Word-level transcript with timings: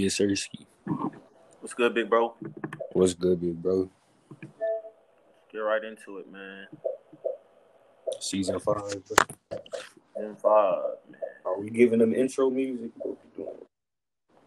Yes, 0.00 0.14
sir. 0.14 0.34
What's 1.60 1.74
good, 1.74 1.92
big 1.94 2.08
bro? 2.08 2.34
What's 2.92 3.12
good, 3.12 3.38
big 3.38 3.62
bro? 3.62 3.90
Get 5.52 5.58
right 5.58 5.84
into 5.84 6.16
it, 6.16 6.32
man. 6.32 6.68
Season 8.18 8.58
five. 8.60 8.80
Season 10.14 10.36
five, 10.42 10.96
man. 11.10 11.20
Are 11.44 11.60
we 11.60 11.68
giving 11.68 11.98
them 11.98 12.14
intro 12.14 12.48
music? 12.48 12.92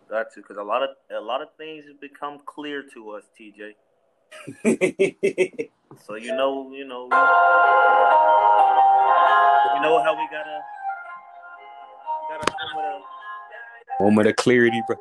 Got 0.10 0.34
to, 0.34 0.42
because 0.42 0.58
a 0.58 0.64
lot 0.64 0.82
of 0.82 0.90
a 1.16 1.22
lot 1.22 1.44
of 1.44 1.50
things 1.56 1.86
have 1.86 2.02
become 2.02 2.40
clear 2.48 2.84
to 2.92 3.12
us, 3.12 3.24
TJ. 3.40 3.76
so 6.04 6.16
you 6.16 6.36
know, 6.36 6.72
you 6.74 6.88
know, 6.88 7.04
you 9.76 9.82
know 9.84 10.02
how 10.02 10.16
we 10.18 10.28
gotta 10.32 10.62
gotta 12.28 12.52
come 12.52 12.76
with 12.76 12.86
a 14.00 14.04
moment 14.04 14.28
of 14.28 14.36
clarity, 14.36 14.82
bro. 14.88 14.98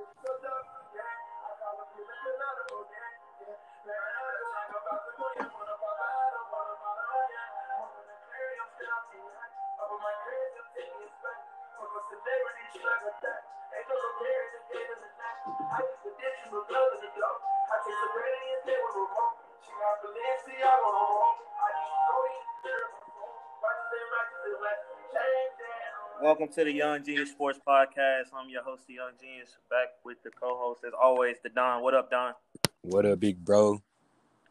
To 26.52 26.64
the 26.64 26.72
Young 26.72 27.02
Genius 27.02 27.30
Sports 27.30 27.58
Podcast. 27.66 28.24
I'm 28.36 28.50
your 28.50 28.62
host, 28.62 28.82
the 28.86 28.94
Young 28.94 29.12
Genius, 29.18 29.56
back 29.70 29.88
with 30.04 30.22
the 30.22 30.28
co-host 30.28 30.80
as 30.86 30.92
always, 30.92 31.36
the 31.42 31.48
Don. 31.48 31.82
What 31.82 31.94
up, 31.94 32.10
Don? 32.10 32.34
What 32.82 33.06
up, 33.06 33.20
big 33.20 33.42
bro? 33.42 33.80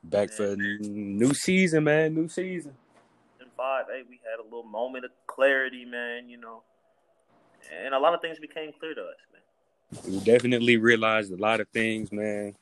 Back 0.04 0.32
for 0.32 0.54
a 0.54 0.56
new 0.56 1.32
season, 1.36 1.84
man. 1.84 2.16
New 2.16 2.28
season. 2.28 2.74
In 3.40 3.46
five, 3.56 3.86
hey, 3.88 4.02
we 4.10 4.20
had 4.24 4.40
a 4.40 4.44
little 4.44 4.64
moment 4.64 5.06
of 5.06 5.12
clarity, 5.28 5.86
man. 5.86 6.28
You 6.28 6.38
know, 6.38 6.64
and 7.72 7.94
a 7.94 8.00
lot 8.00 8.16
of 8.16 8.22
things 8.22 8.40
became 8.40 8.72
clear 8.80 8.96
to 8.96 9.02
us, 9.02 9.18
man. 9.32 10.12
We 10.12 10.20
definitely 10.22 10.78
realized 10.78 11.32
a 11.32 11.38
lot 11.38 11.60
of 11.60 11.68
things, 11.68 12.12
man. 12.12 12.56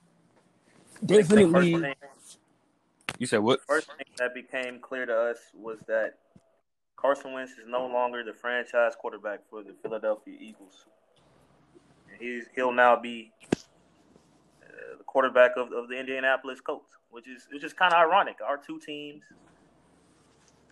Definitely. 1.05 1.79
Thing, 1.79 1.93
you 3.17 3.25
said 3.25 3.39
what? 3.39 3.61
First 3.65 3.87
thing 3.87 4.07
that 4.17 4.33
became 4.33 4.79
clear 4.79 5.05
to 5.05 5.15
us 5.15 5.37
was 5.53 5.77
that 5.87 6.15
Carson 6.99 7.31
Wentz 7.31 7.53
is 7.53 7.65
no 7.65 7.87
longer 7.87 8.23
the 8.23 8.33
franchise 8.33 8.93
quarterback 8.99 9.39
for 9.49 9.63
the 9.63 9.73
Philadelphia 9.81 10.35
Eagles. 10.39 10.85
He's 12.19 12.45
he'll 12.53 12.73
now 12.73 12.99
be 12.99 13.31
uh, 14.61 14.97
the 14.97 15.03
quarterback 15.05 15.51
of, 15.55 15.71
of 15.71 15.87
the 15.87 15.97
Indianapolis 15.97 16.59
Colts, 16.59 16.97
which 17.09 17.27
is 17.29 17.47
which 17.53 17.63
is 17.63 17.71
kind 17.71 17.93
of 17.93 17.99
ironic. 17.99 18.35
Our 18.45 18.57
two 18.57 18.79
teams 18.79 19.23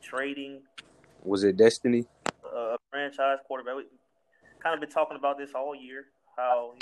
trading. 0.02 0.61
Was 1.23 1.45
it 1.45 1.55
destiny? 1.55 2.05
A 2.53 2.78
franchise 2.92 3.38
quarterback. 3.45 3.78
We 3.78 3.83
kind 4.59 4.73
of 4.73 4.81
been 4.81 4.89
talking 4.89 5.16
about 5.16 5.38
this 5.38 5.52
all 5.55 5.73
year. 5.73 6.08
How 6.36 6.73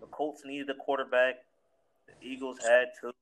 the 0.00 0.06
Colts 0.06 0.42
needed 0.44 0.68
a 0.70 0.74
quarterback. 0.74 1.36
The 2.08 2.26
Eagles 2.26 2.58
had 2.58 2.86
to 3.02 3.12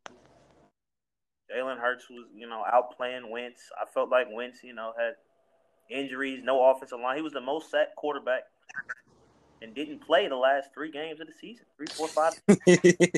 Jalen 1.50 1.78
Hurts 1.78 2.08
was, 2.08 2.26
you 2.34 2.48
know, 2.48 2.64
out 2.70 2.96
playing 2.96 3.28
Wentz. 3.30 3.70
I 3.80 3.86
felt 3.92 4.10
like 4.10 4.26
Wentz, 4.30 4.62
you 4.62 4.74
know, 4.74 4.92
had 4.98 5.14
injuries, 5.88 6.42
no 6.44 6.70
offensive 6.70 7.00
line. 7.00 7.16
He 7.16 7.22
was 7.22 7.32
the 7.32 7.40
most 7.40 7.70
sacked 7.70 7.96
quarterback 7.96 8.44
and 9.62 9.74
didn't 9.74 10.00
play 10.00 10.28
the 10.28 10.36
last 10.36 10.70
three 10.72 10.90
games 10.90 11.20
of 11.20 11.26
the 11.26 11.32
season. 11.32 11.66
Three, 11.76 11.86
four, 11.88 12.08
five. 12.08 12.34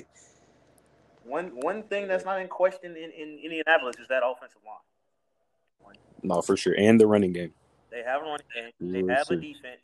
one 1.25 1.53
one 1.61 1.83
thing 1.85 2.09
that's 2.09 2.25
not 2.25 2.41
in 2.41 2.49
question 2.49 2.97
in, 2.97 3.11
in 3.11 3.39
Indianapolis 3.43 3.97
is 4.01 4.09
that 4.09 4.23
offensive 4.25 4.63
line. 4.65 5.97
No, 6.23 6.41
for 6.41 6.57
sure. 6.57 6.75
And 6.79 7.01
the 7.01 7.07
running 7.07 7.33
game. 7.33 7.53
They 7.91 8.03
have 8.05 8.23
a 8.23 8.25
running 8.25 8.47
game. 8.55 8.73
They 8.81 9.13
have 9.13 9.29
a 9.31 9.37
defense. 9.37 9.81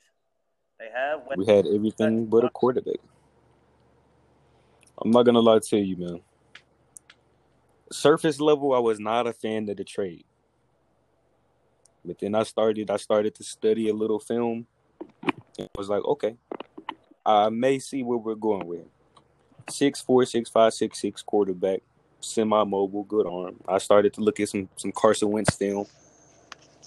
They 0.79 0.89
have 0.95 1.23
We 1.37 1.45
had 1.45 1.67
everything 1.67 2.27
but 2.27 2.45
a 2.45 2.51
quarterback. 2.51 2.99
I'm 5.03 5.11
not 5.11 5.25
gonna 5.25 5.41
lie 5.41 5.59
to 5.59 5.77
you, 5.77 5.97
man 5.97 6.21
surface 7.93 8.41
level, 8.41 8.75
I 8.75 8.79
was 8.79 8.99
not 8.99 9.27
a 9.27 9.33
fan 9.33 9.69
of 9.69 9.77
the 9.77 9.85
trade. 9.85 10.25
But 12.05 12.19
then 12.19 12.35
I 12.35 12.43
started 12.45 12.91
I 12.91 12.97
started 12.97 13.35
to 13.37 13.45
study 13.45 13.89
a 13.89 13.95
little 13.95 14.19
film. 14.19 14.67
And 15.59 15.69
I 15.75 15.79
was 15.79 15.89
like, 15.89 16.05
okay, 16.05 16.37
I 17.27 17.49
may 17.51 17.79
see 17.79 18.03
where 18.03 18.19
we're 18.19 18.35
going 18.35 18.67
with. 18.67 18.87
Six 19.69 20.01
four, 20.01 20.25
six 20.25 20.49
five, 20.49 20.73
six 20.73 21.01
six 21.01 21.23
quarterback, 21.23 21.81
semi 22.21 22.65
mobile, 22.65 23.05
good 23.05 23.27
arm. 23.27 23.61
I 23.69 23.79
started 23.79 24.15
to 24.15 24.21
look 24.21 24.41
at 24.41 24.49
some 24.49 24.69
some 24.77 24.93
Carson 24.93 25.31
Wentz 25.31 25.55
film 25.55 25.87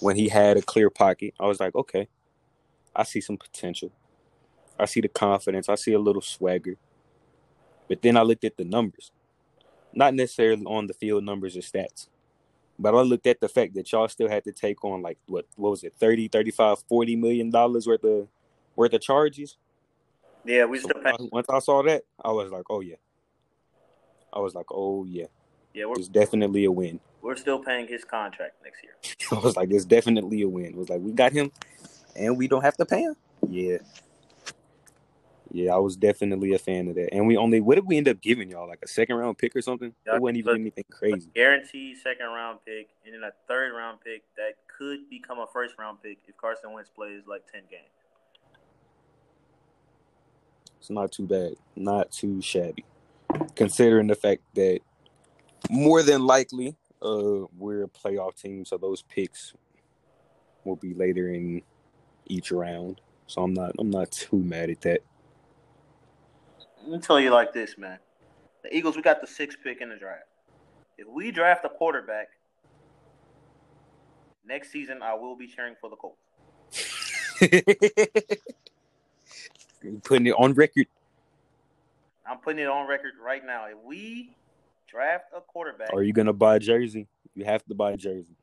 when 0.00 0.16
he 0.16 0.28
had 0.28 0.56
a 0.56 0.62
clear 0.62 0.90
pocket. 0.90 1.34
I 1.38 1.46
was 1.46 1.60
like, 1.60 1.74
okay, 1.74 2.08
I 2.94 3.04
see 3.04 3.20
some 3.20 3.36
potential. 3.36 3.92
I 4.78 4.86
see 4.86 5.00
the 5.00 5.08
confidence. 5.08 5.68
I 5.68 5.76
see 5.76 5.92
a 5.92 5.98
little 5.98 6.22
swagger. 6.22 6.76
But 7.88 8.02
then 8.02 8.16
I 8.16 8.22
looked 8.22 8.44
at 8.44 8.56
the 8.56 8.64
numbers 8.64 9.12
not 9.94 10.14
necessarily 10.14 10.64
on 10.64 10.86
the 10.86 10.94
field 10.94 11.24
numbers 11.24 11.56
or 11.56 11.60
stats. 11.60 12.08
But 12.78 12.94
I 12.94 13.02
looked 13.02 13.26
at 13.26 13.40
the 13.40 13.48
fact 13.48 13.74
that 13.74 13.90
y'all 13.92 14.08
still 14.08 14.28
had 14.28 14.44
to 14.44 14.52
take 14.52 14.84
on 14.84 15.02
like 15.02 15.18
what 15.26 15.46
what 15.56 15.70
was 15.70 15.84
it 15.84 15.94
30, 15.98 16.28
35, 16.28 16.78
40 16.88 17.16
million 17.16 17.50
dollars 17.50 17.86
worth 17.86 18.04
of 18.04 18.28
worth 18.74 18.92
of 18.92 19.00
charges. 19.00 19.56
Yeah, 20.44 20.64
we 20.64 20.78
so 20.78 20.88
still 20.88 21.02
pay- 21.02 21.28
once 21.30 21.46
I 21.48 21.58
saw 21.60 21.82
that, 21.84 22.02
I 22.24 22.32
was 22.32 22.50
like, 22.50 22.64
oh 22.70 22.80
yeah. 22.80 22.96
I 24.32 24.40
was 24.40 24.54
like, 24.54 24.66
oh 24.70 25.04
yeah. 25.04 25.26
Yeah, 25.74 25.84
it's 25.96 26.08
definitely 26.08 26.64
a 26.64 26.72
win. 26.72 27.00
We're 27.22 27.36
still 27.36 27.58
paying 27.58 27.86
his 27.86 28.04
contract 28.04 28.56
next 28.64 28.82
year. 28.82 28.94
I 29.32 29.42
was 29.42 29.56
like, 29.56 29.70
it's 29.70 29.84
definitely 29.84 30.42
a 30.42 30.48
win. 30.48 30.66
It 30.66 30.76
was 30.76 30.88
like 30.88 31.00
we 31.00 31.12
got 31.12 31.32
him, 31.32 31.52
and 32.16 32.36
we 32.36 32.48
don't 32.48 32.62
have 32.62 32.76
to 32.78 32.84
pay 32.84 33.02
him. 33.02 33.14
Yeah, 33.48 33.78
yeah, 35.52 35.74
I 35.74 35.76
was 35.76 35.96
definitely 35.96 36.54
a 36.54 36.58
fan 36.58 36.88
of 36.88 36.94
that. 36.94 37.12
And 37.12 37.26
we 37.26 37.36
only 37.36 37.60
what 37.60 37.74
did 37.74 37.86
we 37.86 37.98
end 37.98 38.08
up 38.08 38.22
giving 38.22 38.50
y'all? 38.50 38.66
Like 38.66 38.80
a 38.82 38.88
second 38.88 39.16
round 39.16 39.36
pick 39.36 39.54
or 39.54 39.60
something? 39.60 39.94
It 40.06 40.20
wasn't 40.20 40.38
even 40.38 40.60
anything 40.60 40.84
crazy. 40.90 41.28
Guaranteed 41.34 41.98
second 41.98 42.26
round 42.26 42.60
pick 42.64 42.88
and 43.04 43.14
then 43.14 43.22
a 43.22 43.32
third 43.46 43.74
round 43.76 43.98
pick 44.02 44.22
that 44.36 44.54
could 44.66 45.10
become 45.10 45.38
a 45.38 45.46
first 45.52 45.74
round 45.78 46.02
pick 46.02 46.18
if 46.26 46.36
Carson 46.38 46.72
Wentz 46.72 46.88
plays 46.88 47.22
like 47.26 47.42
ten 47.52 47.62
games. 47.70 47.84
It's 50.80 50.90
not 50.90 51.12
too 51.12 51.26
bad. 51.26 51.52
Not 51.76 52.10
too 52.10 52.40
shabby. 52.40 52.84
Considering 53.54 54.06
the 54.06 54.14
fact 54.14 54.42
that 54.54 54.80
more 55.70 56.02
than 56.02 56.26
likely, 56.26 56.76
uh, 57.02 57.46
we're 57.58 57.84
a 57.84 57.88
playoff 57.88 58.40
team, 58.40 58.64
so 58.64 58.78
those 58.78 59.02
picks 59.02 59.52
will 60.64 60.76
be 60.76 60.94
later 60.94 61.28
in 61.28 61.62
each 62.26 62.50
round. 62.50 63.02
So 63.26 63.42
I'm 63.42 63.52
not 63.52 63.72
I'm 63.78 63.90
not 63.90 64.10
too 64.10 64.38
mad 64.38 64.70
at 64.70 64.80
that 64.80 65.02
let 66.82 66.90
me 66.90 66.98
tell 66.98 67.20
you 67.20 67.30
like 67.30 67.52
this, 67.52 67.78
man. 67.78 67.98
The 68.62 68.76
Eagles, 68.76 68.96
we 68.96 69.02
got 69.02 69.20
the 69.20 69.26
sixth 69.26 69.58
pick 69.62 69.80
in 69.80 69.88
the 69.88 69.96
draft. 69.96 70.24
If 70.98 71.08
we 71.08 71.30
draft 71.30 71.64
a 71.64 71.68
quarterback 71.68 72.28
next 74.44 74.70
season, 74.70 75.02
I 75.02 75.14
will 75.14 75.36
be 75.36 75.46
cheering 75.46 75.74
for 75.80 75.90
the 75.90 75.96
Colts. 75.96 76.18
putting 80.04 80.26
it 80.26 80.34
on 80.38 80.54
record. 80.54 80.86
I'm 82.28 82.38
putting 82.38 82.60
it 82.60 82.68
on 82.68 82.88
record 82.88 83.12
right 83.22 83.44
now. 83.44 83.66
If 83.66 83.78
we 83.84 84.36
draft 84.88 85.26
a 85.36 85.40
quarterback, 85.40 85.92
are 85.92 86.02
you 86.02 86.12
gonna 86.12 86.32
buy 86.32 86.56
a 86.56 86.60
jersey? 86.60 87.06
You 87.34 87.44
have 87.44 87.64
to 87.66 87.74
buy 87.74 87.92
a 87.92 87.96
jersey. 87.96 88.36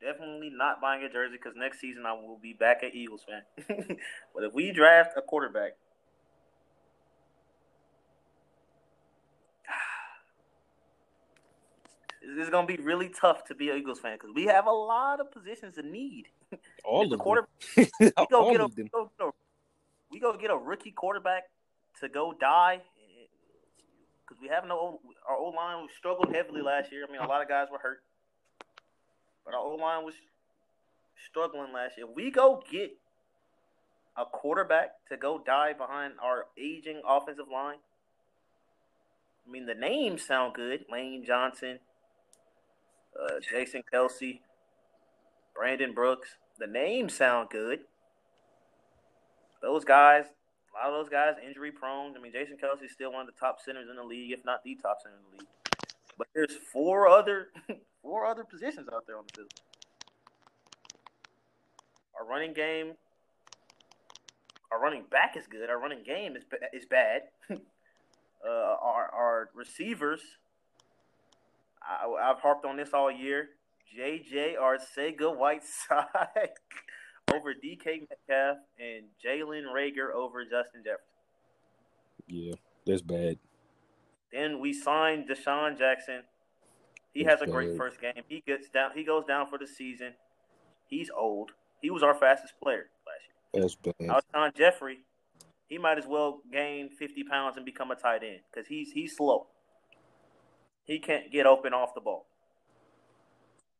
Definitely 0.00 0.50
not 0.50 0.80
buying 0.80 1.04
a 1.04 1.08
jersey 1.08 1.36
because 1.36 1.54
next 1.56 1.80
season 1.80 2.04
I 2.04 2.14
will 2.14 2.38
be 2.42 2.52
back 2.52 2.82
at 2.82 2.94
Eagles 2.94 3.24
fan. 3.28 3.42
but 4.34 4.42
if 4.42 4.52
we 4.52 4.72
draft 4.72 5.12
a 5.16 5.22
quarterback 5.22 5.76
it's 12.38 12.50
going 12.50 12.66
to 12.66 12.76
be 12.76 12.82
really 12.82 13.08
tough 13.08 13.44
to 13.46 13.54
be 13.54 13.70
an 13.70 13.78
Eagles 13.78 14.00
fan 14.00 14.14
because 14.14 14.34
we 14.34 14.46
have 14.46 14.66
a 14.66 14.72
lot 14.72 15.20
of 15.20 15.30
positions 15.30 15.78
in 15.78 15.90
need. 15.90 16.26
All 16.84 17.08
the 17.08 17.16
quarter, 17.16 17.48
we 17.76 17.90
go 18.30 18.50
get 18.50 18.60
a, 18.60 18.88
go, 19.18 19.34
we 20.10 20.20
go 20.20 20.36
get 20.36 20.50
a 20.50 20.56
rookie 20.56 20.90
quarterback 20.90 21.44
to 22.00 22.08
go 22.08 22.34
die 22.38 22.80
because 24.32 24.40
we 24.40 24.48
have 24.48 24.66
no 24.66 25.00
our 25.28 25.36
old 25.36 25.54
line 25.54 25.82
We 25.82 25.88
struggled 25.96 26.34
heavily 26.34 26.62
last 26.62 26.92
year. 26.92 27.06
I 27.08 27.12
mean, 27.12 27.20
a 27.20 27.26
lot 27.26 27.42
of 27.42 27.48
guys 27.48 27.68
were 27.70 27.78
hurt, 27.78 28.02
but 29.44 29.54
our 29.54 29.60
old 29.60 29.80
line 29.80 30.04
was 30.04 30.14
struggling 31.28 31.72
last 31.72 31.96
year. 31.96 32.06
We 32.06 32.30
go 32.30 32.62
get 32.70 32.96
a 34.16 34.24
quarterback 34.24 34.92
to 35.08 35.16
go 35.16 35.42
die 35.44 35.72
behind 35.72 36.14
our 36.22 36.46
aging 36.58 37.02
offensive 37.06 37.46
line. 37.50 37.78
I 39.46 39.50
mean, 39.50 39.66
the 39.66 39.74
names 39.74 40.26
sound 40.26 40.54
good. 40.54 40.84
Lane 40.90 41.24
Johnson, 41.26 41.78
uh, 43.20 43.40
Jason 43.50 43.82
Kelce, 43.92 44.40
Brandon 45.54 45.92
Brooks. 45.92 46.30
The 46.58 46.66
names 46.66 47.14
sound 47.14 47.48
good. 47.50 47.80
Those 49.60 49.84
guys 49.84 50.24
A 50.74 50.76
lot 50.76 50.92
of 50.92 51.04
those 51.04 51.10
guys 51.10 51.34
injury 51.46 51.70
prone. 51.70 52.16
I 52.16 52.20
mean, 52.20 52.32
Jason 52.32 52.56
Kelce 52.56 52.84
is 52.84 52.92
still 52.92 53.12
one 53.12 53.20
of 53.20 53.26
the 53.26 53.38
top 53.38 53.60
centers 53.60 53.88
in 53.88 53.96
the 53.96 54.02
league, 54.02 54.32
if 54.32 54.44
not 54.44 54.62
the 54.64 54.76
top 54.80 54.98
center 55.02 55.16
in 55.16 55.22
the 55.30 55.38
league. 55.38 55.48
But 56.18 56.28
there's 56.34 56.56
four 56.72 57.08
other 57.08 57.48
four 58.02 58.26
other 58.26 58.44
positions 58.44 58.88
out 58.92 59.04
there 59.06 59.16
on 59.16 59.24
the 59.28 59.34
field. 59.34 59.52
Our 62.18 62.26
running 62.26 62.52
game, 62.52 62.92
our 64.70 64.80
running 64.80 65.04
back 65.10 65.36
is 65.36 65.46
good. 65.46 65.70
Our 65.70 65.80
running 65.80 66.02
game 66.04 66.36
is 66.36 66.44
is 66.72 66.84
bad. 66.86 67.22
uh, 67.50 67.56
our 68.48 69.10
our 69.12 69.50
receivers, 69.54 70.20
I, 71.88 72.28
have 72.28 72.40
harped 72.40 72.64
on 72.64 72.76
this 72.76 72.90
all 72.92 73.10
year. 73.10 73.50
JJ 73.96 74.56
Arcega 74.56 75.36
Whiteside 75.36 76.06
over 77.34 77.52
DK 77.52 78.08
Metcalf 78.08 78.58
and 78.80 79.04
Jalen 79.24 79.64
Reagor 79.74 80.14
over 80.14 80.44
Justin 80.44 80.82
Jefferson. 80.84 81.06
Yeah, 82.26 82.54
that's 82.86 83.02
bad. 83.02 83.38
Then 84.32 84.60
we 84.60 84.72
signed 84.72 85.28
DeSean 85.28 85.76
Jackson. 85.76 86.22
He 87.12 87.24
that's 87.24 87.40
has 87.40 87.42
a 87.42 87.46
bad. 87.46 87.52
great 87.52 87.76
first 87.76 88.00
game. 88.00 88.22
He 88.28 88.42
gets 88.46 88.68
down. 88.70 88.92
He 88.94 89.04
goes 89.04 89.24
down 89.26 89.48
for 89.48 89.58
the 89.58 89.66
season. 89.66 90.14
He's 90.86 91.10
old. 91.14 91.52
He 91.82 91.90
was 91.90 92.02
our 92.02 92.14
fastest 92.14 92.54
player 92.62 92.86
last 93.06 93.26
year. 93.28 93.62
That's 93.62 93.74
bad. 93.74 94.22
Alshon 94.34 94.56
Jeffery. 94.56 95.00
he 95.68 95.76
might 95.76 95.98
as 95.98 96.06
well 96.06 96.40
gain 96.50 96.88
fifty 96.88 97.24
pounds 97.24 97.56
and 97.56 97.66
become 97.66 97.90
a 97.90 97.96
tight 97.96 98.22
end 98.22 98.40
because 98.50 98.68
he's 98.68 98.92
he's 98.92 99.16
slow. 99.16 99.48
He 100.84 100.98
can't 100.98 101.30
get 101.30 101.46
open 101.46 101.72
off 101.72 101.94
the 101.94 102.00
ball. 102.00 102.26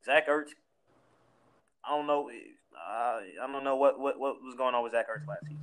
Zach 0.05 0.29
Ertz, 0.29 0.51
I 1.85 1.97
don't 1.97 2.07
know. 2.07 2.31
I 2.77 3.47
don't 3.51 3.65
know 3.65 3.77
what, 3.77 3.99
what, 3.99 4.19
what 4.19 4.43
was 4.43 4.55
going 4.57 4.75
on 4.75 4.83
with 4.83 4.93
Zach 4.93 5.07
Ertz 5.09 5.27
last 5.27 5.43
season. 5.43 5.59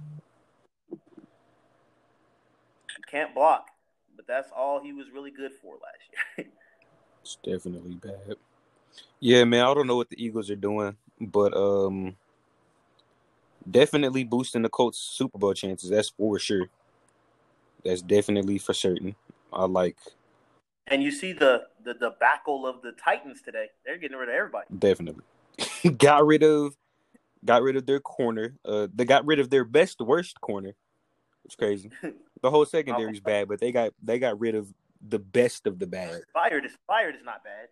Can't 3.09 3.33
block, 3.33 3.68
but 4.15 4.27
that's 4.27 4.51
all 4.56 4.81
he 4.81 4.94
was 4.94 5.07
really 5.12 5.31
good 5.31 5.51
for 5.62 5.75
last 5.75 6.38
year. 6.38 6.47
it's 7.21 7.38
definitely 7.44 7.95
bad. 7.95 8.35
Yeah, 9.19 9.44
man, 9.45 9.65
I 9.65 9.74
don't 9.74 9.88
know 9.88 9.95
what 9.95 10.09
the 10.09 10.24
Eagles 10.24 10.50
are 10.50 10.56
doing, 10.56 10.95
but 11.19 11.56
um, 11.56 12.15
definitely 13.69 14.24
boosting 14.24 14.62
the 14.62 14.69
Colts 14.69 15.00
Super 15.00 15.38
Bowl 15.38 15.53
chances. 15.53 15.89
That's 15.89 16.09
for 16.09 16.38
sure. 16.39 16.68
That's 17.83 18.01
definitely 18.01 18.57
for 18.57 18.74
certain. 18.74 19.15
I 19.51 19.65
like. 19.65 19.97
And 20.89 21.03
you 21.03 21.12
see 21.12 21.33
the 21.33 21.68
the 21.83 21.94
debacle 21.94 22.65
of 22.65 22.81
the 22.81 22.91
Titans 22.91 23.41
today. 23.41 23.68
They're 23.86 23.97
getting 23.97 24.18
rid 24.18 24.30
of 24.30 24.36
everybody. 24.36 24.68
Definitely. 24.77 25.24
got 25.97 26.25
rid 26.25 26.44
of 26.44 26.75
got 27.45 27.62
rid 27.62 27.75
of 27.75 27.86
their 27.86 28.00
corner. 28.00 28.56
Uh, 28.65 28.88
they 28.94 29.06
got 29.06 29.25
rid 29.25 29.39
of 29.39 29.50
their 29.50 29.63
best 29.63 30.00
worst 30.01 30.41
corner. 30.41 30.74
It's 31.45 31.56
crazy. 31.56 31.91
The 32.41 32.50
whole 32.50 32.65
secondary 32.65 33.12
is 33.12 33.19
bad, 33.19 33.50
but 33.50 33.59
they 33.59 33.74
got 33.74 33.91
they 34.01 34.18
got 34.18 34.39
rid 34.39 34.56
of 34.56 34.74
the 35.06 35.19
best 35.19 35.68
of 35.68 35.77
the 35.77 35.86
bad. 35.86 36.21
Byard 36.33 36.63
is 36.63 36.71
fired 36.88 37.15
is 37.15 37.21
not 37.25 37.44
bad. 37.44 37.68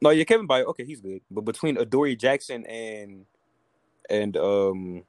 No, 0.00 0.10
yeah, 0.10 0.24
Kevin 0.24 0.48
Byard. 0.48 0.64
Okay, 0.64 0.84
he's 0.84 1.00
good. 1.00 1.20
But 1.30 1.42
between 1.42 1.76
Adoree 1.76 2.16
Jackson 2.16 2.66
and 2.66 3.24
and 4.10 4.36
um 4.36 5.04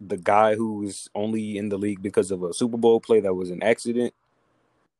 the 0.00 0.16
guy 0.16 0.56
who's 0.56 1.08
only 1.14 1.58
in 1.58 1.68
the 1.68 1.78
league 1.78 2.02
because 2.02 2.32
of 2.32 2.42
a 2.42 2.52
Super 2.52 2.76
Bowl 2.76 3.00
play 3.00 3.20
that 3.20 3.34
was 3.34 3.50
an 3.50 3.62
accident, 3.62 4.12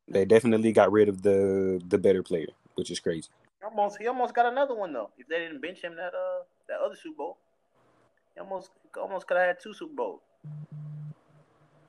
they 0.08 0.25
definitely 0.25 0.72
got 0.72 0.90
rid 0.90 1.08
of 1.08 1.22
the 1.22 1.81
the 1.88 1.99
better 1.99 2.22
player, 2.22 2.49
which 2.75 2.90
is 2.90 3.00
crazy. 3.00 3.28
Almost, 3.62 3.99
he 3.99 4.06
almost 4.06 4.34
got 4.34 4.46
another 4.46 4.75
one 4.75 4.93
though. 4.93 5.10
If 5.19 5.28
they 5.28 5.38
didn't 5.38 5.60
bench 5.60 5.82
him 5.82 5.96
that 5.96 6.14
uh 6.14 6.44
that 6.69 6.78
other 6.84 6.96
Super 6.96 7.16
Bowl, 7.16 7.38
he 8.34 8.40
almost 8.40 8.70
almost 9.00 9.26
could 9.26 9.37
have 9.37 9.46
had 9.46 9.56
two 9.62 9.75
Super 9.75 9.94
Bowls. 9.94 10.20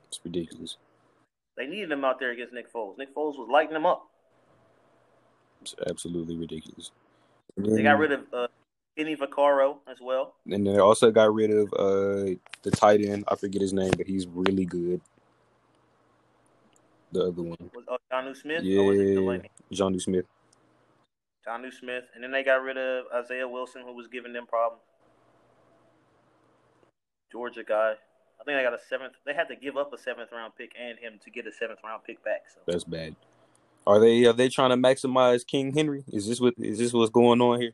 It's 0.08 0.20
ridiculous. 0.24 0.76
They 1.56 1.66
needed 1.66 1.92
him 1.92 2.04
out 2.04 2.18
there 2.18 2.30
against 2.30 2.52
Nick 2.52 2.72
Foles. 2.72 2.98
Nick 2.98 3.14
Foles 3.14 3.38
was 3.38 3.48
lighting 3.50 3.74
them 3.74 3.86
up. 3.86 4.08
It's 5.62 5.74
absolutely 5.88 6.36
ridiculous. 6.36 6.90
Then, 7.56 7.74
they 7.76 7.82
got 7.82 7.98
rid 7.98 8.12
of 8.12 8.20
uh, 8.32 8.48
Kenny 8.96 9.14
Vaccaro 9.14 9.76
as 9.90 9.98
well. 10.00 10.34
And 10.46 10.66
they 10.66 10.78
also 10.78 11.10
got 11.10 11.32
rid 11.34 11.50
of 11.50 11.72
uh, 11.74 12.34
the 12.62 12.70
tight 12.72 13.04
end. 13.04 13.24
I 13.28 13.36
forget 13.36 13.60
his 13.60 13.72
name, 13.72 13.92
but 13.96 14.06
he's 14.06 14.26
really 14.26 14.64
good. 14.64 15.00
The 17.12 17.26
other 17.26 17.42
one. 17.42 17.56
Was 17.74 17.84
uh, 17.88 17.96
Jonnu 18.12 18.36
Smith? 18.36 18.62
Yeah, 18.62 18.80
Jonnu 19.72 20.00
Smith. 20.00 20.26
Jonnu 21.46 21.72
Smith. 21.72 22.04
And 22.14 22.22
then 22.22 22.30
they 22.30 22.44
got 22.44 22.62
rid 22.62 22.76
of 22.76 23.06
Isaiah 23.14 23.48
Wilson, 23.48 23.82
who 23.84 23.94
was 23.94 24.06
giving 24.06 24.32
them 24.32 24.46
problems. 24.46 24.82
Georgia 27.32 27.64
guy. 27.64 27.94
I 28.40 28.44
think 28.44 28.58
they 28.58 28.62
got 28.62 28.74
a 28.74 28.78
seventh. 28.88 29.14
They 29.26 29.34
had 29.34 29.48
to 29.48 29.56
give 29.56 29.76
up 29.76 29.92
a 29.92 29.98
seventh 29.98 30.30
round 30.32 30.54
pick 30.56 30.72
and 30.80 30.98
him 30.98 31.18
to 31.24 31.30
get 31.30 31.46
a 31.46 31.52
seventh 31.52 31.80
round 31.84 32.04
pick 32.04 32.22
back. 32.24 32.42
So 32.52 32.60
that's 32.66 32.84
bad. 32.84 33.14
Are 33.86 33.98
they 33.98 34.24
are 34.24 34.32
they 34.32 34.48
trying 34.48 34.70
to 34.70 34.76
maximize 34.76 35.46
King 35.46 35.72
Henry? 35.72 36.04
Is 36.08 36.26
this 36.26 36.40
what 36.40 36.54
is 36.58 36.78
this 36.78 36.92
what's 36.92 37.10
going 37.10 37.40
on 37.40 37.60
here? 37.60 37.72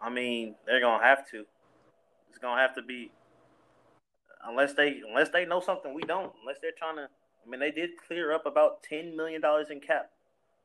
I 0.00 0.10
mean, 0.10 0.54
they're 0.66 0.80
gonna 0.80 1.04
have 1.04 1.28
to. 1.30 1.44
It's 2.28 2.38
gonna 2.38 2.60
have 2.60 2.74
to 2.76 2.82
be 2.82 3.10
unless 4.46 4.74
they 4.74 5.00
unless 5.06 5.28
they 5.30 5.44
know 5.44 5.60
something 5.60 5.94
we 5.94 6.02
don't. 6.02 6.32
Unless 6.42 6.58
they're 6.60 6.72
trying 6.76 6.96
to. 6.96 7.02
I 7.02 7.48
mean, 7.48 7.60
they 7.60 7.70
did 7.70 7.90
clear 8.06 8.32
up 8.32 8.46
about 8.46 8.82
ten 8.82 9.16
million 9.16 9.40
dollars 9.40 9.68
in 9.70 9.80
cap, 9.80 10.10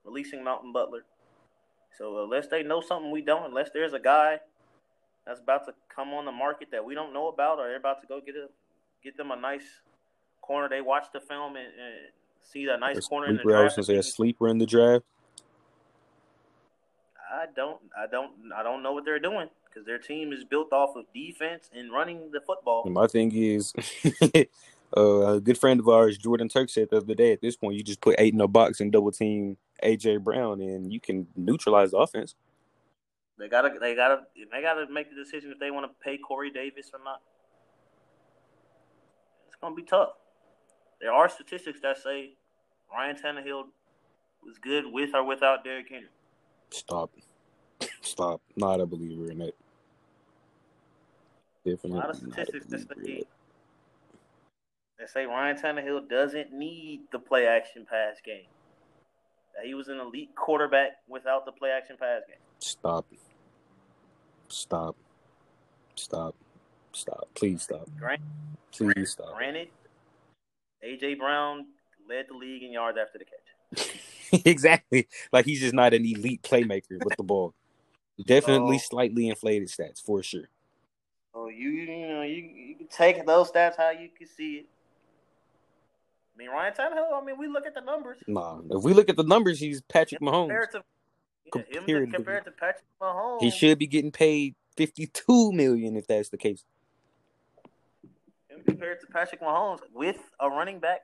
releasing 0.03 0.43
Malcolm 0.43 0.73
Butler. 0.73 1.05
So 1.97 2.23
unless 2.23 2.47
they 2.47 2.63
know 2.63 2.81
something 2.81 3.11
we 3.11 3.21
don't, 3.21 3.45
unless 3.45 3.69
there's 3.73 3.93
a 3.93 3.99
guy 3.99 4.39
that's 5.25 5.39
about 5.39 5.65
to 5.65 5.73
come 5.93 6.09
on 6.09 6.25
the 6.25 6.31
market 6.31 6.69
that 6.71 6.83
we 6.83 6.93
don't 6.93 7.13
know 7.13 7.29
about, 7.29 7.59
or 7.59 7.67
they're 7.67 7.77
about 7.77 8.01
to 8.01 8.07
go 8.07 8.19
get 8.19 8.35
a 8.35 8.47
get 9.03 9.17
them 9.17 9.31
a 9.31 9.35
nice 9.35 9.81
corner. 10.41 10.67
They 10.69 10.81
watch 10.81 11.05
the 11.13 11.21
film 11.21 11.55
and, 11.55 11.67
and 11.67 11.93
see 12.43 12.65
that 12.65 12.79
nice 12.79 12.97
a 12.97 13.01
corner 13.01 13.27
sleeper, 13.27 13.31
in 13.31 13.37
the 13.37 13.43
draft. 13.43 13.61
I 13.61 13.63
was 13.63 13.75
gonna 13.75 13.85
say 13.85 13.95
a 13.97 14.03
sleeper 14.03 14.47
in 14.49 14.57
the 14.57 14.65
draft. 14.65 15.05
I 17.31 17.47
don't, 17.53 17.81
I 17.97 18.07
don't, 18.07 18.31
I 18.55 18.63
don't 18.63 18.81
know 18.81 18.93
what 18.93 19.03
they're 19.03 19.19
doing 19.19 19.49
because 19.75 19.85
their 19.85 19.97
team 19.97 20.31
is 20.31 20.43
built 20.43 20.71
off 20.71 20.95
of 20.95 21.05
defense 21.13 21.69
and 21.75 21.91
running 21.91 22.31
the 22.31 22.39
football. 22.39 22.85
My 22.89 23.07
thing 23.07 23.31
is, 23.35 23.73
uh, 24.97 25.35
a 25.35 25.41
good 25.41 25.57
friend 25.57 25.79
of 25.79 25.89
ours, 25.89 26.17
Jordan 26.17 26.47
Turk, 26.47 26.69
said 26.69 26.89
the 26.89 26.97
other 26.97 27.13
day. 27.13 27.33
At 27.33 27.41
this 27.41 27.57
point, 27.57 27.75
you 27.75 27.83
just 27.83 28.01
put 28.01 28.15
eight 28.17 28.33
in 28.33 28.39
a 28.39 28.47
box 28.47 28.79
and 28.79 28.91
double 28.91 29.11
team 29.11 29.57
AJ 29.83 30.23
Brown, 30.23 30.61
and 30.61 30.93
you 30.93 31.01
can 31.01 31.27
neutralize 31.35 31.91
the 31.91 31.97
offense. 31.97 32.35
They 33.37 33.49
gotta, 33.49 33.77
they 33.79 33.95
gotta, 33.95 34.21
they 34.49 34.61
gotta 34.61 34.87
make 34.89 35.09
the 35.09 35.15
decision 35.15 35.51
if 35.51 35.59
they 35.59 35.71
want 35.71 35.91
to 35.91 36.03
pay 36.03 36.17
Corey 36.17 36.51
Davis 36.51 36.91
or 36.93 36.99
not. 37.03 37.21
It's 39.47 39.57
gonna 39.59 39.75
be 39.75 39.83
tough. 39.83 40.11
There 41.01 41.11
are 41.11 41.27
statistics 41.27 41.81
that 41.81 41.97
say 41.97 42.35
Ryan 42.89 43.17
Tannehill 43.17 43.63
was 44.41 44.57
good 44.61 44.85
with 44.87 45.13
or 45.13 45.25
without 45.25 45.65
Derrick 45.65 45.89
Henry. 45.89 46.07
Stop. 46.69 47.11
Stop. 48.01 48.41
Not 48.55 48.79
a 48.79 48.85
believer 48.85 49.29
in 49.29 49.41
it. 49.41 49.55
Definitely. 51.65 51.91
A 51.91 52.01
lot 52.01 52.09
of 52.11 52.17
statistics 52.17 52.67
that 52.67 52.81
say, 53.03 53.23
that 54.99 55.09
say 55.09 55.25
Ryan 55.25 55.57
Tannehill 55.57 56.07
doesn't 56.07 56.53
need 56.53 57.01
the 57.11 57.19
play 57.19 57.47
action 57.47 57.85
pass 57.89 58.17
game. 58.23 58.45
That 59.55 59.65
he 59.65 59.73
was 59.73 59.87
an 59.87 59.99
elite 59.99 60.35
quarterback 60.35 60.91
without 61.07 61.45
the 61.45 61.51
play 61.51 61.69
action 61.71 61.97
pass 61.99 62.21
game. 62.27 62.37
Stop. 62.59 63.05
Stop. 64.47 64.95
Stop. 65.95 66.35
Stop. 66.91 67.27
Please 67.33 67.63
stop. 67.63 67.89
Granted, 67.97 68.25
Please 68.71 69.11
stop. 69.11 69.35
Granted, 69.35 69.69
AJ 70.85 71.17
Brown 71.17 71.65
led 72.07 72.25
the 72.29 72.35
league 72.35 72.63
in 72.63 72.71
yards 72.71 72.97
after 72.97 73.17
the 73.17 73.25
catch. 73.25 74.41
exactly. 74.45 75.07
Like 75.31 75.45
he's 75.45 75.61
just 75.61 75.73
not 75.73 75.93
an 75.93 76.05
elite 76.05 76.43
playmaker 76.43 77.03
with 77.03 77.15
the 77.17 77.23
ball. 77.23 77.53
Definitely 78.25 78.75
oh. 78.75 78.79
slightly 78.79 79.29
inflated 79.29 79.67
stats 79.67 80.01
for 80.01 80.21
sure. 80.23 80.49
Oh, 81.37 81.49
you 81.49 81.69
you 81.69 82.07
know 82.07 82.21
you 82.21 82.41
you 82.43 82.75
can 82.75 82.87
take 82.87 83.25
those 83.25 83.51
stats 83.51 83.75
how 83.77 83.89
you 83.89 84.09
can 84.17 84.25
see 84.25 84.55
it. 84.55 84.65
I 86.33 86.37
mean 86.37 86.49
Ryan 86.49 86.73
Tannehill. 86.73 87.21
I 87.21 87.25
mean 87.25 87.37
we 87.37 87.47
look 87.47 87.65
at 87.65 87.75
the 87.75 87.81
numbers. 87.81 88.19
Nah, 88.25 88.61
if 88.71 88.83
we 88.83 88.93
look 88.93 89.09
at 89.09 89.17
the 89.17 89.23
numbers, 89.23 89.59
he's 89.59 89.81
Patrick 89.81 90.21
him 90.21 90.27
Mahomes. 90.27 90.47
Compared 90.47 90.71
to, 90.71 90.83
yeah, 91.53 91.61
compared, 91.73 92.13
compared 92.13 92.45
to 92.45 92.51
Patrick 92.51 92.85
Mahomes, 93.01 93.41
he 93.41 93.51
should 93.51 93.77
be 93.77 93.85
getting 93.85 94.11
paid 94.11 94.55
fifty-two 94.77 95.51
million 95.51 95.97
if 95.97 96.07
that's 96.07 96.29
the 96.29 96.37
case. 96.37 96.63
compared 98.65 98.99
to 99.01 99.07
Patrick 99.07 99.41
Mahomes 99.41 99.79
with 99.93 100.17
a 100.39 100.49
running 100.49 100.79
back 100.79 101.01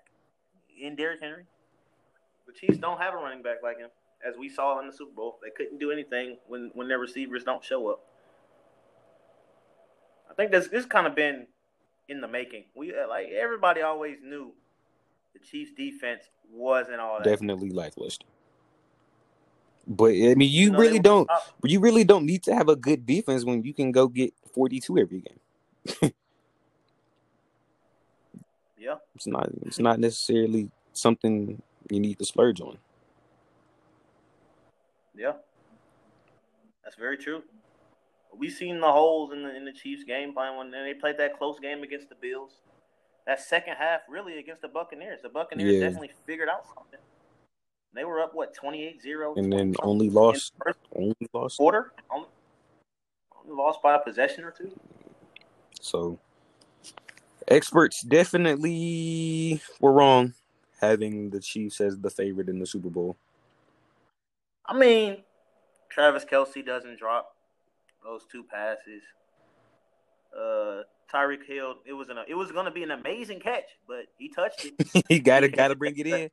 in 0.79 0.95
Derrick 0.95 1.21
Henry. 1.21 1.43
The 2.47 2.53
Chiefs 2.53 2.77
don't 2.77 3.00
have 3.00 3.13
a 3.13 3.17
running 3.17 3.41
back 3.41 3.57
like 3.63 3.77
him, 3.77 3.89
as 4.27 4.35
we 4.38 4.50
saw 4.50 4.79
in 4.79 4.88
the 4.88 4.93
Super 4.93 5.13
Bowl. 5.13 5.39
They 5.43 5.51
couldn't 5.51 5.79
do 5.79 5.91
anything 5.91 6.38
when 6.47 6.71
when 6.73 6.88
their 6.88 7.00
receivers 7.00 7.43
don't 7.43 7.63
show 7.63 7.88
up. 7.89 8.03
I 10.31 10.33
think 10.33 10.51
this 10.51 10.67
this 10.69 10.85
kind 10.85 11.05
of 11.05 11.15
been 11.15 11.45
in 12.07 12.21
the 12.21 12.27
making. 12.27 12.63
We 12.73 12.95
uh, 12.95 13.07
like 13.07 13.27
everybody 13.29 13.81
always 13.81 14.17
knew 14.23 14.53
the 15.33 15.39
Chiefs 15.39 15.71
defense 15.75 16.23
wasn't 16.50 17.00
all 17.00 17.17
that. 17.17 17.25
Definitely 17.25 17.71
lackluster. 17.71 18.25
But 19.88 20.11
I 20.11 20.35
mean, 20.35 20.50
you, 20.50 20.65
you 20.65 20.71
know, 20.71 20.79
really 20.79 21.00
don't. 21.00 21.29
You 21.63 21.79
really 21.79 22.03
don't 22.03 22.25
need 22.25 22.43
to 22.43 22.55
have 22.55 22.69
a 22.69 22.75
good 22.75 23.05
defense 23.05 23.43
when 23.43 23.63
you 23.63 23.73
can 23.73 23.91
go 23.91 24.07
get 24.07 24.33
forty-two 24.53 24.97
every 24.97 25.21
game. 25.21 26.11
Yeah. 28.81 28.95
It's 29.13 29.27
not. 29.27 29.47
It's 29.61 29.77
not 29.77 30.00
necessarily 30.00 30.71
something 30.93 31.61
you 31.91 32.00
need 32.00 32.17
to 32.17 32.25
splurge 32.25 32.59
on. 32.61 32.79
Yeah. 35.15 35.33
That's 36.83 36.95
very 36.95 37.15
true. 37.15 37.43
We've 38.35 38.51
seen 38.51 38.79
the 38.79 38.91
holes 38.91 39.31
in 39.33 39.43
the 39.43 39.55
in 39.55 39.65
the 39.65 39.73
Chiefs 39.73 40.03
game 40.03 40.33
plan 40.33 40.57
when 40.57 40.71
they 40.71 40.93
played 40.93 41.17
that 41.17 41.38
close 41.38 41.59
game 41.59 41.83
against 41.83 42.09
the 42.09 42.15
Bills. 42.15 42.61
That 43.27 43.39
second 43.39 43.75
half, 43.77 44.01
really 44.09 44.39
against 44.39 44.61
the 44.61 44.67
Buccaneers, 44.67 45.21
the 45.21 45.29
Buccaneers 45.29 45.73
Yeah. 45.75 45.79
definitely 45.81 46.11
figured 46.25 46.50
out 46.50 46.65
something. 46.73 47.00
They 47.93 48.03
were 48.05 48.21
up 48.21 48.33
what 48.33 48.55
28-0 48.55 49.38
And 49.38 49.51
then 49.51 49.75
only 49.83 50.09
lost. 50.09 50.53
the 50.57 50.63
first 50.65 50.79
Only 50.95 51.15
lost. 51.33 51.57
quarter. 51.57 51.91
Only, 52.09 52.27
only 53.43 53.55
lost 53.55 53.81
by 53.81 53.95
a 53.95 54.00
possession 54.00 54.43
or 54.45 54.51
two. 54.51 54.71
So 55.81 56.17
experts 57.50 58.01
definitely 58.01 59.61
were 59.81 59.91
wrong 59.91 60.33
having 60.79 61.29
the 61.29 61.39
Chiefs 61.41 61.81
as 61.81 62.00
the 62.00 62.09
favorite 62.09 62.50
in 62.50 62.59
the 62.59 62.65
Super 62.65 62.89
Bowl. 62.89 63.17
I 64.65 64.73
mean, 64.75 65.17
Travis 65.89 66.23
Kelce 66.25 66.65
doesn't 66.65 66.97
drop 66.97 67.35
those 68.03 68.25
two 68.31 68.43
passes. 68.43 69.03
Uh, 70.36 70.84
Tyreek 71.13 71.46
Hill, 71.46 71.75
it 71.86 71.93
was 71.93 72.10
an 72.10 72.17
it 72.27 72.36
was 72.36 72.51
going 72.51 72.65
to 72.65 72.72
be 72.72 72.84
an 72.84 72.91
amazing 72.91 73.39
catch, 73.39 73.65
but 73.88 74.05
he 74.17 74.29
touched 74.29 74.65
it. 74.65 75.05
he 75.10 75.20
gotta 75.20 75.50
gotta 75.50 75.75
bring 75.75 75.98
it 75.98 76.08
in. 76.08 76.29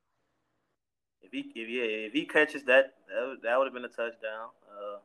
If 1.22 1.32
he 1.32 1.40
if 1.54 1.68
yeah 1.68 2.06
if 2.06 2.12
he 2.12 2.24
catches 2.26 2.62
that 2.64 2.94
that, 3.08 3.26
would- 3.26 3.42
that 3.42 3.58
would 3.58 3.64
have 3.66 3.74
been 3.74 3.84
a 3.84 3.88
touchdown. 3.88 4.50
Uh, 4.70 4.98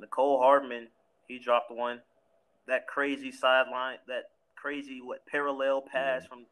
Mecole 0.00 0.40
Hardman 0.40 0.88
he 1.28 1.38
dropped 1.38 1.70
one. 1.70 2.00
That 2.66 2.86
crazy 2.88 3.30
sideline, 3.30 3.98
that 4.08 4.24
crazy 4.56 5.00
what 5.02 5.24
parallel 5.26 5.82
pass 5.82 6.26
from 6.26 6.46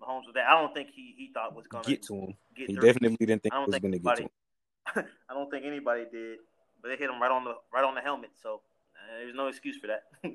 Mahomes 0.00 0.26
with 0.26 0.36
that. 0.36 0.48
I 0.48 0.60
don't 0.60 0.72
think 0.72 0.90
he, 0.94 1.14
he 1.18 1.30
thought 1.34 1.54
was 1.54 1.66
gonna 1.66 1.84
Get 1.84 2.02
to 2.04 2.14
him. 2.14 2.34
get 2.56 2.68
He 2.68 2.74
through. 2.74 2.82
definitely 2.84 3.26
didn't 3.26 3.42
think 3.42 3.52
I 3.54 3.62
it 3.62 3.66
was 3.66 3.74
think 3.74 3.82
gonna 3.82 3.98
get 3.98 4.16
to 4.16 4.22
him. 4.22 5.08
I 5.28 5.34
don't 5.34 5.50
think 5.50 5.64
anybody 5.66 6.04
did, 6.10 6.38
but 6.84 6.90
they 6.90 6.96
hit 6.96 7.08
him 7.08 7.20
right 7.20 7.30
on 7.30 7.44
the 7.44 7.54
right 7.72 7.82
on 7.82 7.94
the 7.94 8.02
helmet. 8.02 8.30
So 8.42 8.60
uh, 8.94 9.18
there's 9.18 9.34
no 9.34 9.46
excuse 9.48 9.78
for 9.78 9.86
that. 9.86 10.02
uh, 10.24 10.28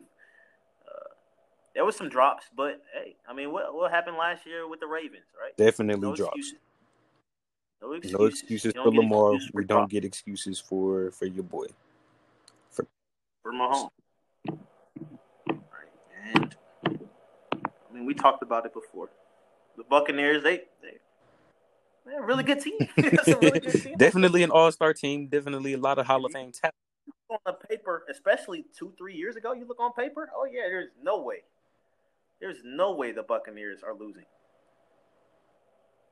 there 1.75 1.85
was 1.85 1.95
some 1.95 2.09
drops, 2.09 2.45
but 2.57 2.81
hey, 2.91 3.15
I 3.29 3.33
mean, 3.33 3.51
what 3.51 3.71
what 3.75 3.91
happened 3.91 4.17
last 4.17 4.47
year 4.47 4.67
with 4.67 4.79
the 4.79 4.87
Ravens, 4.87 5.25
right? 5.39 5.55
Definitely 5.57 6.01
No 6.01 6.15
drops. 6.15 6.35
excuses. 6.35 6.59
No 7.83 7.91
excuses. 7.93 8.19
No 8.19 8.25
excuses 8.25 8.73
for 8.73 8.91
Lamar. 8.91 9.35
excuses 9.35 9.53
We 9.53 9.63
don't 9.65 9.89
get 9.91 10.03
excuses 10.03 10.59
for 10.59 11.11
for 11.11 11.27
your 11.27 11.43
boy. 11.43 11.67
for 12.71 13.53
Mahomes. 13.53 13.89
Right. 15.47 15.93
And 16.33 16.55
I 17.63 17.93
mean, 17.93 18.05
we 18.07 18.15
talked 18.15 18.41
about 18.41 18.65
it 18.65 18.73
before. 18.73 19.09
The 19.77 19.83
Buccaneers, 19.83 20.41
they 20.41 20.63
they 20.81 20.97
a 22.17 22.21
really 22.21 22.43
good 22.43 22.61
team. 22.61 22.77
Really 22.97 23.59
good 23.59 23.81
team. 23.81 23.97
definitely 23.97 24.43
an 24.43 24.51
all 24.51 24.71
star 24.71 24.93
team. 24.93 25.27
Definitely 25.27 25.73
a 25.73 25.77
lot 25.77 25.99
of 25.99 26.05
Hall 26.05 26.25
of 26.25 26.31
Fame 26.31 26.51
talent. 26.51 26.75
on 27.29 27.37
the 27.45 27.53
paper, 27.53 28.03
especially 28.09 28.65
two, 28.77 28.93
three 28.97 29.15
years 29.15 29.35
ago, 29.35 29.53
you 29.53 29.65
look 29.65 29.79
on 29.79 29.93
paper, 29.93 30.29
oh 30.35 30.45
yeah, 30.45 30.63
there's 30.67 30.89
no 31.01 31.21
way. 31.21 31.43
There's 32.39 32.57
no 32.63 32.95
way 32.95 33.11
the 33.11 33.23
Buccaneers 33.23 33.83
are 33.83 33.93
losing. 33.93 34.25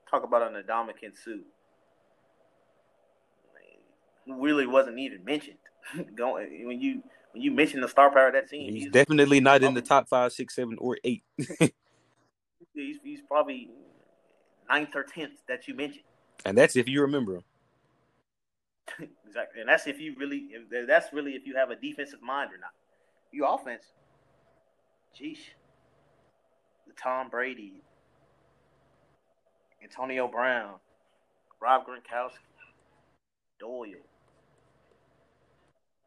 Talk 0.09 0.23
about 0.23 0.53
an 0.53 0.61
Ndamukong 0.63 1.15
Suh. 1.23 1.43
Who 4.25 4.43
really 4.43 4.67
wasn't 4.67 4.99
even 4.99 5.23
mentioned. 5.23 5.57
Going 6.15 6.67
when 6.67 6.81
you 6.81 7.01
when 7.31 7.41
you 7.41 7.51
mention 7.51 7.79
the 7.79 7.87
star 7.87 8.11
power 8.11 8.27
of 8.27 8.33
that 8.33 8.49
team, 8.49 8.73
He's 8.73 8.83
he's, 8.83 8.91
definitely 8.91 9.39
not 9.39 9.63
in 9.63 9.73
the 9.73 9.81
top 9.81 10.09
five, 10.09 10.33
six, 10.33 10.53
seven, 10.53 10.75
or 10.79 10.97
eight. 11.05 11.23
he's, 12.73 12.97
he's 13.03 13.21
probably 13.21 13.69
ninth 14.69 14.95
or 14.95 15.03
tenth 15.03 15.39
that 15.47 15.67
you 15.67 15.75
mentioned. 15.75 16.03
And 16.45 16.57
that's 16.57 16.75
if 16.75 16.87
you 16.87 17.01
remember 17.01 17.33
them. 17.33 17.43
exactly, 19.27 19.61
and 19.61 19.69
that's 19.69 19.87
if 19.87 19.99
you 19.99 20.15
really, 20.17 20.49
if, 20.51 20.87
that's 20.87 21.11
really 21.11 21.33
if 21.33 21.45
you 21.45 21.55
have 21.55 21.71
a 21.71 21.75
defensive 21.75 22.21
mind 22.21 22.51
or 22.53 22.57
not. 22.57 22.71
You 23.31 23.45
offense, 23.45 23.83
jeez, 25.19 25.39
the 26.87 26.93
Tom 26.93 27.29
Brady, 27.29 27.81
Antonio 29.83 30.27
Brown, 30.27 30.75
Rob 31.61 31.83
Gronkowski, 31.85 32.31
Doyle. 33.59 33.87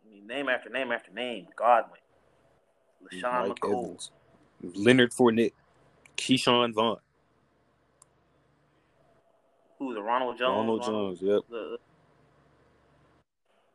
I 0.03 0.11
mean, 0.11 0.27
name 0.27 0.49
after 0.49 0.71
name 0.71 0.91
after 0.91 1.13
name. 1.13 1.49
Godwin, 1.57 2.01
LeSean 3.13 3.49
Mike 3.49 3.61
McCoy. 3.61 3.85
Evans, 3.85 4.11
Leonard 4.63 5.13
Fournette, 5.13 5.53
Ke'Shawn 6.17 6.73
Vaughn, 6.73 6.99
Who 9.81 9.95
the 9.95 10.03
Ronald 10.03 10.39
Jones? 10.39 10.57
Ronald 10.57 10.83
Jones. 10.85 11.23
Yep. 11.23 11.43
the- 11.49 11.79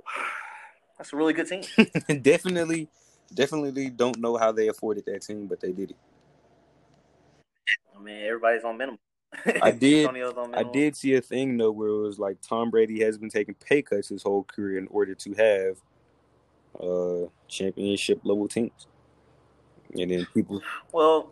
that's 0.97 1.11
a 1.11 1.15
really 1.17 1.33
good 1.33 1.47
team. 1.47 1.63
definitely, 2.21 2.87
definitely 3.33 3.89
don't 3.89 4.19
know 4.19 4.37
how 4.37 4.51
they 4.51 4.67
afforded 4.67 5.05
that 5.07 5.23
team, 5.23 5.47
but 5.47 5.59
they 5.59 5.71
did 5.71 5.91
it. 5.91 5.97
I 7.97 7.99
mean, 7.99 8.23
everybody's 8.23 8.63
on 8.63 8.77
minimum. 8.77 8.99
I 9.61 9.71
did- 9.79 10.07
I 10.53 10.63
did 10.63 10.95
see 10.95 11.15
a 11.15 11.21
thing 11.21 11.57
though 11.57 11.71
where 11.71 11.89
it 11.89 12.01
was 12.01 12.19
like 12.19 12.37
Tom 12.39 12.69
Brady 12.69 13.01
has 13.01 13.17
been 13.17 13.29
taking 13.29 13.55
pay 13.55 13.81
cuts 13.81 14.09
his 14.09 14.21
whole 14.21 14.43
career 14.43 14.77
in 14.77 14.87
order 14.91 15.15
to 15.15 15.33
have 15.33 15.77
uh 16.79 17.27
championship 17.47 18.19
level 18.23 18.47
teams. 18.47 18.85
And 19.97 20.11
then 20.11 20.27
people 20.33 20.61
Well, 20.91 21.31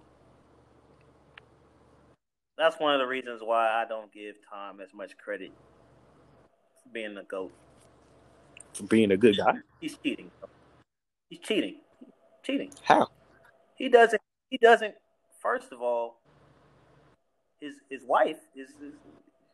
that's 2.58 2.80
one 2.80 2.94
of 2.94 3.00
the 3.00 3.08
reasons 3.08 3.42
why 3.44 3.68
I 3.70 3.86
don't 3.88 4.12
give 4.12 4.36
Tom 4.50 4.80
as 4.80 4.94
much 4.94 5.18
credit 5.18 5.52
for 6.84 6.90
being 6.90 7.18
a 7.18 7.24
GOAT. 7.24 7.52
for 8.74 8.84
being 8.84 9.12
a 9.12 9.18
good 9.18 9.38
guy. 9.38 9.56
He's 9.80 9.98
cheating. 9.98 10.32
He's 11.30 11.40
cheating. 11.40 11.78
Cheating. 12.44 12.72
How? 12.84 13.08
He 13.76 13.90
doesn't. 13.90 14.22
He 14.50 14.58
doesn't. 14.58 14.94
First 15.42 15.72
of 15.72 15.82
all, 15.82 16.22
his 17.60 17.76
his 17.90 18.04
wife 18.06 18.38
is, 18.56 18.70
is 18.82 18.94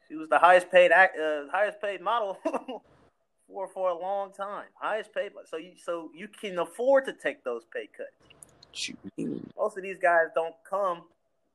she 0.07 0.15
was 0.15 0.27
the 0.29 0.39
highest 0.39 0.71
paid 0.71 0.91
act, 0.91 1.17
uh, 1.17 1.47
highest 1.51 1.81
paid 1.81 2.01
model 2.01 2.37
for 3.47 3.67
for 3.67 3.89
a 3.89 3.97
long 3.97 4.33
time. 4.33 4.65
Highest 4.79 5.13
paid. 5.13 5.31
So 5.45 5.57
you 5.57 5.73
so 5.81 6.09
you 6.13 6.27
can 6.27 6.59
afford 6.59 7.05
to 7.05 7.13
take 7.13 7.43
those 7.43 7.63
pay 7.73 7.87
cuts. 7.95 8.91
Most 9.57 9.77
of 9.77 9.83
these 9.83 9.97
guys 9.99 10.27
don't 10.35 10.55
come 10.69 11.03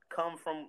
come 0.09 0.39
from 0.39 0.69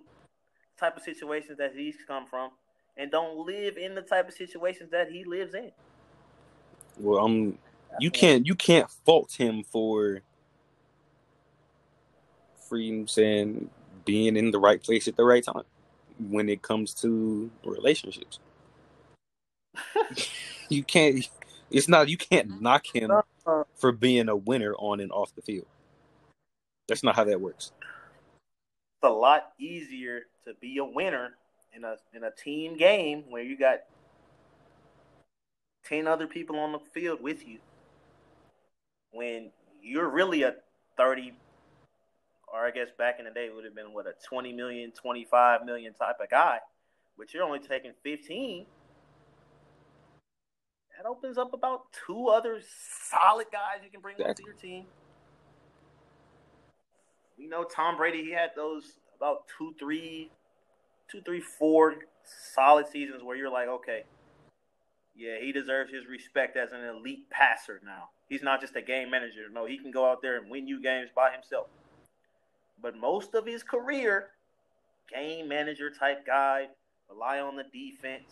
type 0.78 0.96
of 0.96 1.02
situations 1.02 1.58
that 1.58 1.74
he's 1.74 1.96
come 2.06 2.26
from 2.26 2.50
and 2.96 3.10
don't 3.10 3.46
live 3.46 3.76
in 3.76 3.94
the 3.94 4.02
type 4.02 4.28
of 4.28 4.34
situations 4.34 4.90
that 4.90 5.10
he 5.10 5.24
lives 5.24 5.54
in. 5.54 5.70
Well, 6.98 7.24
I'm 7.24 7.58
you 7.98 8.10
can't 8.10 8.46
you 8.46 8.54
can't 8.54 8.90
fault 8.90 9.32
him 9.32 9.64
for 9.64 10.22
for 12.68 12.78
you 12.78 12.92
know 12.92 12.98
what 12.98 13.02
I'm 13.02 13.08
saying 13.08 13.70
being 14.04 14.36
in 14.36 14.50
the 14.50 14.58
right 14.58 14.82
place 14.82 15.08
at 15.08 15.16
the 15.16 15.24
right 15.24 15.44
time 15.44 15.64
when 16.30 16.48
it 16.48 16.62
comes 16.62 16.94
to 16.94 17.50
relationships. 17.64 18.38
you 20.68 20.82
can't 20.84 21.28
it's 21.70 21.88
not 21.88 22.08
you 22.08 22.16
can't 22.16 22.60
knock 22.62 22.86
him 22.94 23.10
Uh, 23.46 23.64
for 23.74 23.92
being 23.92 24.28
a 24.28 24.36
winner 24.36 24.74
on 24.78 25.00
and 25.00 25.12
off 25.12 25.34
the 25.34 25.42
field. 25.42 25.66
That's 26.88 27.02
not 27.02 27.16
how 27.16 27.24
that 27.24 27.40
works. 27.40 27.72
A 29.06 29.08
lot 29.08 29.52
easier 29.58 30.22
to 30.44 30.54
be 30.60 30.78
a 30.78 30.84
winner 30.84 31.36
in 31.74 31.84
a 31.84 31.96
in 32.12 32.24
a 32.24 32.30
team 32.30 32.76
game 32.76 33.24
where 33.30 33.42
you 33.42 33.56
got 33.56 33.80
ten 35.84 36.08
other 36.08 36.26
people 36.26 36.58
on 36.58 36.72
the 36.72 36.80
field 36.80 37.22
with 37.22 37.46
you 37.46 37.58
when 39.12 39.50
you're 39.80 40.08
really 40.08 40.42
a 40.42 40.56
thirty 40.96 41.34
or 42.52 42.66
I 42.66 42.70
guess 42.70 42.88
back 42.98 43.18
in 43.18 43.26
the 43.26 43.30
day 43.30 43.46
it 43.46 43.54
would 43.54 43.64
have 43.64 43.74
been 43.74 43.92
what 43.92 44.06
a 44.06 44.14
20 44.28 44.52
million, 44.52 44.92
25 44.92 45.64
million 45.64 45.92
type 45.94 46.16
of 46.20 46.30
guy, 46.30 46.58
but 47.18 47.32
you're 47.34 47.42
only 47.42 47.58
taking 47.58 47.92
15. 48.02 48.66
That 50.96 51.06
opens 51.06 51.36
up 51.36 51.52
about 51.52 51.82
two 52.06 52.28
other 52.28 52.60
solid 53.10 53.46
guys 53.52 53.82
you 53.84 53.90
can 53.90 54.00
bring 54.00 54.16
up 54.22 54.36
to 54.36 54.42
your 54.44 54.54
team. 54.54 54.86
We 57.38 57.46
know 57.46 57.64
Tom 57.64 57.96
Brady, 57.96 58.22
he 58.22 58.32
had 58.32 58.50
those 58.56 58.98
about 59.16 59.44
two, 59.58 59.74
three, 59.78 60.30
two, 61.10 61.20
three, 61.22 61.40
four 61.40 61.96
solid 62.54 62.86
seasons 62.88 63.22
where 63.22 63.36
you're 63.36 63.52
like, 63.52 63.68
okay, 63.68 64.04
yeah, 65.14 65.38
he 65.40 65.52
deserves 65.52 65.92
his 65.92 66.06
respect 66.06 66.56
as 66.56 66.72
an 66.72 66.84
elite 66.84 67.28
passer 67.30 67.80
now. 67.84 68.10
He's 68.28 68.42
not 68.42 68.60
just 68.60 68.76
a 68.76 68.82
game 68.82 69.10
manager. 69.10 69.48
No, 69.50 69.64
he 69.66 69.78
can 69.78 69.90
go 69.90 70.10
out 70.10 70.20
there 70.20 70.36
and 70.38 70.50
win 70.50 70.66
you 70.66 70.82
games 70.82 71.10
by 71.14 71.30
himself. 71.32 71.68
But 72.82 72.96
most 72.96 73.34
of 73.34 73.46
his 73.46 73.62
career, 73.62 74.28
game 75.12 75.48
manager 75.48 75.90
type 75.90 76.26
guy, 76.26 76.66
rely 77.08 77.40
on 77.40 77.56
the 77.56 77.64
defense. 77.64 78.30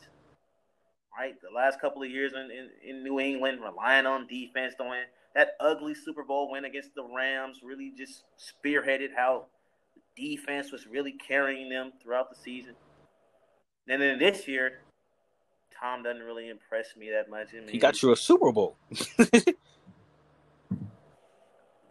Right? 1.16 1.34
The 1.40 1.54
last 1.54 1.80
couple 1.80 2.02
of 2.02 2.10
years 2.10 2.32
in, 2.34 2.50
in, 2.50 2.70
in 2.82 3.04
New 3.04 3.20
England, 3.20 3.60
relying 3.62 4.04
on 4.04 4.26
defense 4.26 4.74
to 4.76 4.84
win. 4.84 5.04
That 5.34 5.56
ugly 5.60 5.94
Super 5.94 6.22
Bowl 6.22 6.50
win 6.50 6.64
against 6.64 6.94
the 6.94 7.04
Rams 7.04 7.60
really 7.64 7.92
just 7.96 8.22
spearheaded 8.38 9.08
how 9.16 9.46
the 9.94 10.02
defense 10.28 10.70
was 10.70 10.86
really 10.86 11.12
carrying 11.12 11.68
them 11.68 11.92
throughout 12.00 12.30
the 12.30 12.36
season. 12.36 12.74
And 13.88 14.00
then 14.00 14.18
this 14.18 14.46
year, 14.46 14.80
Tom 15.78 16.02
doesn't 16.02 16.22
really 16.22 16.48
impress 16.48 16.96
me 16.96 17.10
that 17.10 17.28
much. 17.28 17.48
I 17.52 17.60
mean, 17.60 17.68
he 17.68 17.78
got 17.78 18.00
you 18.02 18.12
a 18.12 18.16
Super 18.16 18.52
Bowl. 18.52 18.76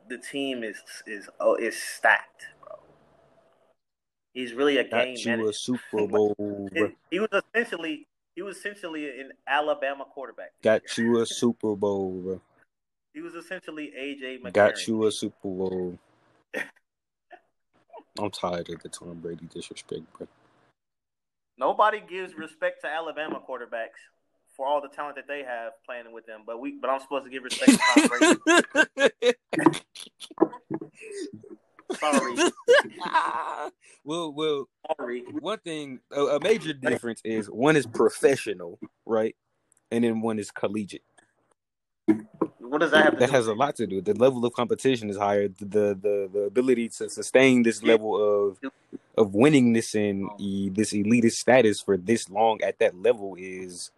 the 0.10 0.18
team 0.18 0.64
is 0.64 0.82
is 1.06 1.30
oh 1.40 1.56
is 1.56 1.76
stacked, 1.82 2.46
bro. 2.62 2.78
He's 4.34 4.54
really 4.54 4.78
a 4.78 4.84
got 4.84 5.06
game 5.06 5.16
you 5.18 5.26
manager. 5.26 5.50
a 5.50 5.54
Super 5.54 6.08
Bowl. 6.08 6.70
he 7.12 7.20
was 7.20 7.30
essentially 7.54 8.08
he 8.36 8.42
was 8.42 8.58
essentially 8.58 9.20
an 9.20 9.32
Alabama 9.48 10.06
quarterback. 10.06 10.54
Got 10.64 10.98
you 10.98 11.20
a 11.20 11.26
Super 11.26 11.76
Bowl. 11.76 12.22
Bro. 12.22 12.42
He 13.14 13.22
was 13.22 13.36
essentially 13.36 13.92
AJ 13.98 14.42
McCarron. 14.42 14.54
Got 14.54 14.88
you 14.88 15.06
a 15.06 15.12
Super 15.12 15.36
Bowl. 15.44 16.00
I'm 18.20 18.32
tired 18.32 18.70
of 18.70 18.82
the 18.82 18.90
Tom 18.90 19.20
Brady 19.20 19.48
disrespect, 19.54 20.02
bro. 20.18 20.28
Nobody 21.58 22.02
gives 22.08 22.36
respect 22.36 22.82
to 22.82 22.88
Alabama 22.88 23.40
quarterbacks 23.48 24.02
for 24.56 24.68
all 24.68 24.82
the 24.82 24.88
talent 24.88 25.16
that 25.16 25.28
they 25.28 25.44
have 25.44 25.74
playing 25.86 26.12
with 26.12 26.26
them, 26.26 26.42
but 26.46 26.60
we 26.60 26.78
but 26.80 26.90
I'm 26.90 27.00
supposed 27.00 27.26
to 27.26 27.32
give 27.32 27.44
respect 27.44 27.72
to 27.72 27.80
Tom 27.96 28.38
Brady. 29.20 29.34
Sorry, 32.00 32.36
well, 34.04 34.34
well, 34.34 34.68
sorry. 34.98 35.24
one 35.40 35.60
thing, 35.60 36.00
a, 36.12 36.22
a 36.22 36.40
major 36.40 36.74
difference 36.74 37.22
is 37.24 37.48
one 37.48 37.76
is 37.76 37.86
professional, 37.86 38.80
right, 39.06 39.36
and 39.92 40.04
then 40.04 40.22
one 40.22 40.40
is 40.40 40.50
collegiate. 40.50 41.04
What 42.74 42.82
does 42.82 42.90
that 42.90 43.04
have 43.04 43.14
to 43.14 43.20
That 43.20 43.30
has 43.30 43.46
a 43.46 43.54
lot 43.54 43.76
to 43.76 43.86
do. 43.86 44.02
The 44.02 44.16
level 44.16 44.44
of 44.46 44.54
competition 44.54 45.08
is 45.08 45.16
higher. 45.16 45.48
The 45.48 45.94
the 45.94 46.28
the 46.34 46.40
ability 46.48 46.90
to 46.90 47.08
sustain 47.08 47.62
this 47.62 47.84
level 47.84 48.16
of 48.16 48.58
of 49.16 49.32
winningness 49.32 49.94
and 49.94 50.28
e, 50.40 50.70
this 50.70 50.92
elitist 50.92 51.34
status 51.34 51.82
for 51.82 51.98
this 51.98 52.32
long 52.32 52.64
at 52.64 52.80
that 52.80 53.00
level 53.00 53.36
is 53.38 53.92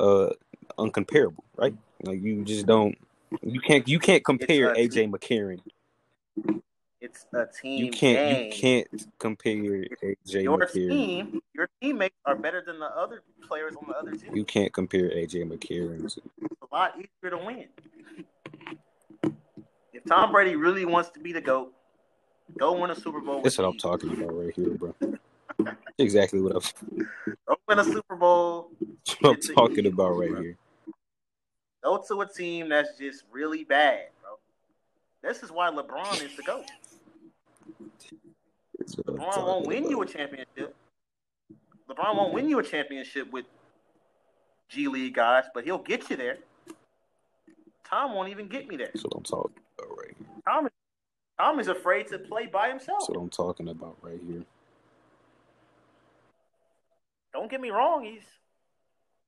uh 0.00 0.30
uncomparable, 0.78 1.44
right? 1.56 1.76
Like 2.04 2.22
you 2.22 2.42
just 2.42 2.64
don't 2.64 2.96
you 3.42 3.60
can't 3.60 3.86
you 3.86 3.98
can't 3.98 4.24
compare 4.24 4.74
AJ 4.74 5.10
McCarron. 5.10 5.60
It's 7.06 7.24
a 7.32 7.46
team. 7.46 7.84
You 7.84 7.90
can't 7.92 8.18
game. 8.18 8.46
you 8.46 8.52
can't 8.52 9.06
compare 9.20 9.54
AJ 9.54 10.42
Your 10.42 10.58
McCarron. 10.58 10.72
team, 10.72 11.40
your 11.54 11.68
teammates 11.80 12.16
are 12.24 12.34
better 12.34 12.64
than 12.66 12.80
the 12.80 12.86
other 12.86 13.22
players 13.46 13.74
on 13.76 13.86
the 13.88 13.94
other 13.96 14.16
team. 14.16 14.34
You 14.34 14.44
can't 14.44 14.72
compare 14.72 15.10
AJ 15.10 15.44
McCarron. 15.48 16.12
To, 16.14 16.20
It's 16.42 16.60
a 16.62 16.74
lot 16.74 16.94
easier 16.96 17.30
to 17.30 17.38
win. 17.38 17.66
If 19.92 20.04
Tom 20.04 20.32
Brady 20.32 20.56
really 20.56 20.84
wants 20.84 21.10
to 21.10 21.20
be 21.20 21.32
the 21.32 21.40
GOAT, 21.40 21.72
go 22.58 22.72
win 22.80 22.90
a 22.90 22.96
Super 22.96 23.20
Bowl. 23.20 23.40
that's 23.42 23.56
what 23.56 23.68
I'm 23.68 23.78
talking 23.78 24.10
about 24.10 24.36
right 24.36 24.52
here, 24.54 24.70
bro. 24.70 24.94
exactly 25.98 26.40
what 26.40 26.56
I'm, 26.56 27.34
Go 27.46 27.56
win 27.68 27.78
a 27.78 27.84
Super 27.84 28.16
Bowl. 28.16 28.70
what 29.20 29.36
I'm 29.36 29.54
talking 29.54 29.86
about 29.86 30.10
right 30.18 30.30
bro. 30.32 30.42
here. 30.42 30.56
Go 31.84 32.02
to 32.08 32.20
a 32.22 32.26
team 32.28 32.68
that's 32.68 32.98
just 32.98 33.22
really 33.30 33.62
bad, 33.62 34.06
bro. 34.20 34.32
This 35.22 35.44
is 35.44 35.52
why 35.52 35.70
LeBron 35.70 36.20
is 36.24 36.36
the 36.36 36.42
GOAT. 36.42 36.64
That's 38.86 38.98
what 38.98 39.08
I'm 39.08 39.16
LeBron 39.16 39.46
won't 39.46 39.66
win 39.66 39.78
about. 39.80 39.90
you 39.90 40.02
a 40.02 40.06
championship. 40.06 40.76
LeBron 41.90 42.16
won't 42.16 42.32
win 42.32 42.48
you 42.48 42.58
a 42.58 42.62
championship 42.62 43.32
with 43.32 43.46
G 44.68 44.86
League 44.88 45.14
guys, 45.14 45.44
but 45.54 45.64
he'll 45.64 45.78
get 45.78 46.08
you 46.08 46.16
there. 46.16 46.38
Tom 47.88 48.14
won't 48.14 48.28
even 48.28 48.48
get 48.48 48.68
me 48.68 48.76
there. 48.76 48.90
That's 48.92 49.04
what 49.04 49.14
I'm 49.16 49.22
talking 49.22 49.56
about 49.78 49.98
right 49.98 50.14
here. 50.18 50.26
Tom, 50.46 50.68
Tom 51.38 51.60
is 51.60 51.68
afraid 51.68 52.08
to 52.08 52.18
play 52.18 52.46
by 52.46 52.68
himself. 52.68 53.00
That's 53.00 53.10
what 53.10 53.18
I'm 53.18 53.30
talking 53.30 53.68
about 53.68 53.96
right 54.02 54.20
here. 54.28 54.42
Don't 57.32 57.50
get 57.50 57.60
me 57.60 57.70
wrong, 57.70 58.04
he's 58.04 58.22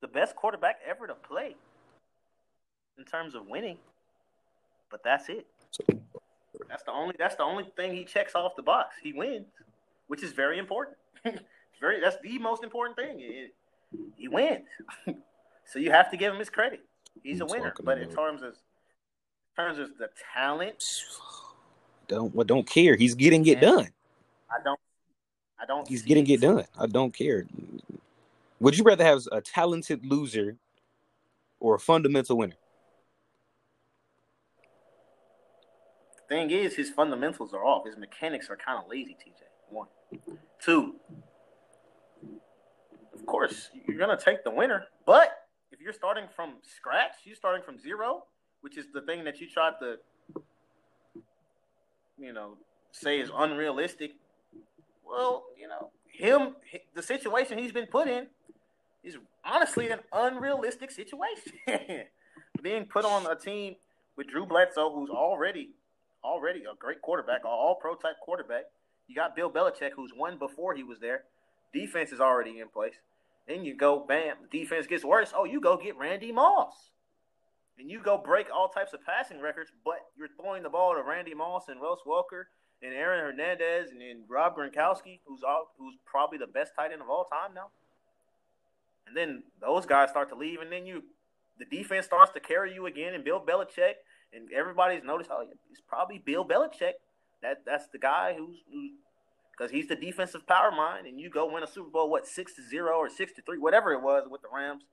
the 0.00 0.08
best 0.08 0.34
quarterback 0.34 0.76
ever 0.88 1.06
to 1.06 1.14
play 1.14 1.56
in 2.96 3.04
terms 3.04 3.34
of 3.34 3.46
winning. 3.46 3.76
But 4.90 5.04
that's 5.04 5.28
it. 5.28 5.46
So, 5.70 5.84
That's 6.68 6.82
the 6.82 6.92
only 6.92 7.14
that's 7.18 7.36
the 7.36 7.42
only 7.42 7.64
thing 7.76 7.94
he 7.94 8.04
checks 8.04 8.34
off 8.34 8.56
the 8.56 8.62
box. 8.62 8.96
He 9.02 9.12
wins, 9.12 9.46
which 10.06 10.22
is 10.22 10.32
very 10.32 10.58
important. 10.58 10.96
Very 11.80 12.00
that's 12.00 12.16
the 12.24 12.38
most 12.38 12.64
important 12.64 12.96
thing. 12.96 13.20
It- 13.20 13.54
he 14.16 14.28
wins. 14.28 14.66
so 15.64 15.78
you 15.78 15.90
have 15.90 16.10
to 16.10 16.16
give 16.16 16.32
him 16.32 16.38
his 16.38 16.50
credit. 16.50 16.80
He's 17.22 17.40
a 17.40 17.44
I'm 17.44 17.50
winner. 17.50 17.74
But 17.82 17.98
in 17.98 18.10
terms 18.10 18.42
of 18.42 18.48
in 18.48 19.64
terms 19.64 19.78
of 19.78 19.96
the 19.98 20.08
talent, 20.34 20.84
don't 22.06 22.34
well, 22.34 22.44
don't 22.44 22.66
care. 22.66 22.96
He's 22.96 23.14
getting 23.14 23.46
it 23.46 23.60
done. 23.60 23.88
I 24.50 24.62
don't 24.62 24.80
I 25.60 25.66
don't 25.66 25.88
He's 25.88 26.02
getting 26.02 26.28
it 26.28 26.40
done. 26.40 26.64
I 26.78 26.86
don't 26.86 27.12
care. 27.12 27.46
Would 28.60 28.76
you 28.76 28.84
rather 28.84 29.04
have 29.04 29.22
a 29.30 29.40
talented 29.40 30.04
loser 30.04 30.56
or 31.60 31.76
a 31.76 31.78
fundamental 31.78 32.36
winner? 32.36 32.56
Thing 36.28 36.50
is, 36.50 36.74
his 36.74 36.90
fundamentals 36.90 37.54
are 37.54 37.64
off. 37.64 37.86
His 37.86 37.96
mechanics 37.96 38.50
are 38.50 38.56
kind 38.56 38.78
of 38.78 38.90
lazy. 38.90 39.14
TJ. 39.14 39.42
One, 39.70 39.88
two. 40.62 40.96
Of 43.14 43.26
course, 43.26 43.70
you're 43.86 43.98
gonna 43.98 44.18
take 44.18 44.44
the 44.44 44.50
winner, 44.50 44.84
but 45.06 45.30
if 45.72 45.80
you're 45.80 45.92
starting 45.92 46.24
from 46.34 46.54
scratch, 46.62 47.12
you're 47.24 47.36
starting 47.36 47.62
from 47.62 47.78
zero, 47.78 48.24
which 48.60 48.76
is 48.76 48.86
the 48.92 49.00
thing 49.02 49.24
that 49.24 49.40
you 49.40 49.48
tried 49.48 49.74
to, 49.80 49.96
you 52.18 52.32
know, 52.32 52.56
say 52.92 53.20
is 53.20 53.30
unrealistic. 53.34 54.12
Well, 55.06 55.44
you 55.58 55.68
know, 55.68 55.90
him, 56.06 56.56
the 56.94 57.02
situation 57.02 57.58
he's 57.58 57.72
been 57.72 57.86
put 57.86 58.08
in 58.08 58.26
is 59.02 59.16
honestly 59.44 59.90
an 59.90 60.00
unrealistic 60.12 60.90
situation. 60.90 61.52
Being 62.62 62.86
put 62.86 63.04
on 63.04 63.26
a 63.30 63.36
team 63.36 63.76
with 64.16 64.28
Drew 64.28 64.46
Bledsoe, 64.46 64.92
who's 64.92 65.10
already 65.10 65.70
already 66.24 66.60
a 66.60 66.76
great 66.78 67.02
quarterback, 67.02 67.44
all 67.44 67.78
pro 67.80 67.94
type 67.94 68.16
quarterback. 68.22 68.64
You 69.06 69.14
got 69.14 69.34
Bill 69.34 69.50
Belichick, 69.50 69.92
who's 69.96 70.12
won 70.14 70.38
before 70.38 70.74
he 70.74 70.82
was 70.82 71.00
there. 71.00 71.24
Defense 71.72 72.12
is 72.12 72.20
already 72.20 72.60
in 72.60 72.68
place. 72.68 72.94
Then 73.46 73.64
you 73.64 73.74
go, 73.74 74.04
bam, 74.06 74.36
defense 74.50 74.86
gets 74.86 75.04
worse. 75.04 75.32
Oh, 75.34 75.44
you 75.44 75.60
go 75.60 75.76
get 75.76 75.96
Randy 75.96 76.32
Moss. 76.32 76.90
And 77.78 77.90
you 77.90 78.00
go 78.02 78.18
break 78.18 78.48
all 78.52 78.68
types 78.68 78.92
of 78.92 79.04
passing 79.04 79.40
records, 79.40 79.70
but 79.84 80.00
you're 80.16 80.28
throwing 80.40 80.62
the 80.62 80.68
ball 80.68 80.94
to 80.94 81.02
Randy 81.02 81.34
Moss 81.34 81.68
and 81.68 81.80
Wes 81.80 82.00
Welker 82.06 82.44
and 82.82 82.92
Aaron 82.92 83.24
Hernandez 83.24 83.90
and, 83.90 84.02
and 84.02 84.24
Rob 84.28 84.56
Gronkowski, 84.56 85.20
who's 85.26 85.42
all, 85.46 85.72
who's 85.78 85.94
probably 86.04 86.38
the 86.38 86.46
best 86.46 86.72
tight 86.76 86.92
end 86.92 87.00
of 87.00 87.08
all 87.08 87.24
time 87.24 87.54
now. 87.54 87.70
And 89.06 89.16
then 89.16 89.44
those 89.60 89.86
guys 89.86 90.10
start 90.10 90.28
to 90.30 90.34
leave, 90.34 90.60
and 90.60 90.70
then 90.70 90.84
you 90.84 91.02
the 91.58 91.64
defense 91.64 92.06
starts 92.06 92.30
to 92.32 92.40
carry 92.40 92.72
you 92.72 92.86
again, 92.86 93.14
and 93.14 93.24
Bill 93.24 93.40
Belichick 93.40 93.94
and 94.32 94.48
everybody's 94.52 95.02
noticed. 95.04 95.30
how 95.30 95.42
it's 95.70 95.80
probably 95.86 96.18
Bill 96.18 96.46
Belichick. 96.46 96.92
That 97.42 97.62
that's 97.64 97.88
the 97.88 97.98
guy 97.98 98.34
who's 98.36 98.56
because 99.56 99.70
he's 99.70 99.88
the 99.88 99.96
defensive 99.96 100.46
power 100.46 100.70
mind, 100.70 101.06
and 101.06 101.20
you 101.20 101.30
go 101.30 101.52
win 101.52 101.62
a 101.62 101.66
Super 101.66 101.90
Bowl 101.90 102.10
what 102.10 102.26
six 102.26 102.54
to 102.54 102.62
zero 102.62 102.96
or 102.96 103.08
six 103.08 103.32
to 103.34 103.42
three, 103.42 103.58
whatever 103.58 103.92
it 103.92 104.02
was 104.02 104.26
with 104.30 104.42
the 104.42 104.48
Rams, 104.52 104.84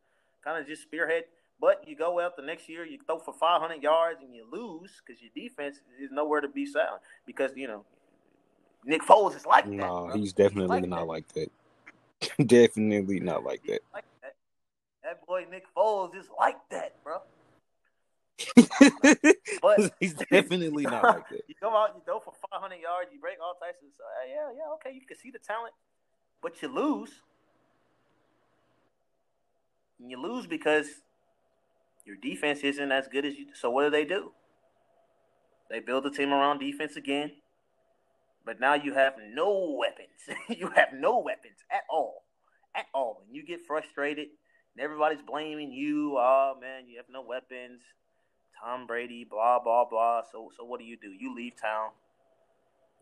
kind 0.44 0.60
of 0.60 0.68
just 0.68 0.84
spearhead. 0.84 1.24
But 1.60 1.88
you 1.88 1.96
go 1.96 2.20
out 2.20 2.36
the 2.36 2.44
next 2.44 2.68
year, 2.68 2.86
you 2.86 3.00
throw 3.06 3.18
for 3.18 3.34
500 3.34 3.82
yards, 3.82 4.20
and 4.22 4.36
you 4.36 4.46
lose 4.52 5.02
because 5.06 5.22
your 5.22 5.32
defense 5.34 5.78
is 6.02 6.12
nowhere 6.12 6.42
to 6.42 6.50
be 6.50 6.66
found. 6.66 7.00
Because 7.26 7.52
you 7.56 7.68
know 7.68 7.86
Nick 8.86 9.02
Foles 9.02 9.36
is 9.36 9.46
like 9.46 9.66
that. 9.66 9.72
No, 9.72 10.12
he's 10.14 10.34
definitely 10.34 10.68
like 10.68 10.88
not 10.88 11.00
that. 11.00 11.06
like 11.06 11.28
that. 11.34 11.52
definitely 12.48 13.20
not 13.20 13.44
like 13.44 13.64
that. 13.66 13.82
Like 13.94 14.06
that. 14.22 14.36
That 15.04 15.26
boy 15.26 15.46
Nick 15.50 15.66
Foles 15.76 16.16
is 16.16 16.28
like 16.38 16.58
that, 16.72 17.02
bro. 17.04 17.22
But 19.62 19.94
he's 20.00 20.14
definitely 20.14 20.84
not 20.84 21.04
like 21.04 21.30
that. 21.30 21.42
you 21.48 21.56
go 21.62 21.76
out, 21.76 21.94
you 21.96 22.02
throw 22.06 22.20
for 22.20 22.34
500 22.52 22.76
yards, 22.76 23.10
you 23.14 23.20
break 23.20 23.38
all 23.42 23.56
types 23.56 23.80
of. 23.82 23.88
Uh, 23.88 24.28
yeah, 24.28 24.52
yeah, 24.56 24.74
okay, 24.76 24.94
you 24.94 25.06
can 25.06 25.18
see 25.18 25.32
the 25.32 25.40
talent, 25.40 25.74
but 26.42 26.62
you 26.62 26.68
lose. 26.68 27.10
And 30.00 30.12
you 30.12 30.22
lose 30.22 30.46
because 30.46 30.88
your 32.06 32.18
defense 32.18 32.60
isn't 32.60 32.92
as 32.92 33.08
good 33.08 33.26
as 33.26 33.36
you. 33.36 33.48
So 33.54 33.70
what 33.70 33.84
do 33.84 33.90
they 33.90 34.06
do? 34.06 34.32
They 35.70 35.80
build 35.80 36.06
a 36.06 36.12
team 36.12 36.32
around 36.32 36.60
defense 36.60 36.96
again, 36.96 37.32
but 38.46 38.60
now 38.60 38.76
you 38.76 38.94
have 38.94 39.14
no 39.34 39.76
weapons. 39.80 40.40
you 40.60 40.70
have 40.76 40.90
no 40.94 41.20
weapons 41.20 41.58
at 41.72 41.82
all, 41.90 42.24
at 42.76 42.86
all, 42.94 43.24
and 43.26 43.36
you 43.36 43.46
get 43.46 43.66
frustrated. 43.66 44.28
And 44.76 44.84
everybody's 44.84 45.22
blaming 45.22 45.72
you. 45.72 46.18
Oh 46.18 46.56
man, 46.60 46.88
you 46.88 46.98
have 46.98 47.06
no 47.10 47.22
weapons. 47.22 47.82
Tom 48.62 48.88
Brady, 48.88 49.24
blah 49.24 49.60
blah 49.60 49.86
blah. 49.86 50.22
So 50.32 50.52
so 50.56 50.64
what 50.64 50.80
do 50.80 50.86
you 50.86 50.98
do? 50.98 51.12
You 51.12 51.36
leave 51.36 51.54
town. 51.60 51.90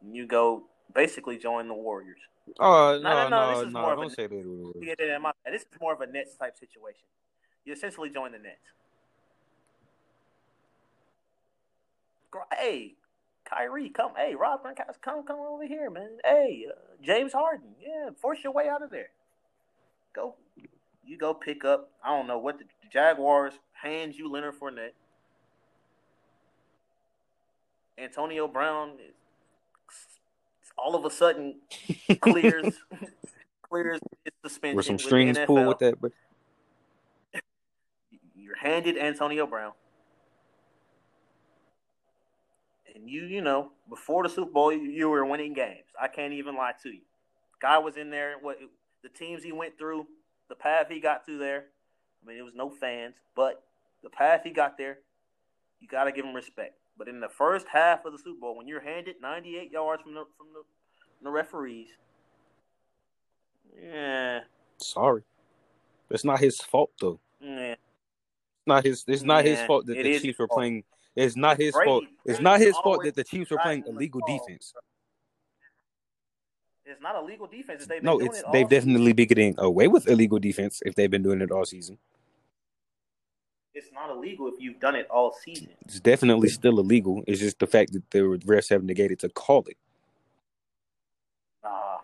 And 0.02 0.16
you 0.16 0.26
go 0.28 0.64
basically 0.94 1.38
join 1.38 1.68
the 1.68 1.74
Warriors. 1.74 2.20
Oh 2.60 3.00
No, 3.02 3.10
no, 3.10 3.30
no, 3.30 3.30
no, 3.30 3.60
this 3.60 3.68
is 3.68 3.74
no! 3.74 3.82
more 3.82 3.94
of 3.94 4.00
Don't 4.00 4.08
a- 4.12 4.16
say 4.16 4.28
that. 4.28 4.96
Yeah, 5.00 5.18
my. 5.18 5.32
This 5.46 5.62
is 5.62 5.68
more 5.80 5.94
of 5.94 6.02
a 6.02 6.08
Nets 6.08 6.36
type 6.36 6.58
situation. 6.58 7.06
You 7.66 7.74
essentially 7.74 8.10
join 8.10 8.34
the 8.34 8.40
Nets. 8.40 8.60
Hey, 12.58 12.96
Kyrie, 13.46 13.90
come, 13.90 14.14
hey, 14.18 14.34
Rob 14.36 14.64
Gronkowski, 14.64 15.02
come, 15.02 15.24
come 15.26 15.40
over 15.40 15.66
here, 15.68 15.90
man. 15.90 16.18
Hey, 16.24 16.66
uh, 16.68 16.74
James 17.02 17.32
Harden, 17.32 17.76
yeah, 17.80 18.10
force 18.20 18.40
your 18.44 18.54
way 18.54 18.68
out 18.68 18.82
of 18.82 18.90
there. 18.90 19.10
Go, 20.16 20.36
you 21.06 21.18
go 21.18 21.34
pick 21.34 21.64
up. 21.64 21.92
I 22.04 22.10
don't 22.10 22.28
know 22.28 22.40
what 22.40 22.58
the 22.58 22.66
Jaguars 22.92 23.54
hands 23.74 24.18
you 24.18 24.32
Leonard 24.32 24.60
Fournette. 24.60 24.94
Antonio 27.98 28.48
Brown 28.48 28.92
is 29.00 29.14
all 30.78 30.96
of 30.96 31.06
a 31.06 31.12
sudden 31.12 31.60
clears 32.22 32.76
clears 33.62 34.00
his 34.24 34.34
suspension 34.44 34.78
with 34.78 34.86
some 34.86 35.00
strings 35.00 35.38
pulled 35.46 35.68
with 35.68 35.80
that, 35.80 36.02
but 36.02 36.12
you're 38.36 38.58
handed 38.58 38.98
Antonio 38.98 39.46
Brown. 39.46 39.74
And 42.96 43.10
you, 43.10 43.24
you 43.24 43.42
know, 43.42 43.72
before 43.90 44.24
the 44.24 44.30
Super 44.30 44.52
Bowl, 44.52 44.72
you 44.72 45.10
were 45.10 45.26
winning 45.26 45.54
games. 45.54 45.88
I 46.00 46.08
can't 46.08 46.34
even 46.34 46.56
lie 46.56 46.74
to 46.84 46.90
you. 46.90 47.02
Guy 47.60 47.80
was 47.80 47.98
in 47.98 48.12
there. 48.12 48.36
What 48.40 48.60
the 49.02 49.10
teams 49.10 49.44
he 49.44 49.52
went 49.52 49.78
through, 49.78 50.06
the 50.50 50.56
path 50.56 50.88
he 50.90 51.00
got 51.00 51.26
through 51.26 51.40
there. 51.40 51.66
I 52.24 52.28
mean, 52.28 52.38
it 52.38 52.44
was 52.44 52.54
no 52.54 52.70
fans, 52.70 53.16
but 53.36 53.64
the 54.04 54.10
path 54.10 54.42
he 54.44 54.52
got 54.52 54.78
there, 54.78 55.00
you 55.80 55.88
got 55.88 56.06
to 56.06 56.12
give 56.12 56.24
him 56.24 56.34
respect. 56.34 56.76
But 56.98 57.08
in 57.08 57.20
the 57.20 57.30
first 57.30 57.68
half 57.68 58.06
of 58.06 58.12
the 58.12 58.20
Super 58.20 58.40
Bowl, 58.40 58.58
when 58.58 58.68
you're 58.68 58.82
handed 58.82 59.16
98 59.22 59.72
yards 59.72 60.04
from 60.04 60.14
the 60.14 60.26
from 60.38 60.48
the, 60.54 60.62
from 61.18 61.24
the 61.24 61.32
referees, 61.32 61.90
yeah. 63.82 64.42
Sorry, 64.78 65.24
it's 66.10 66.24
not 66.24 66.40
his 66.40 66.58
fault 66.58 66.92
though. 67.00 67.20
Yeah. 67.42 67.72
It's 67.72 68.68
not 68.68 68.86
his. 68.86 69.04
It's 69.08 69.24
not 69.24 69.44
yeah, 69.44 69.52
his 69.52 69.62
fault 69.68 69.86
that 69.88 69.96
the 69.96 70.20
Chiefs 70.20 70.40
were 70.40 70.48
playing. 70.48 70.84
It's 71.16 71.36
not 71.36 71.58
his 71.58 71.74
Brady, 71.74 71.90
fault. 71.90 72.04
It's 72.26 72.40
not 72.40 72.60
his 72.60 72.76
fault 72.78 73.04
that 73.04 73.16
the 73.16 73.24
Chiefs 73.24 73.52
were 73.52 73.58
playing 73.58 73.84
illegal 73.88 74.22
defense. 74.26 74.74
It's 76.86 77.02
not 77.02 77.16
illegal 77.22 77.48
defense. 77.48 77.86
They've 77.88 78.04
no, 78.04 78.20
it's 78.20 78.40
it 78.40 78.46
they've 78.52 78.70
definitely 78.70 79.14
been 79.14 79.28
getting 79.28 79.56
away 79.58 79.88
with 79.88 80.08
illegal 80.08 80.40
defense 80.40 80.82
if 80.86 80.96
they've 80.96 81.10
been 81.10 81.24
doing 81.24 81.42
it 81.42 81.52
all 81.52 81.66
season 81.66 81.98
it's 83.74 83.92
not 83.92 84.10
illegal 84.10 84.48
if 84.48 84.56
you've 84.60 84.80
done 84.80 84.96
it 84.96 85.08
all 85.10 85.36
season. 85.44 85.70
It's 85.82 86.00
definitely 86.00 86.50
still 86.50 86.80
illegal. 86.80 87.24
It's 87.28 87.40
just 87.40 87.60
the 87.60 87.68
fact 87.68 87.94
that 87.94 88.10
the 88.12 88.20
refs 88.46 88.70
have 88.70 88.84
negated 88.84 89.20
to 89.20 89.30
call 89.30 89.66
it. 89.68 89.78
Nah, 91.64 91.98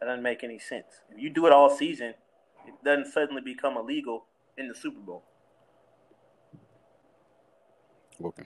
that 0.00 0.06
doesn't 0.06 0.22
make 0.22 0.44
any 0.44 0.58
sense. 0.58 0.86
If 1.10 1.20
you 1.20 1.30
do 1.30 1.46
it 1.46 1.52
all 1.52 1.70
season, 1.70 2.14
it 2.66 2.74
doesn't 2.84 3.12
suddenly 3.12 3.42
become 3.42 3.76
illegal 3.76 4.26
in 4.56 4.68
the 4.68 4.74
Super 4.74 5.00
Bowl. 5.00 5.24
Okay. 8.22 8.44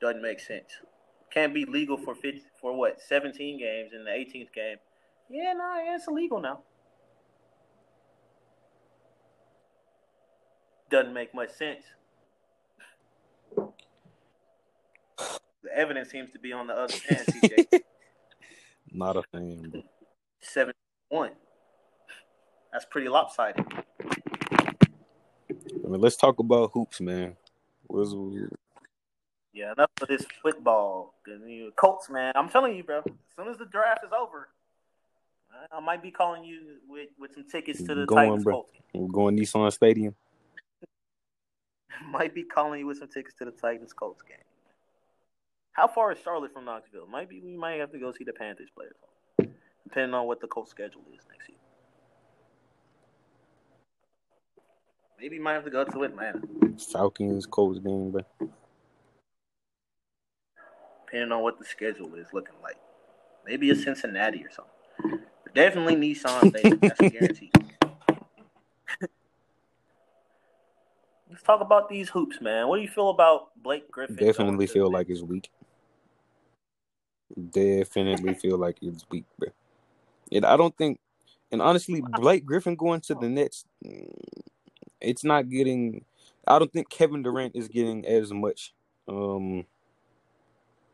Doesn't 0.00 0.22
make 0.22 0.40
sense. 0.40 0.68
Can't 1.30 1.52
be 1.52 1.64
legal 1.64 1.96
for 1.96 2.14
50, 2.14 2.42
for 2.60 2.76
what? 2.76 3.00
17 3.00 3.58
games 3.58 3.92
in 3.92 4.04
the 4.04 4.10
18th 4.10 4.52
game. 4.52 4.76
Yeah, 5.30 5.52
no, 5.54 5.58
nah, 5.58 5.94
it's 5.94 6.06
illegal 6.06 6.40
now. 6.40 6.60
Doesn't 10.90 11.12
make 11.12 11.34
much 11.34 11.50
sense. 11.50 11.84
The 13.56 13.70
evidence 15.74 16.10
seems 16.10 16.30
to 16.32 16.38
be 16.38 16.52
on 16.52 16.66
the 16.66 16.74
other 16.74 16.94
hand, 17.08 17.26
CJ. 17.26 17.80
Not 18.92 19.16
a 19.16 19.22
thing. 19.22 19.82
Seven 20.40 20.74
one. 21.08 21.32
That's 22.72 22.84
pretty 22.84 23.08
lopsided. 23.08 23.64
I 25.50 25.88
mean, 25.88 26.00
let's 26.00 26.16
talk 26.16 26.38
about 26.38 26.70
hoops, 26.72 27.00
man. 27.00 27.36
Where's 27.86 28.14
yeah, 29.54 29.72
enough 29.72 29.90
of 30.02 30.08
this 30.08 30.26
football. 30.42 31.14
Colts, 31.76 32.10
man. 32.10 32.32
I'm 32.34 32.48
telling 32.48 32.76
you, 32.76 32.82
bro. 32.82 32.98
As 32.98 33.04
soon 33.36 33.48
as 33.48 33.56
the 33.56 33.66
draft 33.66 34.04
is 34.04 34.10
over, 34.12 34.48
I 35.72 35.78
might 35.78 36.02
be 36.02 36.10
calling 36.10 36.44
you 36.44 36.60
with, 36.88 37.10
with 37.18 37.34
some 37.34 37.44
tickets 37.44 37.80
to 37.84 37.94
the 37.94 38.06
going, 38.06 38.26
Titans. 38.26 38.44
Bro. 38.44 38.66
We're 38.92 39.12
going 39.12 39.36
Nissan 39.36 39.72
Stadium. 39.72 40.16
might 42.10 42.34
be 42.34 42.42
calling 42.42 42.80
you 42.80 42.86
with 42.86 42.98
some 42.98 43.08
tickets 43.08 43.34
to 43.38 43.44
the 43.44 43.50
Titans 43.50 43.92
Colts 43.92 44.22
game. 44.22 44.38
How 45.72 45.88
far 45.88 46.12
is 46.12 46.18
Charlotte 46.22 46.52
from 46.52 46.64
Knoxville? 46.64 47.06
Might 47.06 47.28
be 47.28 47.40
we 47.40 47.56
might 47.56 47.80
have 47.80 47.90
to 47.92 47.98
go 47.98 48.12
see 48.12 48.24
the 48.24 48.32
Panthers 48.32 48.68
players, 48.74 48.94
depending 49.82 50.14
on 50.14 50.26
what 50.26 50.40
the 50.40 50.46
Colts 50.46 50.70
schedule 50.70 51.02
is 51.12 51.20
next 51.28 51.48
year. 51.48 51.58
Maybe 55.20 55.38
might 55.38 55.54
have 55.54 55.64
to 55.64 55.70
go 55.70 55.84
to 55.84 56.02
Atlanta. 56.04 56.42
Falcons 56.92 57.46
Colts 57.46 57.80
game, 57.80 58.10
but 58.10 58.26
depending 61.06 61.32
on 61.32 61.42
what 61.42 61.58
the 61.58 61.64
schedule 61.64 62.14
is 62.14 62.28
looking 62.32 62.54
like, 62.62 62.76
maybe 63.46 63.70
a 63.70 63.76
Cincinnati 63.76 64.44
or 64.44 64.50
something. 64.50 65.24
But 65.42 65.54
definitely 65.54 65.96
Nissan 65.96 66.50
Stadium. 66.50 66.78
That's 66.80 67.00
a 67.00 67.10
guarantee. 67.10 67.50
Let's 71.34 71.42
talk 71.42 71.60
about 71.60 71.88
these 71.88 72.08
hoops, 72.08 72.40
man. 72.40 72.68
What 72.68 72.76
do 72.76 72.82
you 72.82 72.88
feel 72.88 73.10
about 73.10 73.60
Blake 73.60 73.90
Griffin? 73.90 74.14
Definitely 74.14 74.68
feel 74.68 74.88
like 74.88 75.10
it's 75.10 75.20
weak. 75.20 75.50
Definitely 77.50 78.34
feel 78.34 78.56
like 78.56 78.76
it's 78.80 79.04
weak, 79.10 79.24
bro. 79.36 79.48
And 80.30 80.46
I 80.46 80.56
don't 80.56 80.78
think, 80.78 81.00
and 81.50 81.60
honestly, 81.60 82.00
Blake 82.00 82.46
Griffin 82.46 82.76
going 82.76 83.00
to 83.00 83.16
the 83.16 83.28
Nets, 83.28 83.64
it's 85.00 85.24
not 85.24 85.48
getting. 85.48 86.04
I 86.46 86.60
don't 86.60 86.72
think 86.72 86.88
Kevin 86.88 87.24
Durant 87.24 87.56
is 87.56 87.66
getting 87.66 88.06
as 88.06 88.32
much 88.32 88.72
um 89.08 89.66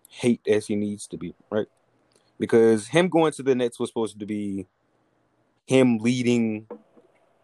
hate 0.08 0.40
as 0.48 0.66
he 0.66 0.74
needs 0.74 1.06
to 1.08 1.18
be, 1.18 1.34
right? 1.50 1.66
Because 2.38 2.86
him 2.86 3.10
going 3.10 3.34
to 3.34 3.42
the 3.42 3.54
Nets 3.54 3.78
was 3.78 3.90
supposed 3.90 4.18
to 4.18 4.24
be 4.24 4.66
him 5.66 5.98
leading 5.98 6.66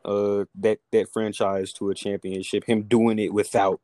uh 0.06 0.46
that 0.56 0.80
that 0.92 1.12
franchise 1.12 1.72
to 1.74 1.90
a 1.90 1.96
championship. 1.96 2.64
Him 2.66 2.84
doing 2.84 3.20
it 3.20 3.34
without 3.34 3.80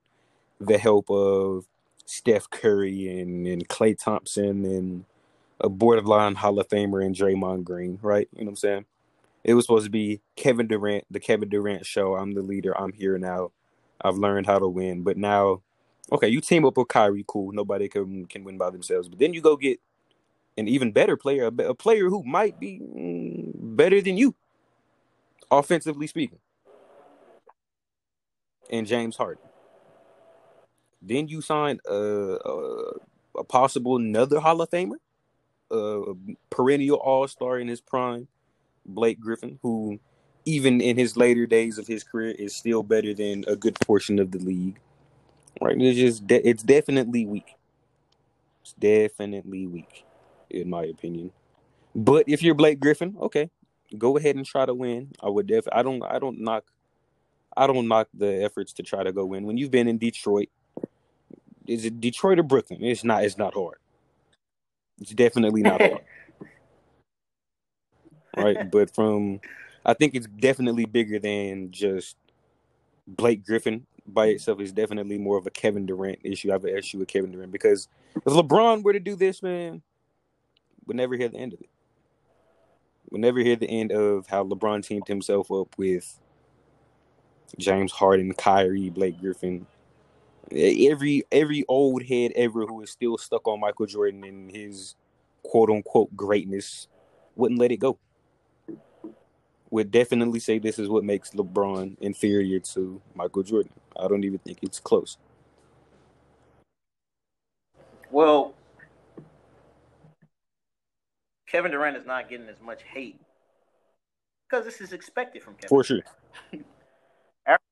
the 0.60 0.78
help 0.78 1.10
of 1.10 1.66
Steph 2.06 2.50
Curry 2.50 3.20
and 3.20 3.46
and 3.46 3.68
Klay 3.68 3.98
Thompson 3.98 4.64
and 4.64 5.04
a 5.60 5.68
borderline 5.68 6.36
Hall 6.36 6.58
of 6.60 6.68
Famer 6.68 7.04
and 7.04 7.14
Draymond 7.16 7.64
Green, 7.64 7.98
right? 8.02 8.28
You 8.34 8.42
know 8.44 8.46
what 8.46 8.52
I'm 8.52 8.56
saying? 8.56 8.86
It 9.44 9.54
was 9.54 9.66
supposed 9.66 9.86
to 9.86 9.90
be 9.90 10.20
Kevin 10.36 10.68
Durant, 10.68 11.04
the 11.10 11.20
Kevin 11.20 11.48
Durant 11.48 11.86
show. 11.86 12.16
I'm 12.16 12.32
the 12.34 12.42
leader. 12.42 12.78
I'm 12.80 12.92
here 12.92 13.18
now. 13.18 13.52
I've 14.02 14.18
learned 14.18 14.46
how 14.46 14.58
to 14.58 14.68
win. 14.68 15.02
But 15.02 15.16
now, 15.16 15.62
okay, 16.12 16.28
you 16.28 16.40
team 16.40 16.64
up 16.64 16.76
with 16.76 16.88
Kyrie, 16.88 17.24
cool. 17.26 17.52
Nobody 17.52 17.88
can 17.88 18.26
can 18.26 18.44
win 18.44 18.58
by 18.58 18.70
themselves. 18.70 19.08
But 19.08 19.18
then 19.18 19.34
you 19.34 19.40
go 19.40 19.56
get 19.56 19.80
an 20.58 20.68
even 20.68 20.92
better 20.92 21.16
player, 21.16 21.46
a, 21.48 21.62
a 21.70 21.74
player 21.74 22.08
who 22.08 22.22
might 22.24 22.60
be 22.60 22.80
mm, 22.80 23.52
better 23.76 24.00
than 24.02 24.16
you 24.18 24.34
offensively 25.52 26.08
speaking, 26.08 26.40
and 28.70 28.86
James 28.86 29.16
Harden. 29.16 29.44
Then 31.00 31.28
you 31.28 31.40
sign 31.40 31.80
a, 31.88 31.94
a, 31.94 32.92
a 33.38 33.44
possible 33.44 33.96
another 33.96 34.40
Hall 34.40 34.62
of 34.62 34.70
Famer, 34.70 34.96
a 35.70 36.14
perennial 36.50 36.96
All 36.96 37.28
Star 37.28 37.58
in 37.58 37.68
his 37.68 37.80
prime, 37.80 38.28
Blake 38.86 39.20
Griffin, 39.20 39.58
who 39.62 40.00
even 40.44 40.80
in 40.80 40.96
his 40.96 41.16
later 41.16 41.46
days 41.46 41.78
of 41.78 41.86
his 41.86 42.02
career 42.04 42.34
is 42.38 42.54
still 42.54 42.82
better 42.82 43.14
than 43.14 43.44
a 43.46 43.56
good 43.56 43.78
portion 43.80 44.18
of 44.18 44.30
the 44.32 44.38
league. 44.38 44.78
Right? 45.60 45.80
It's 45.80 45.98
just 45.98 46.26
de- 46.26 46.48
it's 46.48 46.62
definitely 46.62 47.26
weak. 47.26 47.56
It's 48.62 48.72
definitely 48.74 49.66
weak, 49.66 50.04
in 50.50 50.70
my 50.70 50.84
opinion. 50.84 51.32
But 51.94 52.28
if 52.28 52.42
you're 52.42 52.54
Blake 52.54 52.80
Griffin, 52.80 53.16
okay, 53.20 53.50
go 53.98 54.16
ahead 54.16 54.36
and 54.36 54.46
try 54.46 54.66
to 54.66 54.74
win. 54.74 55.12
I 55.22 55.28
would 55.28 55.46
def 55.46 55.66
I 55.72 55.82
don't 55.82 56.02
I 56.02 56.18
don't 56.18 56.40
knock 56.40 56.64
I 57.56 57.66
don't 57.66 57.88
knock 57.88 58.08
the 58.14 58.42
efforts 58.42 58.72
to 58.74 58.82
try 58.82 59.02
to 59.02 59.12
go 59.12 59.26
win. 59.26 59.44
When 59.44 59.56
you've 59.56 59.70
been 59.70 59.88
in 59.88 59.98
Detroit, 59.98 60.48
is 61.66 61.84
it 61.84 62.00
Detroit 62.00 62.38
or 62.38 62.42
Brooklyn? 62.42 62.82
It's 62.82 63.04
not 63.04 63.24
it's 63.24 63.38
not 63.38 63.54
hard. 63.54 63.78
It's 65.00 65.12
definitely 65.12 65.62
not 65.62 65.80
hard. 65.80 66.00
right? 68.36 68.70
But 68.70 68.94
from 68.94 69.40
I 69.84 69.94
think 69.94 70.14
it's 70.14 70.26
definitely 70.26 70.86
bigger 70.86 71.18
than 71.18 71.70
just 71.70 72.16
Blake 73.06 73.44
Griffin 73.44 73.86
by 74.06 74.26
itself 74.26 74.60
is 74.60 74.72
definitely 74.72 75.18
more 75.18 75.38
of 75.38 75.46
a 75.46 75.50
Kevin 75.50 75.86
Durant 75.86 76.18
issue. 76.22 76.50
I 76.50 76.54
have 76.54 76.64
an 76.64 76.76
issue 76.76 76.98
with 76.98 77.08
Kevin 77.08 77.32
Durant 77.32 77.52
because 77.52 77.88
if 78.14 78.24
LeBron 78.24 78.82
were 78.82 78.92
to 78.92 79.00
do 79.00 79.16
this, 79.16 79.42
man, 79.42 79.82
would 80.86 80.96
never 80.96 81.16
hear 81.16 81.28
the 81.28 81.38
end 81.38 81.52
of 81.52 81.60
it. 81.60 81.68
We'll 83.12 83.20
never 83.20 83.40
hear 83.40 83.56
the 83.56 83.68
end 83.68 83.92
of 83.92 84.26
how 84.26 84.42
LeBron 84.42 84.82
teamed 84.86 85.06
himself 85.06 85.52
up 85.52 85.76
with 85.76 86.18
James 87.58 87.92
Harden, 87.92 88.32
Kyrie, 88.32 88.88
Blake 88.88 89.20
Griffin. 89.20 89.66
Every 90.50 91.22
every 91.30 91.66
old 91.68 92.04
head 92.04 92.32
ever 92.34 92.64
who 92.64 92.80
is 92.80 92.88
still 92.88 93.18
stuck 93.18 93.46
on 93.46 93.60
Michael 93.60 93.84
Jordan 93.84 94.24
and 94.24 94.50
his 94.50 94.94
quote 95.42 95.68
unquote 95.68 96.16
greatness 96.16 96.88
wouldn't 97.36 97.60
let 97.60 97.70
it 97.70 97.80
go. 97.80 97.98
Would 99.70 99.90
definitely 99.90 100.40
say 100.40 100.58
this 100.58 100.78
is 100.78 100.88
what 100.88 101.04
makes 101.04 101.32
LeBron 101.32 101.98
inferior 102.00 102.60
to 102.60 102.98
Michael 103.14 103.42
Jordan. 103.42 103.72
I 103.94 104.08
don't 104.08 104.24
even 104.24 104.38
think 104.38 104.60
it's 104.62 104.80
close. 104.80 105.18
Well, 108.10 108.54
Kevin 111.52 111.70
Durant 111.70 111.98
is 111.98 112.06
not 112.06 112.30
getting 112.30 112.48
as 112.48 112.60
much 112.62 112.82
hate 112.82 113.20
because 114.48 114.64
this 114.64 114.80
is 114.80 114.94
expected 114.94 115.42
from 115.42 115.54
Kevin. 115.54 115.68
For 115.68 115.84
sure. 115.84 116.00
after, 117.46 117.64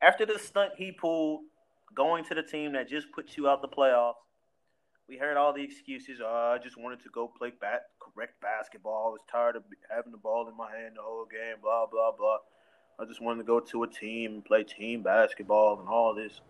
after 0.00 0.26
the 0.26 0.38
stunt 0.38 0.72
he 0.78 0.92
pulled, 0.92 1.40
going 1.92 2.24
to 2.24 2.34
the 2.34 2.42
team 2.42 2.72
that 2.74 2.88
just 2.88 3.10
put 3.12 3.36
you 3.36 3.48
out 3.48 3.62
the 3.62 3.68
playoffs, 3.68 4.14
we 5.08 5.16
heard 5.16 5.36
all 5.36 5.52
the 5.52 5.62
excuses. 5.62 6.20
Oh, 6.24 6.54
I 6.54 6.62
just 6.62 6.80
wanted 6.80 7.02
to 7.02 7.08
go 7.08 7.26
play 7.36 7.52
bat, 7.60 7.82
correct 8.00 8.40
basketball. 8.40 9.08
I 9.08 9.10
was 9.10 9.20
tired 9.30 9.56
of 9.56 9.64
having 9.90 10.12
the 10.12 10.18
ball 10.18 10.48
in 10.48 10.56
my 10.56 10.70
hand 10.70 10.94
the 10.96 11.02
whole 11.02 11.26
game. 11.26 11.56
Blah 11.60 11.86
blah 11.86 12.12
blah. 12.16 12.38
I 13.00 13.04
just 13.06 13.20
wanted 13.20 13.38
to 13.38 13.46
go 13.46 13.58
to 13.60 13.82
a 13.82 13.88
team 13.88 14.34
and 14.34 14.44
play 14.44 14.62
team 14.62 15.02
basketball 15.02 15.80
and 15.80 15.88
all 15.88 16.14
this. 16.14 16.40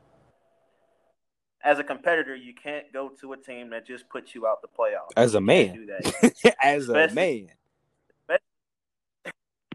As 1.66 1.81
a 1.81 1.85
competitor, 1.85 2.37
you 2.37 2.55
can't 2.55 2.92
go 2.92 3.11
to 3.20 3.33
a 3.33 3.37
team 3.37 3.70
that 3.70 3.85
just 3.85 4.09
puts 4.09 4.35
you 4.35 4.46
out 4.46 4.62
the 4.62 4.68
playoffs. 4.68 5.11
As 5.16 5.35
a 5.35 5.40
man, 5.40 5.74
do 5.74 5.87
that. 5.87 6.55
As 6.62 6.88
a 6.88 7.09
man, 7.12 7.48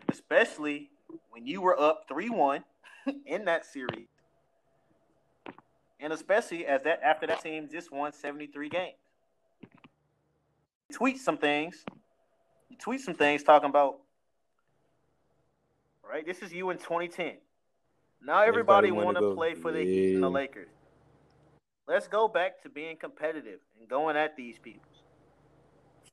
especially 0.10 0.90
when 1.30 1.46
you 1.46 1.62
were 1.62 1.80
up 1.80 2.06
three 2.08 2.30
one 2.30 2.64
in 3.26 3.46
that 3.46 3.66
series 3.66 4.08
and 6.02 6.12
especially 6.12 6.66
as 6.66 6.82
that 6.84 7.02
after 7.04 7.28
that 7.28 7.42
team 7.42 7.70
just 7.72 7.92
won 7.92 8.12
73 8.12 8.70
games. 8.70 8.96
You 10.90 10.96
tweet 10.96 11.20
some 11.20 11.38
things. 11.38 11.86
You 12.70 12.78
tweet 12.78 13.02
some 13.02 13.14
things 13.14 13.44
talking 13.44 13.70
about 13.70 14.00
right. 16.08 16.26
This 16.26 16.42
is 16.42 16.52
you 16.52 16.72
in 16.72 16.78
2010. 16.78 17.38
Now 18.24 18.42
everybody, 18.42 18.88
everybody 18.88 18.92
want 18.92 19.18
to 19.18 19.34
play 19.36 19.54
for 19.54 19.72
the 19.72 19.84
yeah. 19.84 19.86
Heat 19.86 20.14
and 20.16 20.24
the 20.24 20.30
Lakers. 20.30 20.70
Let's 21.88 22.08
go 22.08 22.28
back 22.28 22.62
to 22.64 22.70
being 22.70 22.98
competitive 22.98 23.60
and 23.80 23.90
going 23.90 24.16
at 24.16 24.36
these 24.38 24.58
people. 24.60 24.88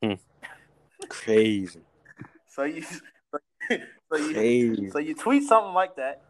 Hmm. 0.03 0.13
Crazy. 1.09 1.81
so 2.49 2.65
you, 2.65 2.83
so 2.83 4.17
you, 4.17 4.35
Crazy. 4.35 4.91
so 4.91 4.99
you 4.99 5.15
tweet 5.15 5.45
something 5.45 5.75
like 5.75 5.97
that. 5.97 6.23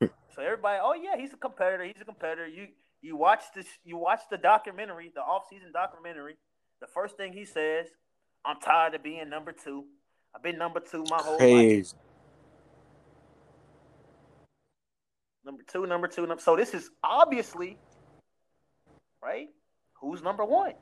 So 0.34 0.40
everybody, 0.40 0.78
oh 0.82 0.94
yeah, 0.94 1.20
he's 1.20 1.34
a 1.34 1.36
competitor. 1.36 1.84
He's 1.84 2.00
a 2.00 2.06
competitor. 2.06 2.46
You 2.46 2.68
you 3.02 3.16
watch 3.16 3.42
this. 3.54 3.66
You 3.84 3.98
watch 3.98 4.20
the 4.30 4.38
documentary, 4.38 5.12
the 5.14 5.20
off-season 5.20 5.72
documentary. 5.74 6.36
The 6.80 6.86
first 6.86 7.18
thing 7.18 7.34
he 7.34 7.44
says, 7.44 7.88
"I'm 8.42 8.58
tired 8.58 8.94
of 8.94 9.02
being 9.02 9.28
number 9.28 9.52
two. 9.52 9.84
I've 10.34 10.42
been 10.42 10.56
number 10.56 10.80
two 10.80 11.04
my 11.10 11.18
whole 11.18 11.36
Crazy. 11.36 11.76
life." 11.76 11.92
Number 15.44 15.62
two, 15.70 15.86
number 15.86 16.08
two, 16.08 16.26
number. 16.26 16.42
So 16.42 16.56
this 16.56 16.72
is 16.72 16.90
obviously 17.04 17.76
right. 19.22 19.48
Who's 20.00 20.22
number 20.22 20.44
one? 20.44 20.74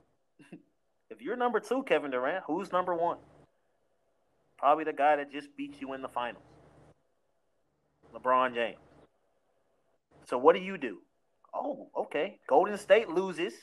if 1.10 1.20
you're 1.20 1.36
number 1.36 1.60
two, 1.60 1.82
Kevin 1.82 2.10
Durant, 2.10 2.44
who's 2.46 2.72
number 2.72 2.94
one? 2.94 3.18
Probably 4.58 4.84
the 4.84 4.92
guy 4.92 5.16
that 5.16 5.32
just 5.32 5.48
beat 5.56 5.80
you 5.80 5.94
in 5.94 6.02
the 6.02 6.08
finals. 6.08 6.44
LeBron 8.14 8.54
James. 8.54 8.78
So 10.26 10.38
what 10.38 10.54
do 10.54 10.62
you 10.62 10.78
do? 10.78 10.98
Oh, 11.54 11.88
okay. 11.96 12.38
Golden 12.46 12.78
State 12.78 13.08
loses. 13.08 13.54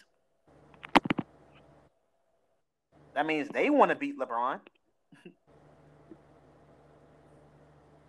That 3.14 3.26
means 3.26 3.50
they 3.50 3.70
want 3.70 3.90
to 3.90 3.96
beat 3.96 4.18
LeBron. 4.20 4.60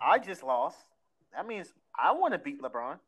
I 0.01 0.19
just 0.19 0.43
lost. 0.43 0.77
That 1.33 1.47
means 1.47 1.73
I 1.97 2.11
want 2.11 2.33
to 2.33 2.37
beat 2.37 2.61
LeBron. 2.61 2.99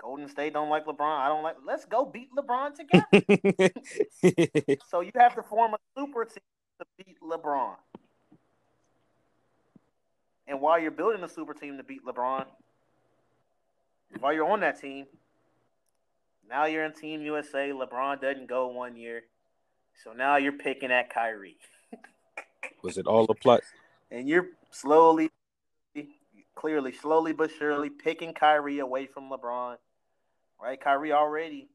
Golden 0.00 0.28
State 0.28 0.52
don't 0.52 0.70
like 0.70 0.86
LeBron. 0.86 1.18
I 1.18 1.28
don't 1.28 1.42
like. 1.42 1.56
Let's 1.66 1.84
go 1.84 2.04
beat 2.04 2.28
LeBron 2.36 2.74
together. 2.74 3.70
so 4.88 5.00
you 5.00 5.10
have 5.16 5.34
to 5.34 5.42
form 5.42 5.74
a 5.74 5.78
super 5.96 6.24
team 6.24 6.42
to 6.78 6.86
beat 6.96 7.16
LeBron. 7.20 7.74
And 10.46 10.60
while 10.60 10.78
you're 10.78 10.92
building 10.92 11.22
a 11.24 11.28
super 11.28 11.52
team 11.52 11.76
to 11.76 11.82
beat 11.82 12.04
LeBron, 12.06 12.46
while 14.20 14.32
you're 14.32 14.48
on 14.48 14.60
that 14.60 14.80
team, 14.80 15.06
now 16.48 16.64
you're 16.64 16.84
in 16.84 16.92
Team 16.92 17.20
USA. 17.22 17.70
LeBron 17.70 18.20
doesn't 18.20 18.48
go 18.48 18.68
one 18.68 18.96
year, 18.96 19.24
so 20.02 20.12
now 20.12 20.36
you're 20.36 20.52
picking 20.52 20.90
at 20.90 21.12
Kyrie. 21.12 21.56
Was 22.82 22.96
it 22.96 23.06
all 23.06 23.24
a 23.28 23.34
plot? 23.34 23.60
And 24.10 24.26
you're 24.28 24.46
slowly, 24.70 25.30
clearly, 26.54 26.92
slowly 26.92 27.32
but 27.34 27.50
surely 27.50 27.90
picking 27.90 28.32
Kyrie 28.32 28.78
away 28.78 29.06
from 29.06 29.28
LeBron. 29.30 29.76
Right? 30.60 30.80
Kyrie 30.80 31.12
already 31.12 31.68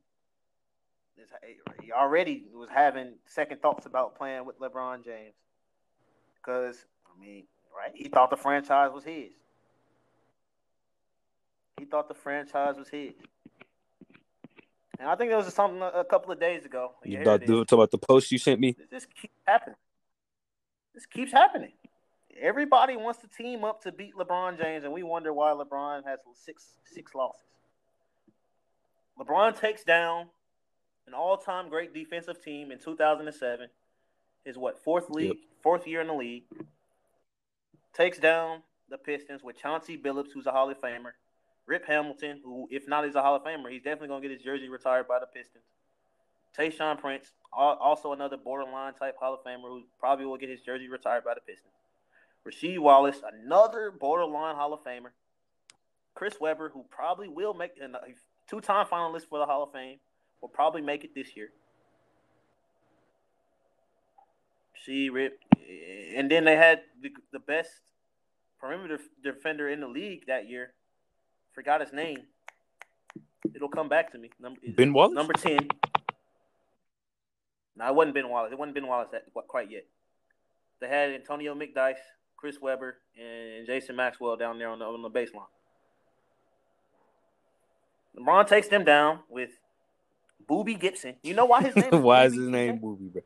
he 1.81 1.91
already 1.91 2.45
was 2.53 2.69
having 2.73 3.13
second 3.25 3.61
thoughts 3.61 3.85
about 3.85 4.17
playing 4.17 4.45
with 4.45 4.59
LeBron 4.59 5.03
James 5.03 5.35
because 6.35 6.85
I 7.05 7.19
mean, 7.19 7.43
right? 7.75 7.91
He 7.93 8.09
thought 8.09 8.29
the 8.29 8.37
franchise 8.37 8.91
was 8.93 9.03
his. 9.03 9.31
He 11.79 11.85
thought 11.85 12.07
the 12.07 12.13
franchise 12.13 12.75
was 12.77 12.89
his. 12.89 13.13
And 14.99 15.09
I 15.09 15.15
think 15.15 15.29
there 15.29 15.37
was 15.37 15.53
something 15.53 15.81
a 15.81 16.03
couple 16.03 16.31
of 16.31 16.39
days 16.39 16.65
ago. 16.65 16.93
You 17.03 17.23
to 17.23 17.65
talk 17.65 17.71
about 17.73 17.91
the 17.91 17.97
post 17.97 18.31
you 18.31 18.37
sent 18.37 18.59
me? 18.59 18.75
This 18.91 19.05
keeps 19.05 19.33
happening. 19.45 19.75
This 20.93 21.05
keeps 21.05 21.31
happening. 21.31 21.71
Everybody 22.39 22.95
wants 22.95 23.19
to 23.21 23.27
team 23.27 23.63
up 23.63 23.81
to 23.83 23.91
beat 23.91 24.15
LeBron 24.15 24.57
James, 24.57 24.83
and 24.83 24.93
we 24.93 25.03
wonder 25.03 25.33
why 25.33 25.51
LeBron 25.51 26.05
has 26.05 26.19
six 26.33 26.77
six 26.85 27.13
losses. 27.13 27.41
LeBron 29.19 29.59
takes 29.59 29.83
down 29.83 30.27
an 31.07 31.13
all-time 31.13 31.69
great 31.69 31.93
defensive 31.93 32.43
team 32.43 32.71
in 32.71 32.79
2007. 32.79 33.67
His 34.45 34.57
what 34.57 34.79
fourth 34.83 35.09
league, 35.09 35.27
yep. 35.27 35.37
fourth 35.61 35.87
year 35.87 36.01
in 36.01 36.07
the 36.07 36.13
league. 36.13 36.43
Takes 37.93 38.17
down 38.17 38.63
the 38.89 38.97
Pistons 38.97 39.43
with 39.43 39.57
Chauncey 39.57 39.97
Billups, 39.97 40.31
who's 40.33 40.47
a 40.47 40.51
Hall 40.51 40.69
of 40.69 40.81
Famer. 40.81 41.11
Rip 41.65 41.85
Hamilton, 41.85 42.41
who, 42.43 42.67
if 42.71 42.87
not, 42.87 43.05
is 43.05 43.15
a 43.15 43.21
Hall 43.21 43.35
of 43.35 43.43
Famer, 43.43 43.71
he's 43.71 43.83
definitely 43.83 44.09
going 44.09 44.21
to 44.21 44.27
get 44.27 44.35
his 44.35 44.43
jersey 44.43 44.67
retired 44.67 45.07
by 45.07 45.19
the 45.19 45.27
Pistons. 45.27 45.63
Tayshaun 46.57 46.99
Prince, 46.99 47.31
also 47.51 48.13
another 48.13 48.37
borderline 48.37 48.93
type 48.93 49.15
Hall 49.19 49.33
of 49.33 49.43
Famer 49.43 49.69
who 49.69 49.83
probably 49.99 50.25
will 50.25 50.37
get 50.37 50.49
his 50.49 50.61
jersey 50.61 50.87
retired 50.87 51.23
by 51.23 51.33
the 51.33 51.41
Pistons. 51.41 51.73
Rasheed 52.47 52.79
Wallace, 52.79 53.21
another 53.43 53.91
borderline 53.91 54.55
Hall 54.55 54.73
of 54.73 54.83
Famer. 54.83 55.11
Chris 56.13 56.35
Webber, 56.39 56.69
who 56.69 56.85
probably 56.89 57.27
will 57.27 57.53
make 57.53 57.71
a 57.81 57.87
two 58.49 58.61
time 58.61 58.85
finalist 58.85 59.27
for 59.29 59.39
the 59.39 59.45
Hall 59.45 59.63
of 59.63 59.71
Fame, 59.71 59.99
will 60.41 60.49
probably 60.49 60.81
make 60.81 61.03
it 61.03 61.15
this 61.15 61.35
year. 61.35 61.49
See, 64.85 65.09
Rip. 65.09 65.39
And 66.15 66.29
then 66.29 66.43
they 66.43 66.57
had 66.57 66.81
the, 67.01 67.09
the 67.31 67.39
best 67.39 67.69
perimeter 68.59 68.99
defender 69.23 69.69
in 69.69 69.79
the 69.79 69.87
league 69.87 70.25
that 70.27 70.49
year, 70.49 70.73
Forgot 71.53 71.81
his 71.81 71.93
name. 71.93 72.17
It'll 73.53 73.69
come 73.69 73.89
back 73.89 74.11
to 74.13 74.17
me. 74.17 74.29
Number, 74.39 74.59
ben 74.75 74.91
Wallace? 74.91 75.13
Number 75.13 75.33
10. 75.33 75.67
No, 77.75 77.87
it 77.87 77.95
wasn't 77.95 78.15
Ben 78.15 78.29
Wallace. 78.29 78.51
It 78.51 78.57
wasn't 78.57 78.75
Ben 78.75 78.87
Wallace 78.87 79.09
that, 79.11 79.25
quite 79.47 79.69
yet. 79.69 79.85
They 80.79 80.87
had 80.87 81.11
Antonio 81.11 81.55
McDyess, 81.55 81.97
Chris 82.35 82.59
Webber, 82.61 82.97
and 83.17 83.65
Jason 83.65 83.95
Maxiell 83.95 84.37
down 84.37 84.57
there 84.57 84.69
on 84.69 84.79
the, 84.79 84.85
on 84.85 85.01
the 85.01 85.09
baseline. 85.09 85.47
LeBron 88.17 88.47
takes 88.47 88.67
them 88.67 88.83
down 88.83 89.19
with 89.29 89.49
Boobie 90.47 90.79
Gibson. 90.79 91.15
You 91.23 91.33
know 91.33 91.45
why 91.45 91.63
his 91.63 91.75
name? 91.75 91.89
why 92.03 92.25
is 92.25 92.35
his 92.35 92.47
name 92.47 92.79
Boobie, 92.79 93.11
bro? 93.11 93.21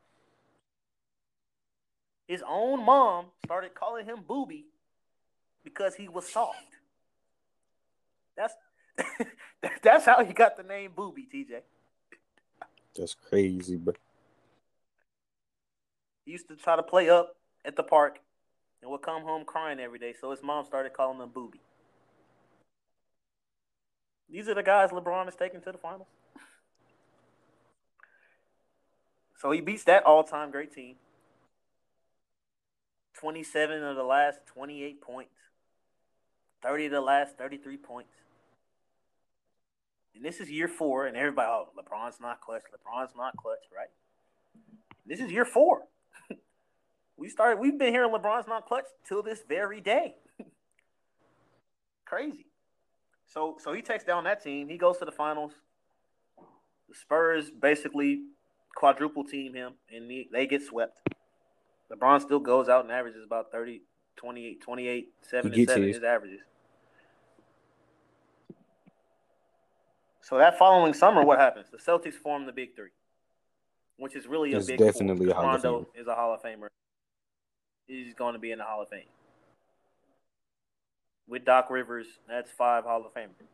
His 2.28 2.44
own 2.48 2.84
mom 2.84 3.28
started 3.46 3.74
calling 3.74 4.06
him 4.06 4.18
Boobie 4.28 4.66
because 5.64 5.96
he 5.96 6.08
was 6.08 6.28
soft. 6.28 6.58
That's 8.36 8.54
that's 9.84 10.06
how 10.06 10.24
he 10.24 10.34
got 10.34 10.58
the 10.58 10.64
name 10.64 10.92
Boobie, 10.96 11.28
TJ. 11.34 11.62
That's 12.96 13.16
crazy, 13.16 13.76
bro. 13.76 13.94
He 16.26 16.32
used 16.32 16.48
to 16.50 16.56
try 16.56 16.76
to 16.76 16.84
play 16.84 17.10
up 17.10 17.36
at 17.64 17.76
the 17.76 17.84
park 17.84 18.20
and 18.82 18.92
would 18.92 19.02
come 19.02 19.24
home 19.24 19.46
crying 19.46 19.80
every 19.80 20.00
day, 20.00 20.14
so 20.20 20.32
his 20.32 20.44
mom 20.44 20.66
started 20.66 20.94
calling 20.94 21.20
him 21.20 21.30
Boobie. 21.30 21.60
These 24.30 24.48
are 24.50 24.54
the 24.54 24.64
guys 24.64 24.90
LeBron 24.90 25.28
is 25.28 25.36
taking 25.36 25.62
to 25.62 25.72
the 25.72 25.78
finals. 25.78 26.08
So 29.38 29.52
he 29.52 29.62
beats 29.62 29.84
that 29.86 30.04
all 30.04 30.24
time 30.24 30.52
great 30.52 30.74
team. 30.74 30.96
27 33.20 33.84
of 33.84 33.96
the 33.96 34.04
last 34.04 34.40
28 34.48 35.02
points, 35.02 35.34
30 36.62 36.86
of 36.86 36.92
the 36.92 37.02
last 37.02 37.38
33 37.38 37.78
points. 37.78 38.12
And 40.16 40.24
this 40.24 40.40
is 40.40 40.50
year 40.50 40.68
four, 40.68 41.06
and 41.06 41.16
everybody, 41.16 41.48
oh, 41.48 41.70
LeBron's 41.78 42.20
not 42.20 42.42
clutch. 42.42 42.64
LeBron's 42.74 43.14
not 43.16 43.36
clutch, 43.38 43.66
right? 43.76 43.90
This 45.06 45.20
is 45.20 45.32
year 45.32 45.46
four. 45.46 45.84
we 47.18 47.30
started. 47.30 47.60
We've 47.60 47.78
been 47.78 47.94
hearing 47.94 48.12
LeBron's 48.12 48.48
not 48.48 48.68
clutch 48.68 48.86
till 49.08 49.22
this 49.24 49.42
very 49.48 49.82
day. 49.82 50.16
Crazy. 52.06 52.48
So, 53.28 53.58
so 53.60 53.74
he 53.74 53.82
takes 53.82 54.04
down 54.04 54.24
that 54.24 54.44
team. 54.44 54.70
He 54.70 54.78
goes 54.78 54.98
to 55.00 55.06
the 55.06 55.12
finals. 55.12 55.54
The 56.90 56.96
Spurs 56.96 57.52
basically 57.52 58.22
quadruple 58.76 59.24
team 59.24 59.54
him, 59.54 59.74
and 59.92 60.10
they 60.32 60.48
get 60.48 60.64
swept. 60.64 60.98
LeBron 61.92 62.22
still 62.22 62.40
goes 62.40 62.70
out 62.70 62.84
and 62.84 62.92
averages 62.92 63.24
about 63.26 63.52
30, 63.52 63.82
28, 64.16 64.62
28, 64.62 65.08
7 65.22 65.54
and 65.54 65.68
7 65.68 65.84
his. 65.84 65.96
his 65.96 66.04
averages. 66.04 66.42
So 70.22 70.38
that 70.38 70.58
following 70.58 70.94
summer, 70.94 71.24
what 71.24 71.40
happens? 71.40 71.68
The 71.72 71.78
Celtics 71.78 72.16
form 72.16 72.46
the 72.46 72.52
Big 72.52 72.76
Three, 72.76 72.90
which 73.98 74.16
is 74.16 74.28
really 74.28 74.54
a 74.54 74.58
it's 74.58 74.68
big. 74.68 74.78
Definitely 74.78 75.28
four. 75.28 75.36
a 75.36 75.36
Hall 75.36 75.46
Rondo 75.46 75.76
of 75.78 75.86
Famer. 75.86 76.02
is 76.02 76.08
a 76.08 76.16
Hall 76.16 76.34
of 76.34 76.42
Famer. 76.42 76.68
He's 77.88 78.14
going 78.14 78.34
to 78.34 78.40
be 78.40 78.52
in 78.52 78.58
the 78.58 78.66
Hall 78.66 78.82
of 78.82 78.90
Fame. 78.90 79.06
With 81.28 81.46
Doc 81.46 81.70
Rivers, 81.70 82.08
that's 82.28 82.50
five 82.52 82.86
Hall 82.86 83.06
of 83.06 83.14
Famers. 83.14 83.48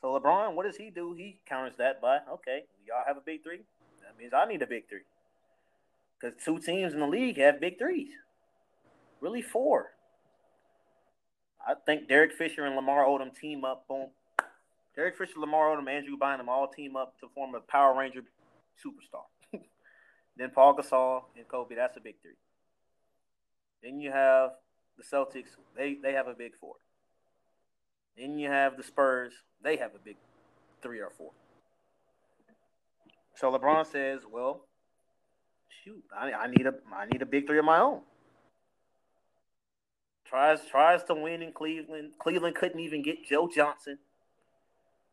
So 0.00 0.18
LeBron, 0.18 0.54
what 0.54 0.66
does 0.66 0.76
he 0.76 0.90
do? 0.90 1.12
He 1.12 1.38
counters 1.46 1.74
that 1.78 2.00
by 2.00 2.18
okay, 2.32 2.64
y'all 2.86 3.04
have 3.06 3.16
a 3.16 3.20
big 3.20 3.42
three. 3.42 3.60
That 4.00 4.18
means 4.18 4.32
I 4.34 4.46
need 4.46 4.62
a 4.62 4.66
big 4.66 4.88
three. 4.88 5.02
Because 6.20 6.36
two 6.44 6.58
teams 6.58 6.92
in 6.92 7.00
the 7.00 7.06
league 7.06 7.38
have 7.38 7.60
big 7.60 7.78
threes. 7.78 8.10
Really 9.20 9.42
four. 9.42 9.92
I 11.64 11.74
think 11.86 12.08
Derek 12.08 12.32
Fisher 12.32 12.64
and 12.64 12.74
Lamar 12.74 13.04
Odom 13.04 13.34
team 13.34 13.64
up. 13.64 13.86
Boom. 13.88 14.08
Derek 14.96 15.16
Fisher, 15.16 15.38
Lamar 15.38 15.68
Odom, 15.68 15.88
Andrew 15.88 16.16
Bynum 16.18 16.48
all 16.48 16.68
team 16.68 16.96
up 16.96 17.18
to 17.20 17.28
form 17.34 17.54
a 17.54 17.60
Power 17.60 17.96
Ranger 17.96 18.24
superstar. 18.84 19.24
then 20.36 20.50
Paul 20.50 20.76
Gasol 20.76 21.22
and 21.36 21.46
Kobe. 21.48 21.74
That's 21.74 21.96
a 21.96 22.00
big 22.00 22.16
three. 22.20 22.32
Then 23.82 24.00
you 24.00 24.10
have 24.10 24.50
the 24.96 25.04
Celtics. 25.04 25.56
They 25.76 25.94
they 26.02 26.12
have 26.12 26.28
a 26.28 26.34
big 26.34 26.52
four. 26.60 26.74
Then 28.16 28.38
you 28.38 28.48
have 28.48 28.76
the 28.76 28.82
Spurs. 28.82 29.32
They 29.62 29.76
have 29.76 29.94
a 29.94 29.98
big 29.98 30.16
three 30.82 31.00
or 31.00 31.10
four. 31.10 31.32
So 33.34 33.50
LeBron 33.50 33.86
says, 33.86 34.20
"Well, 34.30 34.66
shoot, 35.84 36.02
I, 36.14 36.32
I 36.32 36.46
need 36.48 36.66
a 36.66 36.74
I 36.94 37.06
need 37.06 37.22
a 37.22 37.26
big 37.26 37.46
three 37.46 37.58
of 37.58 37.64
my 37.64 37.78
own." 37.78 38.00
Tries 40.26 40.60
tries 40.66 41.04
to 41.04 41.14
win 41.14 41.42
in 41.42 41.52
Cleveland. 41.52 42.12
Cleveland 42.18 42.54
couldn't 42.56 42.80
even 42.80 43.02
get 43.02 43.24
Joe 43.24 43.48
Johnson. 43.54 43.98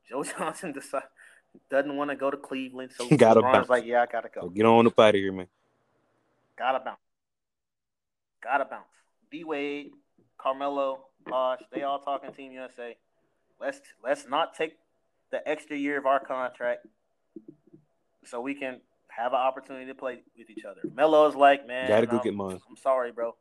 Joe 0.08 0.24
Johnson 0.38 0.72
decide, 0.72 1.04
doesn't 1.70 1.96
want 1.96 2.10
to 2.10 2.16
go 2.16 2.32
to 2.32 2.38
Cleveland, 2.38 2.92
so 2.96 3.08
gotta 3.18 3.42
LeBron's 3.42 3.54
bounce. 3.54 3.70
like, 3.70 3.86
"Yeah, 3.86 4.02
I 4.02 4.06
gotta 4.06 4.30
go. 4.30 4.50
Get 4.50 4.66
on 4.66 4.88
up 4.88 5.00
out 5.00 5.10
of 5.10 5.16
here, 5.16 5.32
man. 5.32 5.48
Gotta 6.58 6.80
bounce. 6.84 7.00
Gotta 8.42 8.66
bounce." 8.66 8.86
D 9.32 9.44
Wade, 9.44 9.92
Carmelo, 10.38 11.06
Bosh, 11.26 11.60
they 11.72 11.84
all 11.84 12.00
talking 12.00 12.32
Team 12.34 12.52
USA. 12.52 12.96
Let's 13.60 13.82
let's 14.04 14.28
not 14.28 14.56
take 14.56 14.78
the 15.32 15.48
extra 15.48 15.78
year 15.78 15.98
of 15.98 16.06
our 16.06 16.20
contract 16.20 16.88
so 18.26 18.42
we 18.42 18.56
can 18.56 18.80
have 19.10 19.34
an 19.34 19.40
opportunity 19.40 19.86
to 19.88 19.96
play 19.96 20.22
with 20.38 20.50
each 20.50 20.66
other. 20.66 20.82
Melo's 20.94 21.36
like, 21.36 21.68
man, 21.68 21.88
gotta 21.88 22.08
go 22.08 22.18
I'm, 22.18 22.24
get 22.24 22.34
mine. 22.34 22.60
I'm 22.70 22.78
sorry, 22.78 23.12
bro. 23.12 23.36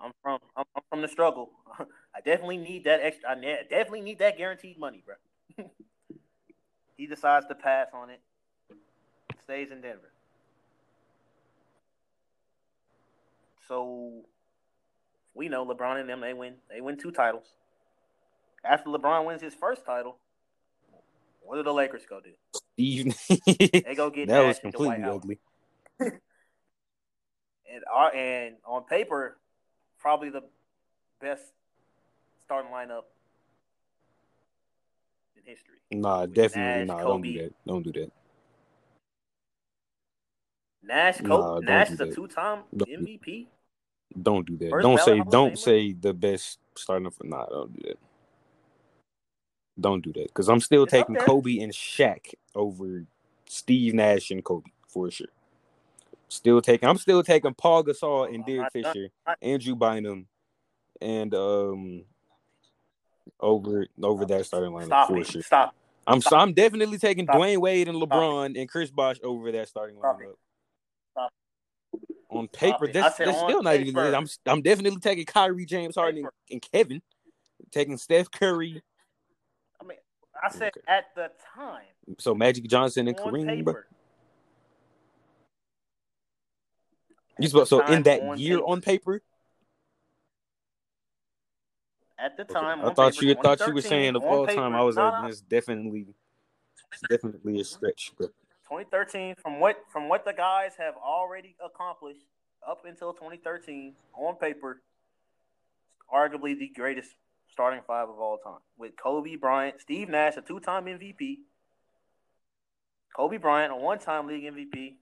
I'm 0.00 0.12
from 0.22 0.38
I'm, 0.56 0.64
I'm 0.76 0.82
from 0.90 1.02
the 1.02 1.08
struggle. 1.08 1.50
I 1.78 2.20
definitely 2.24 2.58
need 2.58 2.84
that 2.84 3.00
extra. 3.02 3.30
I 3.30 3.34
definitely 3.68 4.02
need 4.02 4.18
that 4.18 4.36
guaranteed 4.36 4.78
money, 4.78 5.02
bro. 5.04 5.66
he 6.96 7.06
decides 7.06 7.46
to 7.46 7.54
pass 7.54 7.88
on 7.92 8.10
it. 8.10 8.20
Stays 9.44 9.70
in 9.70 9.80
Denver. 9.80 10.12
So 13.66 14.24
we 15.38 15.48
know 15.48 15.64
LeBron 15.64 16.00
and 16.00 16.08
them 16.08 16.20
they 16.20 16.34
win 16.34 16.54
they 16.68 16.80
win 16.82 16.98
two 16.98 17.12
titles. 17.12 17.46
After 18.64 18.90
LeBron 18.90 19.24
wins 19.24 19.40
his 19.40 19.54
first 19.54 19.86
title, 19.86 20.18
what 21.40 21.56
do 21.56 21.62
the 21.62 21.72
Lakers 21.72 22.02
go 22.06 22.20
do? 22.20 22.32
Steve, 22.74 23.16
they 23.46 23.94
go 23.96 24.10
get 24.10 24.28
that 24.28 24.44
was 24.44 24.58
completely 24.58 25.04
ugly. 25.04 25.38
and 26.00 26.12
our, 27.90 28.14
and 28.14 28.56
on 28.66 28.82
paper, 28.84 29.38
probably 30.00 30.28
the 30.28 30.42
best 31.20 31.44
starting 32.44 32.72
lineup 32.72 33.04
in 35.36 35.44
history. 35.44 35.76
Nah, 35.92 36.26
definitely 36.26 36.84
Nash, 36.84 36.88
nah. 36.88 37.02
Kobe. 37.02 37.06
Don't 37.06 37.22
do 37.22 37.42
that. 37.42 37.52
Don't 37.66 37.82
do 37.82 37.92
that. 37.92 38.12
Nash, 40.82 41.18
Kobe, 41.18 41.28
nah, 41.30 41.58
Nash 41.60 41.90
is 41.90 42.00
a 42.00 42.10
two-time 42.10 42.60
MVP. 42.74 43.46
Don't 44.22 44.46
do 44.46 44.56
that. 44.58 44.70
do 44.70 44.80
don't 44.80 45.00
say 45.00 45.22
don't 45.30 45.58
say 45.58 45.92
the 45.92 46.14
best 46.14 46.58
starting 46.74 47.10
for 47.10 47.24
nah, 47.24 47.46
don't 47.46 47.74
do 47.74 47.88
that. 47.88 47.98
Don't 49.80 50.02
do 50.02 50.12
that. 50.14 50.28
Because 50.28 50.48
I'm 50.48 50.60
still 50.60 50.84
it's 50.84 50.92
taking 50.92 51.16
Kobe 51.16 51.58
and 51.60 51.72
Shaq 51.72 52.34
over 52.54 53.04
Steve 53.46 53.94
Nash 53.94 54.30
and 54.30 54.44
Kobe 54.44 54.70
for 54.88 55.10
sure. 55.10 55.28
Still 56.28 56.60
taking 56.60 56.88
I'm 56.88 56.98
still 56.98 57.22
taking 57.22 57.54
Paul 57.54 57.84
Gasol 57.84 58.34
and 58.34 58.44
Derek 58.44 58.72
Fisher, 58.72 59.08
Andrew 59.40 59.74
Bynum, 59.74 60.26
and 61.00 61.34
um 61.34 62.04
over 63.40 63.86
over 64.02 64.24
that 64.26 64.46
starting 64.46 64.72
lineup 64.72 64.86
Stop 64.86 65.08
for 65.08 65.24
sure. 65.24 65.42
Stop. 65.42 65.74
I'm 66.06 66.20
Stop. 66.20 66.40
I'm 66.40 66.52
definitely 66.52 66.98
taking 66.98 67.24
Stop. 67.24 67.36
Dwyane 67.36 67.58
Wade 67.58 67.88
and 67.88 68.00
LeBron 68.00 68.58
and 68.58 68.68
Chris 68.68 68.90
Bosh 68.90 69.18
over 69.22 69.52
that 69.52 69.68
starting 69.68 69.96
lineup 69.96 70.34
on 72.30 72.48
paper, 72.48 72.88
that's, 72.88 73.16
that's 73.16 73.38
still 73.38 73.62
not 73.62 73.76
paper. 73.76 73.88
even. 73.88 74.14
I'm 74.14 74.26
I'm 74.46 74.62
definitely 74.62 75.00
taking 75.00 75.24
Kyrie, 75.24 75.66
James 75.66 75.96
Harden, 75.96 76.24
and, 76.24 76.32
and, 76.50 76.62
Kevin. 76.72 77.02
Taking 77.70 77.96
Steph 77.96 78.30
Curry. 78.30 78.82
I 79.80 79.84
mean, 79.84 79.98
I 80.42 80.50
said 80.50 80.72
okay. 80.76 80.80
at 80.86 81.06
the 81.14 81.30
time. 81.54 81.82
So 82.18 82.34
Magic 82.34 82.68
Johnson 82.68 83.08
and 83.08 83.16
Kareem. 83.16 83.64
Bro. 83.64 83.74
You 87.38 87.48
supposed, 87.48 87.70
so 87.70 87.84
in 87.86 88.02
that 88.04 88.22
on 88.22 88.38
year 88.38 88.58
paper. 88.58 88.68
on 88.68 88.80
paper. 88.80 89.22
At 92.18 92.36
the 92.36 92.44
time, 92.44 92.80
okay. 92.80 92.90
I 92.90 92.94
thought 92.94 93.20
you 93.22 93.34
thought 93.34 93.60
you 93.66 93.72
were 93.72 93.80
saying 93.80 94.16
of 94.16 94.22
all 94.22 94.46
time. 94.46 94.74
I 94.74 94.82
was 94.82 94.96
like, 94.96 95.30
this 95.30 95.40
definitely, 95.40 96.06
definitely 97.08 97.60
a 97.60 97.64
stretch. 97.64 98.12
But 98.18 98.30
2013, 98.68 99.34
from 99.42 99.60
what 99.60 99.76
from 99.90 100.08
what 100.08 100.24
the 100.24 100.32
guys 100.32 100.72
have 100.78 100.94
already 100.96 101.56
accomplished 101.64 102.26
up 102.66 102.84
until 102.84 103.12
2013 103.12 103.94
on 104.14 104.36
paper, 104.36 104.82
arguably 106.12 106.58
the 106.58 106.68
greatest 106.74 107.10
starting 107.50 107.80
five 107.86 108.08
of 108.08 108.18
all 108.18 108.38
time. 108.38 108.60
With 108.76 108.92
Kobe 108.96 109.36
Bryant, 109.36 109.80
Steve 109.80 110.08
Nash, 110.08 110.36
a 110.36 110.42
two-time 110.42 110.84
MVP, 110.84 111.38
Kobe 113.16 113.38
Bryant, 113.38 113.72
a 113.72 113.76
one-time 113.76 114.26
league 114.26 114.44
MVP, 114.44 114.96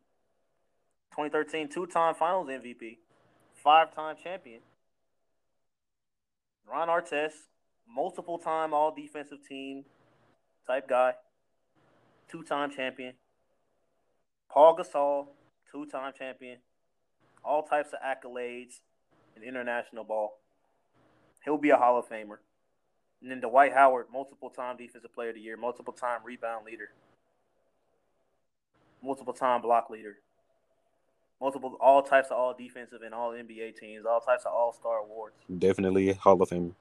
2013 1.11 1.69
two-time 1.69 2.15
Finals 2.15 2.49
MVP, 2.49 2.99
five-time 3.63 4.17
champion, 4.23 4.61
Ron 6.71 6.89
Artest, 6.89 7.49
multiple-time 7.89 8.73
All-Defensive 8.73 9.39
Team 9.47 9.85
type 10.67 10.89
guy, 10.89 11.15
two-time 12.31 12.71
champion. 12.71 13.15
Paul 14.57 14.75
Gasol, 14.75 15.27
two 15.71 15.85
time 15.85 16.15
champion, 16.19 16.57
all 17.45 17.63
types 17.63 17.91
of 17.93 17.99
accolades 18.01 18.81
in 19.37 19.43
international 19.43 20.03
ball. 20.03 20.39
He'll 21.45 21.59
be 21.59 21.69
a 21.69 21.77
Hall 21.77 21.99
of 21.99 22.09
Famer. 22.09 22.39
And 23.21 23.31
then 23.31 23.43
Dwight 23.43 23.75
Howard, 23.75 24.07
multiple 24.11 24.49
time 24.49 24.79
defensive 24.79 25.13
player 25.13 25.29
of 25.29 25.35
the 25.35 25.43
year, 25.43 25.59
multiple 25.59 25.93
time 25.93 26.21
rebound 26.25 26.65
leader, 26.65 26.89
multiple 29.03 29.35
time 29.35 29.61
block 29.61 29.91
leader, 29.91 30.17
multiple 31.39 31.77
all 31.79 32.01
types 32.03 32.29
of 32.31 32.39
all 32.39 32.55
defensive 32.55 33.03
and 33.05 33.13
all 33.13 33.33
NBA 33.33 33.77
teams, 33.79 34.07
all 34.07 34.21
types 34.21 34.47
of 34.47 34.55
all 34.55 34.73
star 34.73 35.01
awards. 35.01 35.35
Definitely 35.59 36.15
Hall 36.15 36.41
of 36.41 36.49
Famer. 36.49 36.73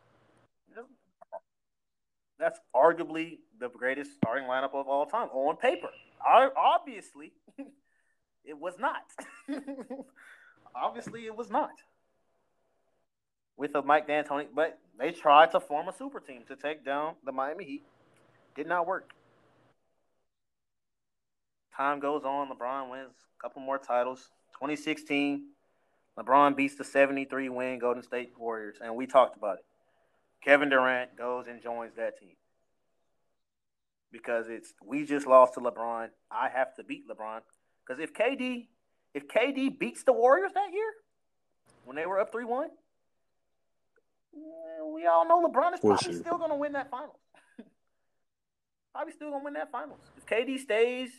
That's 2.39 2.59
arguably 2.73 3.39
the 3.59 3.67
greatest 3.67 4.11
starting 4.15 4.45
lineup 4.45 4.73
of 4.73 4.88
all 4.88 5.05
time 5.05 5.28
on 5.34 5.57
paper. 5.57 5.89
Obviously, 6.26 7.34
it 8.46 8.58
was 8.60 8.76
not. 8.80 9.04
Obviously, 10.76 11.26
it 11.26 11.36
was 11.36 11.50
not. 11.50 11.72
With 13.58 13.76
a 13.76 13.82
Mike 13.82 14.08
D'Antoni, 14.08 14.48
but 14.54 14.78
they 15.00 15.12
tried 15.12 15.52
to 15.52 15.60
form 15.60 15.88
a 15.88 15.93
super 15.93 16.20
team 16.20 16.43
to 16.48 16.56
take 16.56 16.84
down 16.84 17.16
the 17.26 17.32
Miami 17.32 17.66
Heat. 17.66 17.84
Did 18.56 18.68
not 18.68 18.86
work. 18.86 19.12
Time 21.76 22.00
goes 22.00 22.24
on. 22.24 22.50
LeBron 22.50 22.89
wins 22.89 23.14
a 23.38 23.41
couple 23.41 23.62
more 23.62 23.78
titles. 23.78 24.30
2016, 24.56 25.48
LeBron 26.18 26.56
beats 26.56 26.76
the 26.76 26.84
73 26.84 27.50
win 27.50 27.80
Golden 27.80 28.04
State 28.04 28.32
Warriors, 28.38 28.78
and 28.82 28.96
we 28.96 29.06
talked 29.06 29.36
about 29.38 29.58
it. 29.58 29.66
Kevin 30.43 30.70
Durant 30.70 31.18
goes 31.18 31.48
and 31.48 31.62
joins 31.62 31.96
that 31.96 32.20
team 32.20 32.36
because 34.12 34.48
it's 34.48 34.74
we 34.86 35.06
just 35.06 35.28
lost 35.28 35.56
to 35.56 35.60
LeBron. 35.60 36.10
I 36.32 36.50
have 36.50 36.74
to 36.76 36.84
beat 36.84 37.10
LeBron 37.10 37.41
because 37.86 38.01
if 38.01 38.13
KD 38.13 38.67
if 39.13 39.27
KD 39.27 39.77
beats 39.77 40.03
the 40.03 40.13
Warriors 40.13 40.51
that 40.53 40.71
year 40.73 40.91
when 41.86 41.95
they 41.95 42.05
were 42.05 42.19
up 42.19 42.31
three 42.31 42.45
one, 42.45 42.69
eh, 44.36 44.83
we 44.93 45.05
all 45.05 45.27
know 45.27 45.47
LeBron 45.47 45.73
is 45.73 45.79
probably 45.79 46.13
still 46.13 46.38
going 46.38 46.49
to 46.49 46.55
win 46.55 46.73
that 46.73 46.89
finals. 46.89 47.19
probably 48.93 49.13
still 49.13 49.31
gonna 49.31 49.43
win 49.43 49.53
that 49.53 49.71
finals. 49.71 49.99
If 50.17 50.25
KD 50.25 50.59
stays, 50.59 51.11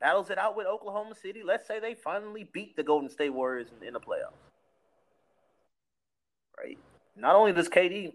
battles 0.00 0.30
it 0.30 0.38
out 0.38 0.56
with 0.56 0.66
Oklahoma 0.66 1.14
City. 1.14 1.42
Let's 1.44 1.66
say 1.66 1.78
they 1.78 1.94
finally 1.94 2.48
beat 2.52 2.76
the 2.76 2.82
Golden 2.82 3.08
State 3.08 3.30
Warriors 3.30 3.68
in, 3.80 3.86
in 3.86 3.92
the 3.94 4.00
playoffs. 4.00 4.32
Right. 6.58 6.78
Not 7.16 7.36
only 7.36 7.52
does 7.52 7.68
KD 7.68 8.14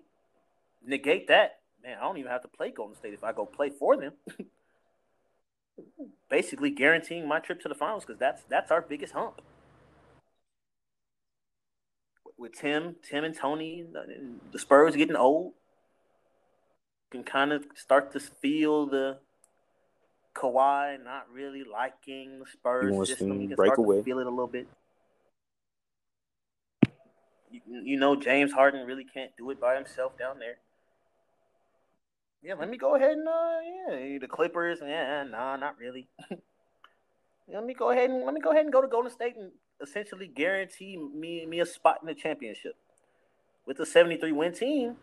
negate 0.85 1.27
that, 1.27 1.59
man, 1.83 1.97
I 1.99 2.01
don't 2.01 2.17
even 2.17 2.31
have 2.31 2.41
to 2.41 2.47
play 2.47 2.71
Golden 2.71 2.95
State 2.95 3.13
if 3.13 3.23
I 3.23 3.31
go 3.31 3.45
play 3.45 3.69
for 3.69 3.97
them. 3.97 4.13
Basically 6.29 6.71
guaranteeing 6.71 7.27
my 7.27 7.39
trip 7.39 7.61
to 7.61 7.69
the 7.69 7.75
finals 7.75 8.03
because 8.05 8.19
that's 8.19 8.43
that's 8.49 8.71
our 8.71 8.81
biggest 8.81 9.13
hump. 9.13 9.41
With 12.37 12.53
Tim, 12.53 12.95
Tim 13.07 13.23
and 13.23 13.35
Tony, 13.35 13.85
the 14.51 14.59
Spurs 14.59 14.95
getting 14.95 15.15
old, 15.15 15.53
can 17.11 17.23
kind 17.23 17.53
of 17.53 17.65
start 17.75 18.11
to 18.13 18.19
feel 18.19 18.87
the 18.87 19.19
Kawhi 20.35 21.01
not 21.03 21.27
really 21.31 21.63
liking 21.63 22.39
the 22.39 22.45
Spurs 22.45 23.07
system. 23.07 23.41
You 23.41 23.47
can 23.47 23.55
break 23.55 23.69
start 23.69 23.79
away. 23.79 23.97
to 23.97 24.03
feel 24.03 24.19
it 24.19 24.27
a 24.27 24.29
little 24.29 24.47
bit. 24.47 24.67
You, 27.49 27.61
you 27.67 27.97
know, 27.97 28.15
James 28.15 28.51
Harden 28.51 28.85
really 28.85 29.05
can't 29.05 29.31
do 29.37 29.49
it 29.51 29.61
by 29.61 29.75
himself 29.75 30.17
down 30.19 30.39
there. 30.39 30.57
Yeah, 32.45 32.53
let 32.53 32.69
me 32.69 32.77
go 32.77 32.93
ahead 32.93 33.13
and 33.13 33.27
uh, 33.27 33.57
yeah, 33.89 34.19
the 34.19 34.27
Clippers. 34.27 34.77
Yeah, 34.79 35.23
nah, 35.23 35.55
not 35.55 35.79
really. 35.79 36.07
let 37.51 37.65
me 37.65 37.73
go 37.73 37.89
ahead 37.89 38.11
and 38.11 38.23
let 38.23 38.35
me 38.35 38.39
go 38.39 38.51
ahead 38.51 38.65
and 38.65 38.71
go 38.71 38.81
to 38.83 38.87
Golden 38.87 39.09
State 39.09 39.35
and 39.35 39.51
essentially 39.81 40.27
guarantee 40.27 40.95
me 40.95 41.47
me 41.47 41.59
a 41.59 41.65
spot 41.65 41.97
in 42.03 42.07
the 42.07 42.13
championship 42.13 42.75
with 43.65 43.79
a 43.79 43.85
seventy 43.85 44.17
three 44.17 44.31
win 44.31 44.53
team. 44.53 44.95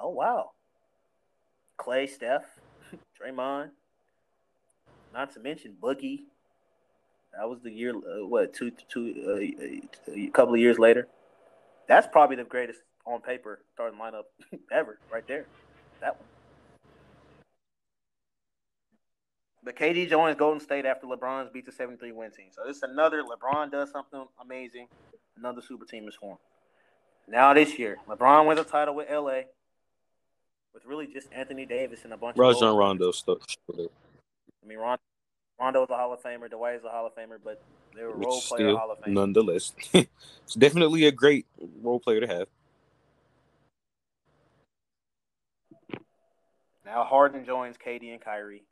Oh 0.00 0.08
wow, 0.08 0.52
Clay, 1.76 2.06
Steph, 2.06 2.44
Draymond, 3.20 3.72
not 5.12 5.34
to 5.34 5.40
mention 5.40 5.76
Boogie. 5.78 6.20
That 7.36 7.46
was 7.46 7.60
the 7.62 7.70
year. 7.70 7.94
Uh, 7.94 8.26
what 8.26 8.54
two 8.54 8.72
two 8.88 9.82
uh, 10.08 10.12
a 10.14 10.28
couple 10.28 10.54
of 10.54 10.60
years 10.60 10.78
later. 10.78 11.08
That's 11.88 12.06
probably 12.06 12.36
the 12.36 12.44
greatest 12.44 12.80
on 13.04 13.20
paper 13.20 13.60
starting 13.74 14.00
lineup 14.00 14.22
ever, 14.72 14.98
right 15.12 15.28
there. 15.28 15.44
That 16.00 16.16
one. 16.18 16.35
But 19.66 19.74
KD 19.74 20.08
joins 20.08 20.36
Golden 20.36 20.60
State 20.60 20.86
after 20.86 21.08
LeBron's 21.08 21.50
beat 21.50 21.66
the 21.66 21.72
73 21.72 22.12
win 22.12 22.30
team. 22.30 22.46
So 22.52 22.62
this 22.64 22.76
is 22.76 22.82
another 22.84 23.24
LeBron 23.24 23.72
does 23.72 23.90
something 23.90 24.24
amazing. 24.40 24.86
Another 25.36 25.60
super 25.60 25.84
team 25.84 26.06
is 26.06 26.14
formed. 26.14 26.38
Now 27.26 27.52
this 27.52 27.76
year, 27.76 27.96
LeBron 28.08 28.46
wins 28.46 28.60
a 28.60 28.64
title 28.64 28.94
with 28.94 29.10
LA 29.10 29.40
with 30.72 30.86
really 30.86 31.08
just 31.08 31.26
Anthony 31.32 31.66
Davis 31.66 32.04
and 32.04 32.12
a 32.12 32.16
bunch 32.16 32.36
of. 32.36 32.38
Rajon 32.38 32.68
of 32.68 32.76
Rondo 32.76 33.10
stuff. 33.10 33.38
I 33.76 33.88
mean, 34.64 34.78
Rondo, 34.78 35.02
Rondo's 35.58 35.90
a 35.90 35.96
Hall 35.96 36.12
of 36.12 36.22
Famer. 36.22 36.48
Dwight 36.48 36.76
is 36.76 36.84
a 36.84 36.88
Hall 36.88 37.04
of 37.04 37.16
Famer, 37.16 37.38
but 37.42 37.60
they 37.96 38.04
were 38.04 38.14
role 38.14 38.40
player 38.42 38.68
still, 38.68 38.78
Hall 38.78 38.92
of 38.92 39.00
Famer. 39.00 39.14
Nonetheless, 39.14 39.72
it's 39.92 40.54
definitely 40.56 41.06
a 41.06 41.12
great 41.12 41.44
role 41.82 41.98
player 41.98 42.20
to 42.20 42.28
have. 42.28 42.46
Now 46.84 47.02
Harden 47.02 47.44
joins 47.44 47.74
KD 47.76 48.12
and 48.12 48.20
Kyrie. 48.20 48.62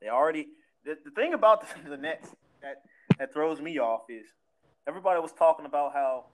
They 0.00 0.08
already 0.08 0.48
the, 0.84 0.96
the 1.04 1.10
thing 1.10 1.34
about 1.34 1.62
the, 1.62 1.90
the 1.90 1.96
Nets 1.96 2.28
that 2.62 2.82
that 3.18 3.32
throws 3.32 3.60
me 3.60 3.78
off 3.78 4.02
is 4.08 4.26
everybody 4.86 5.20
was 5.20 5.32
talking 5.32 5.66
about 5.66 5.92
how 5.92 6.24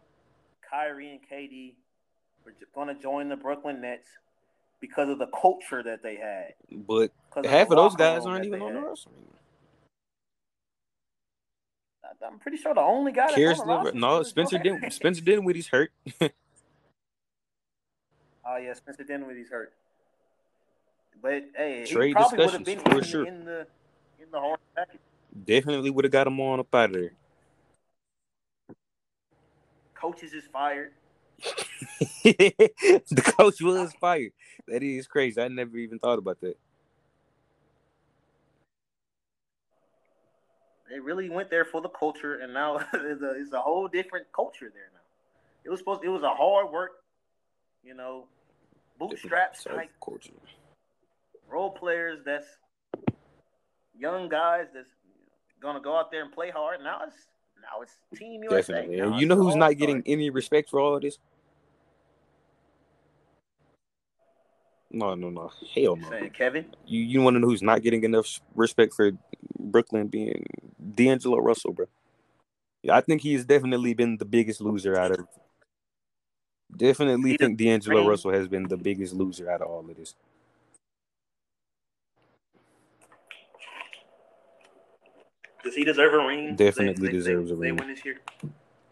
Kyrie 0.69 1.11
and 1.11 1.21
KD 1.21 1.75
were 2.45 2.53
going 2.75 2.95
to 2.95 3.01
join 3.01 3.29
the 3.29 3.37
Brooklyn 3.37 3.81
Nets 3.81 4.09
because 4.81 5.09
of 5.09 5.19
the 5.19 5.27
culture 5.29 5.83
that 5.83 6.03
they 6.03 6.17
had. 6.17 6.55
But 6.71 7.11
half 7.45 7.71
of 7.71 7.77
those 7.77 7.97
guys 7.97 8.27
aren't 8.27 8.45
even 8.45 8.63
on 8.63 8.75
the 8.75 8.81
roster. 8.81 9.11
I'm 12.25 12.39
pretty 12.39 12.57
sure 12.57 12.75
the 12.75 12.81
only 12.81 13.13
guy 13.13 13.33
Cares 13.33 13.61
that's 13.67 13.95
no 13.95 14.23
Spencer 14.23 14.59
didn't. 14.59 14.91
Spencer 14.93 15.23
Dinwiddie's 15.23 15.69
hurt. 15.69 15.93
oh 16.21 16.29
yeah, 18.57 18.73
Spencer 18.75 19.05
Dinwiddie's 19.05 19.51
hurt. 19.51 19.73
But 21.23 21.45
hey, 21.57 21.85
Trade 21.87 22.09
he 22.09 22.15
probably 22.15 22.39
would 22.39 22.51
have 22.51 22.65
been 22.65 22.79
for 22.81 22.99
in, 22.99 23.05
sure. 23.05 23.27
in 23.27 23.45
the 23.45 23.67
in 24.21 24.31
the 24.31 24.41
whole 24.41 24.57
package. 24.75 25.01
Definitely 25.45 25.91
would 25.91 26.05
have 26.05 26.13
got 26.13 26.27
him 26.27 26.41
on 26.41 26.61
up 26.61 26.75
out 26.75 26.91
of 26.91 26.93
there. 26.93 27.13
Coaches 29.95 30.33
is 30.33 30.45
fired. 30.53 30.93
the 32.25 33.33
coach 33.37 33.61
was 33.61 33.93
fired. 34.01 34.33
That 34.69 34.83
is 34.83 35.07
crazy. 35.07 35.41
I 35.41 35.49
never 35.49 35.77
even 35.77 35.99
thought 35.99 36.19
about 36.19 36.41
that. 36.41 36.57
They 40.91 41.01
really 41.01 41.29
went 41.29 41.51
there 41.51 41.65
for 41.65 41.81
the 41.81 41.89
culture, 41.89 42.37
and 42.37 42.55
now 42.55 42.77
it's, 42.95 43.23
a, 43.23 43.31
it's 43.41 43.53
a 43.53 43.61
whole 43.61 43.89
different 43.89 44.27
culture 44.35 44.71
there 44.73 44.91
now. 44.93 45.01
It 45.65 45.71
was 45.71 45.81
supposed. 45.81 46.05
It 46.05 46.09
was 46.09 46.23
a 46.23 46.31
hard 46.31 46.71
work, 46.71 46.93
you 47.83 47.95
know, 47.95 48.27
bootstraps 48.99 49.65
type 49.65 49.91
culture. 50.03 50.31
Role 51.51 51.71
players 51.71 52.21
that's 52.25 52.47
young 53.99 54.29
guys 54.29 54.67
that's 54.75 54.91
gonna 55.61 55.81
go 55.81 55.97
out 55.97 56.11
there 56.11 56.23
and 56.23 56.33
play 56.33 56.51
hard. 56.51 56.81
Now 56.83 57.01
it's 57.07 57.17
now 57.61 57.83
it's 57.83 57.97
Team 58.15 58.43
USA. 58.45 58.73
Definitely. 58.73 59.01
And 59.01 59.21
you 59.21 59.27
know 59.27 59.37
who's 59.37 59.57
not 59.57 59.77
getting 59.77 60.03
any 60.07 60.31
respect 60.31 60.71
for 60.71 60.81
all 60.81 60.97
of 60.97 61.03
this? 61.03 61.19
No, 64.91 65.15
no, 65.15 65.31
no. 65.31 65.51
Hell 65.75 65.97
no. 65.97 66.09
Saying 66.09 66.31
Kevin? 66.31 66.67
You 66.87 67.01
you 67.01 67.21
want 67.21 67.35
to 67.35 67.41
know 67.41 67.49
who's 67.49 67.63
not 67.63 67.83
getting 67.83 68.05
enough 68.05 68.41
respect 68.55 68.95
for 68.95 69.13
Brooklyn 69.59 70.07
being 70.07 70.47
D'Angelo 70.95 71.39
Russell, 71.39 71.73
bro? 71.73 71.87
Yeah, 72.83 72.97
I 72.97 73.01
think 73.01 73.23
he's 73.23 73.45
definitely 73.45 73.95
been 73.95 74.17
the 74.17 74.25
biggest 74.25 74.61
loser 74.61 74.97
out 74.99 75.11
of. 75.11 75.27
Definitely 76.75 77.33
he 77.33 77.37
think 77.37 77.59
D'Angelo 77.59 78.09
Russell 78.09 78.33
has 78.33 78.49
been 78.49 78.69
the 78.69 78.77
biggest 78.77 79.13
loser 79.13 79.51
out 79.51 79.63
of 79.63 79.69
all 79.69 79.89
of 79.89 79.97
this. 79.97 80.15
Does 85.67 85.75
he 85.75 85.83
deserve 85.83 86.15
a 86.15 86.25
ring? 86.25 86.55
Definitely 86.55 87.09
they, 87.09 87.13
deserves 87.13 87.49
they, 87.49 87.55
a 87.55 87.59
ring. 87.59 87.75
They 87.75 87.83
win 87.83 87.93
this 87.93 88.05
year. 88.05 88.21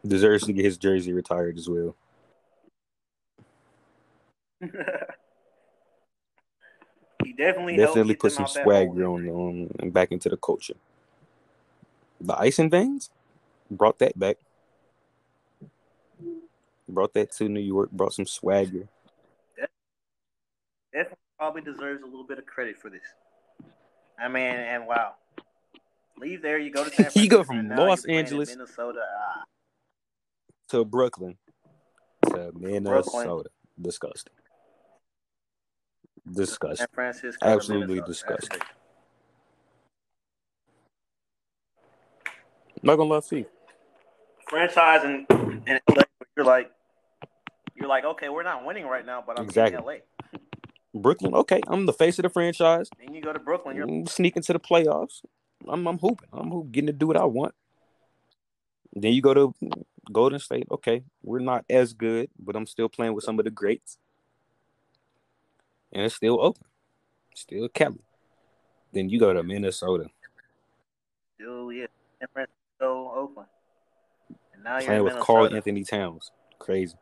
Deserves 0.04 0.44
to 0.46 0.52
get 0.52 0.64
his 0.64 0.76
jersey 0.76 1.12
retired 1.12 1.56
as 1.56 1.68
well. 1.68 1.94
he 4.60 4.66
definitely 7.38 7.76
definitely 7.76 8.16
put 8.16 8.32
some 8.32 8.48
swagger 8.48 9.04
on, 9.04 9.28
on 9.28 9.62
um, 9.62 9.70
and 9.78 9.92
back 9.92 10.10
into 10.10 10.28
the 10.28 10.36
culture. 10.36 10.74
The 12.20 12.36
ice 12.36 12.58
and 12.58 12.72
veins 12.72 13.10
brought 13.70 14.00
that 14.00 14.18
back. 14.18 14.38
Brought 16.88 17.14
that 17.14 17.30
to 17.32 17.48
New 17.48 17.60
York. 17.60 17.92
Brought 17.92 18.14
some 18.14 18.26
swagger. 18.26 18.88
Definitely 20.92 21.18
probably 21.38 21.62
deserves 21.62 22.02
a 22.02 22.06
little 22.06 22.26
bit 22.26 22.38
of 22.38 22.46
credit 22.46 22.80
for 22.80 22.90
this. 22.90 23.04
I 24.18 24.26
mean, 24.26 24.42
and 24.42 24.88
wow, 24.88 25.14
Leave 26.18 26.42
there, 26.42 26.58
you 26.58 26.70
go 26.70 26.84
to 26.84 26.90
San 26.94 26.96
Francisco. 26.96 27.20
you 27.20 27.28
go 27.28 27.44
from 27.44 27.68
Los 27.68 28.04
Angeles, 28.04 28.50
Minnesota, 28.50 29.00
ah. 29.02 29.44
to 30.68 30.84
Brooklyn, 30.84 31.36
to 32.26 32.52
Minnesota. 32.54 33.10
Brooklyn. 33.12 33.44
Disgusting. 33.80 34.32
Disgusting. 36.32 36.86
Absolutely 37.42 38.00
disgusting. 38.06 38.60
Not 42.82 42.96
gonna 42.96 43.10
lie 43.10 43.20
to 43.20 43.38
you. 43.38 43.46
Franchise 44.48 45.00
and, 45.04 45.26
and 45.66 45.80
LA, 45.88 46.02
you're 46.36 46.46
like, 46.46 46.70
you're 47.74 47.88
like, 47.88 48.04
okay, 48.04 48.28
we're 48.28 48.42
not 48.42 48.64
winning 48.64 48.86
right 48.86 49.04
now, 49.04 49.24
but 49.26 49.38
I'm 49.38 49.46
exactly. 49.46 49.78
in 49.78 49.84
LA. 49.84 50.40
Brooklyn, 51.00 51.34
okay, 51.34 51.60
I'm 51.66 51.86
the 51.86 51.92
face 51.92 52.18
of 52.18 52.24
the 52.24 52.28
franchise. 52.28 52.88
Then 52.98 53.14
you 53.14 53.22
go 53.22 53.32
to 53.32 53.38
Brooklyn, 53.38 53.76
you're 53.76 54.06
sneaking 54.06 54.42
to 54.44 54.52
the 54.52 54.60
playoffs. 54.60 55.22
I'm 55.68 55.86
I'm 55.86 55.98
hooping. 55.98 56.28
I'm 56.32 56.50
hooping, 56.50 56.70
getting 56.70 56.86
to 56.86 56.92
do 56.92 57.06
what 57.06 57.16
I 57.16 57.24
want. 57.24 57.54
Then 58.92 59.12
you 59.12 59.22
go 59.22 59.34
to 59.34 59.54
Golden 60.12 60.38
State. 60.38 60.66
Okay, 60.70 61.02
we're 61.22 61.40
not 61.40 61.64
as 61.68 61.92
good, 61.92 62.30
but 62.38 62.56
I'm 62.56 62.66
still 62.66 62.88
playing 62.88 63.14
with 63.14 63.24
some 63.24 63.38
of 63.38 63.44
the 63.44 63.50
greats, 63.50 63.98
and 65.92 66.04
it's 66.04 66.14
still 66.14 66.40
open, 66.40 66.64
still 67.34 67.68
Kelly. 67.68 68.00
Then 68.92 69.08
you 69.08 69.18
go 69.18 69.32
to 69.32 69.42
Minnesota. 69.42 70.08
Still, 71.34 71.72
yeah, 71.72 71.86
San 72.20 72.28
Francisco, 72.32 73.12
Oakland, 73.16 73.48
and 74.52 74.62
now 74.62 74.78
you're 74.78 74.86
playing 74.86 75.04
with 75.04 75.18
Karl-Anthony 75.18 75.82
Towns. 75.84 76.30
Crazy. 76.60 76.94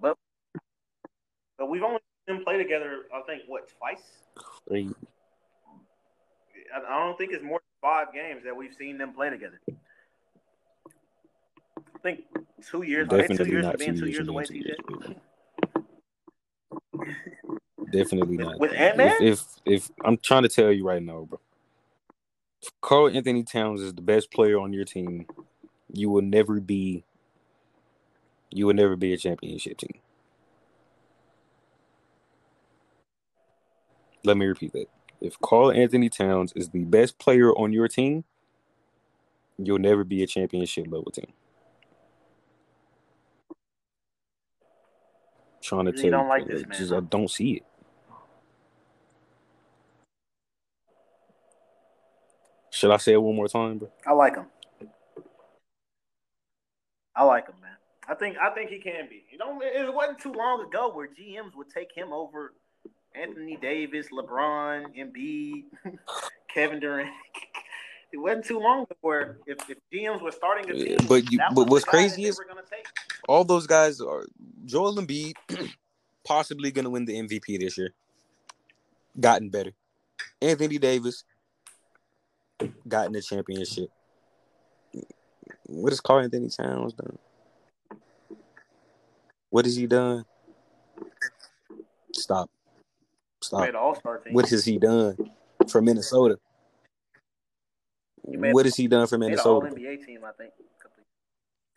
But 0.00 0.16
but 1.58 1.68
we've 1.68 1.82
only 1.82 2.00
them 2.26 2.44
play 2.44 2.56
together. 2.56 3.02
I 3.12 3.20
think 3.22 3.42
what 3.46 3.68
twice. 3.78 4.02
Three. 4.68 4.90
I 6.74 6.98
don't 6.98 7.16
think 7.16 7.32
it's 7.32 7.44
more 7.44 7.60
than 7.60 7.90
five 7.90 8.12
games 8.12 8.42
that 8.44 8.56
we've 8.56 8.74
seen 8.74 8.98
them 8.98 9.12
play 9.12 9.30
together. 9.30 9.60
I 9.68 9.72
think 12.02 12.24
two 12.68 12.82
years. 12.82 13.08
Definitely 13.08 13.36
two 13.36 13.50
years 13.50 13.64
not 13.64 13.78
two 13.78 13.84
years, 13.84 14.00
two 14.00 14.08
years 14.08 14.28
away. 14.28 14.44
TJ. 14.44 15.16
Definitely 17.92 18.38
not. 18.38 18.58
With 18.58 18.72
Ant 18.72 18.96
Man? 18.96 19.22
If, 19.22 19.44
if 19.64 19.64
if 19.64 19.90
I'm 20.04 20.16
trying 20.18 20.42
to 20.42 20.48
tell 20.48 20.72
you 20.72 20.84
right 20.86 21.02
now, 21.02 21.26
bro. 21.28 21.38
If 22.62 22.70
Karl 22.80 23.08
Anthony 23.08 23.44
Towns 23.44 23.82
is 23.82 23.94
the 23.94 24.02
best 24.02 24.32
player 24.32 24.58
on 24.58 24.72
your 24.72 24.84
team, 24.84 25.26
you 25.92 26.10
will 26.10 26.22
never 26.22 26.60
be 26.60 27.04
you 28.50 28.66
will 28.66 28.74
never 28.74 28.96
be 28.96 29.12
a 29.12 29.16
championship 29.16 29.78
team. 29.78 30.00
Let 34.24 34.36
me 34.36 34.46
repeat 34.46 34.72
that. 34.72 34.88
If 35.20 35.40
Karl 35.40 35.72
Anthony 35.72 36.08
Towns 36.08 36.52
is 36.54 36.68
the 36.70 36.84
best 36.84 37.18
player 37.18 37.52
on 37.52 37.72
your 37.72 37.88
team, 37.88 38.24
you'll 39.58 39.78
never 39.78 40.04
be 40.04 40.22
a 40.22 40.26
championship 40.26 40.86
level 40.86 41.10
team. 41.10 41.32
trying 45.64 45.86
to 45.86 45.92
Really 45.92 46.10
tell 46.10 46.10
don't 46.10 46.24
you, 46.24 46.28
like 46.28 46.46
this 46.46 46.66
man, 46.66 46.78
just? 46.78 46.92
I 46.92 47.00
don't 47.00 47.30
see 47.30 47.52
it. 47.54 47.62
Should 52.70 52.90
I 52.90 52.96
say 52.98 53.12
it 53.12 53.22
one 53.22 53.36
more 53.36 53.48
time, 53.48 53.78
bro? 53.78 53.90
I 54.06 54.12
like 54.12 54.36
him. 54.36 54.46
I 57.16 57.24
like 57.24 57.48
him, 57.48 57.54
man. 57.62 57.76
I 58.08 58.14
think 58.14 58.36
I 58.36 58.50
think 58.50 58.70
he 58.70 58.78
can 58.78 59.08
be. 59.08 59.24
You 59.30 59.38
know, 59.38 59.60
it 59.62 59.94
wasn't 59.94 60.18
too 60.18 60.32
long 60.32 60.66
ago 60.66 60.92
where 60.92 61.08
GMs 61.08 61.54
would 61.54 61.70
take 61.70 61.92
him 61.94 62.12
over 62.12 62.52
Anthony 63.14 63.56
Davis, 63.56 64.08
LeBron, 64.12 64.86
Embiid, 64.96 65.64
Kevin 66.52 66.80
Durant. 66.80 67.10
It 68.12 68.18
wasn't 68.18 68.44
too 68.44 68.60
long 68.60 68.84
before 68.84 69.38
if, 69.44 69.58
if 69.68 69.78
GMs 69.92 70.22
were 70.22 70.30
starting 70.30 70.70
a 70.70 70.72
team, 70.72 70.98
But 71.08 71.32
you, 71.32 71.40
but 71.52 71.68
was 71.68 71.82
what's 71.82 71.84
the 71.84 71.90
guy 71.90 72.02
that 72.02 72.10
crazy 72.10 72.24
is 72.26 72.38
were 72.38 72.44
gonna 72.44 72.62
take. 72.70 72.86
all 73.28 73.42
those 73.42 73.66
guys 73.66 74.00
are 74.00 74.24
Joel 74.64 74.94
Embiid, 74.98 75.34
possibly 76.24 76.70
going 76.70 76.84
to 76.84 76.90
win 76.90 77.06
the 77.06 77.14
MVP 77.14 77.58
this 77.58 77.76
year. 77.76 77.92
Gotten 79.18 79.50
better. 79.50 79.72
Anthony 80.40 80.78
Davis, 80.78 81.24
gotten 82.86 83.12
the 83.12 83.20
championship. 83.20 83.90
What 85.66 85.92
is 85.92 86.00
Karl 86.00 86.22
Anthony 86.22 86.50
Towns 86.50 86.92
done? 86.92 87.18
What 89.50 89.64
has 89.64 89.74
he 89.74 89.88
done? 89.88 90.24
Stop. 92.12 92.48
Stop. 93.44 93.60
Made 93.60 93.74
All 93.74 93.94
Star 93.94 94.18
team. 94.18 94.32
What 94.32 94.48
has 94.48 94.64
he 94.64 94.78
done 94.78 95.16
for 95.68 95.82
Minnesota? 95.82 96.38
What 98.22 98.64
has 98.64 98.74
he 98.76 98.86
done 98.86 99.06
for 99.06 99.18
Made 99.18 99.26
an 99.26 99.30
Minnesota? 99.32 99.66
NBA 99.66 100.06
team, 100.06 100.20
I 100.24 100.32
think. 100.32 100.52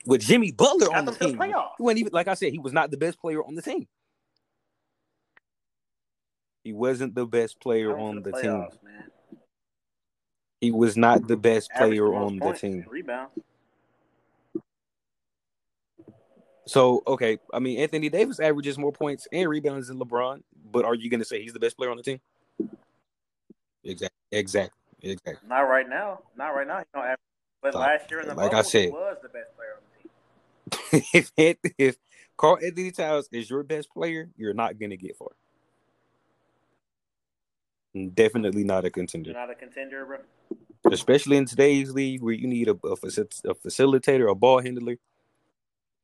With 0.06 0.22
Jimmy 0.22 0.52
Butler 0.54 0.96
on 0.96 1.04
the 1.04 1.12
team. 1.12 1.38
playoffs. 1.38 1.72
He 1.78 1.84
wasn't 1.84 2.00
even 2.00 2.14
like 2.14 2.30
I 2.30 2.34
said, 2.36 2.54
he 2.54 2.60
was 2.60 2.72
not 2.72 2.90
the 2.92 2.98
best 2.98 3.20
player 3.20 3.44
on 3.44 3.56
the 3.56 3.62
team. 3.62 3.86
He 6.64 6.72
wasn't 6.72 7.16
the 7.16 7.26
best 7.26 7.60
player 7.60 7.98
on 7.98 8.22
the 8.22 8.32
the 8.32 8.42
team. 8.42 8.52
man. 8.84 9.12
He 10.62 10.72
was 10.72 10.96
not 10.96 11.28
the 11.28 11.38
best 11.38 11.70
player 11.72 12.14
on 12.14 12.38
the 12.40 12.54
team. 12.54 12.86
Rebounds. 12.90 13.32
So 16.68 17.02
okay, 17.08 17.40
I 17.54 17.60
mean 17.60 17.80
Anthony 17.80 18.10
Davis 18.10 18.40
averages 18.40 18.78
more 18.78 18.92
points 18.92 19.28
and 19.32 19.50
rebounds 19.50 19.88
than 19.88 20.00
LeBron, 20.00 20.44
but 20.72 20.86
are 20.86 20.96
you 20.96 21.10
going 21.10 21.22
to 21.22 21.26
say 21.26 21.42
he's 21.42 21.54
the 21.54 21.60
best 21.60 21.78
player 21.78 21.90
on 21.90 21.98
the 21.98 22.04
team? 22.04 22.20
Exactly, 23.84 24.18
exactly, 24.34 24.80
exactly. 25.02 25.48
Not 25.48 25.62
right 25.62 25.88
now. 25.88 26.20
Not 26.36 26.50
right 26.50 26.68
now. 26.68 26.80
He 26.80 26.86
don't 26.94 27.04
average. 27.04 27.20
But 27.62 27.76
last 27.76 28.12
year 28.12 28.20
in 28.20 28.28
the 28.28 28.36
Like 28.36 28.48
I 28.48 28.58
bubble, 28.58 28.64
he 28.64 28.70
said. 28.70 28.92
was 28.92 29.18
the 29.22 29.30
best 29.30 29.56
player 29.56 29.70
on 29.78 29.82
the 30.92 31.00
team. 31.00 31.32
if 31.38 31.58
if 31.78 31.98
Karl 32.36 32.60
Anthony 32.62 32.92
Towns 32.92 33.30
is 33.32 33.50
your 33.50 33.64
best 33.64 33.90
player, 33.90 34.30
you're 34.36 34.54
not 34.54 34.78
going 34.78 34.90
to 34.92 34.98
get 34.98 35.16
far. 35.18 35.30
Definitely 38.14 38.64
not 38.64 38.86
a 38.86 38.92
contender. 38.92 39.32
You're 39.32 39.40
not 39.40 39.50
a 39.50 39.56
contender, 39.56 40.06
bro. 40.06 40.92
especially 40.92 41.38
in 41.38 41.46
today's 41.46 41.92
league 41.94 42.22
where 42.22 42.34
you 42.34 42.46
need 42.46 42.68
a, 42.68 42.72
a, 42.72 42.96
faci- 42.98 43.44
a 43.46 43.56
facilitator, 43.56 44.30
a 44.30 44.36
ball 44.36 44.62
handler, 44.62 44.98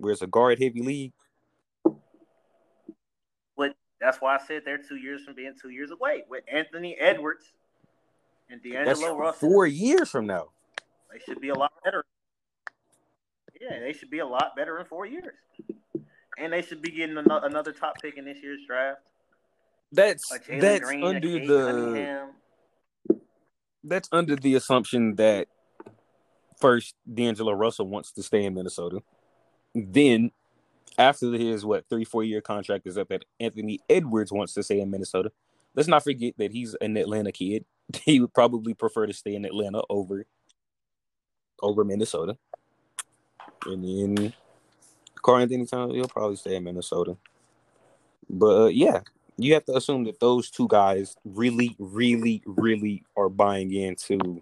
where 0.03 0.11
it's 0.11 0.21
a 0.21 0.27
guard 0.27 0.61
heavy 0.61 0.81
league. 0.81 1.13
But 3.57 3.75
that's 3.99 4.17
why 4.19 4.35
I 4.35 4.39
said 4.45 4.63
they're 4.65 4.77
two 4.77 4.97
years 4.97 5.23
from 5.23 5.33
being 5.35 5.53
two 5.59 5.69
years 5.69 5.91
away 5.91 6.23
with 6.29 6.43
Anthony 6.51 6.95
Edwards 6.99 7.51
and 8.49 8.59
That's 8.63 8.99
D'Angelo 8.99 9.17
Russell. 9.17 9.49
four 9.49 9.65
years 9.65 10.09
from 10.09 10.27
now. 10.27 10.49
They 11.11 11.19
should 11.19 11.39
be 11.41 11.49
a 11.49 11.55
lot 11.55 11.71
better. 11.83 12.03
Yeah, 13.61 13.79
they 13.79 13.93
should 13.93 14.09
be 14.09 14.19
a 14.19 14.25
lot 14.25 14.55
better 14.55 14.77
in 14.79 14.85
four 14.85 15.05
years. 15.05 15.35
And 16.37 16.51
they 16.51 16.61
should 16.61 16.81
be 16.81 16.89
getting 16.91 17.17
ano- 17.17 17.41
another 17.43 17.71
top 17.71 18.01
pick 18.01 18.17
in 18.17 18.25
this 18.25 18.39
year's 18.41 18.59
draft. 18.67 18.99
That's 19.91 20.27
that's 20.49 20.83
Green, 20.83 21.03
under 21.03 21.39
Cade 21.39 21.47
the 21.47 21.65
Cunningham. 21.71 22.29
that's 23.83 24.09
under 24.11 24.35
the 24.35 24.55
assumption 24.55 25.15
that 25.15 25.47
first 26.59 26.95
D'Angelo 27.11 27.51
Russell 27.53 27.87
wants 27.87 28.11
to 28.13 28.23
stay 28.23 28.43
in 28.43 28.55
Minnesota. 28.55 29.03
Then 29.73 30.31
after 30.97 31.31
his 31.33 31.65
what 31.65 31.85
three 31.89 32.05
four 32.05 32.23
year 32.23 32.41
contract 32.41 32.87
is 32.87 32.97
up, 32.97 33.09
that 33.09 33.25
Anthony 33.39 33.79
Edwards 33.89 34.31
wants 34.31 34.53
to 34.53 34.63
stay 34.63 34.79
in 34.79 34.91
Minnesota. 34.91 35.31
Let's 35.75 35.89
not 35.89 36.03
forget 36.03 36.35
that 36.37 36.51
he's 36.51 36.75
an 36.75 36.97
Atlanta 36.97 37.31
kid. 37.31 37.65
He 38.05 38.21
would 38.21 38.33
probably 38.33 38.73
prefer 38.73 39.07
to 39.07 39.13
stay 39.13 39.35
in 39.35 39.45
Atlanta 39.45 39.81
over 39.89 40.25
over 41.61 41.83
Minnesota. 41.83 42.37
And 43.65 43.83
then 43.83 44.33
Karl 45.21 45.41
Anthony 45.41 45.65
Towns, 45.65 45.93
he'll 45.93 46.07
probably 46.07 46.35
stay 46.35 46.55
in 46.55 46.63
Minnesota. 46.63 47.17
But 48.29 48.61
uh, 48.61 48.67
yeah, 48.67 49.01
you 49.37 49.53
have 49.53 49.65
to 49.65 49.75
assume 49.75 50.03
that 50.05 50.19
those 50.19 50.49
two 50.49 50.67
guys 50.67 51.15
really, 51.25 51.75
really, 51.79 52.43
really 52.45 53.03
are 53.17 53.29
buying 53.29 53.73
into 53.73 54.41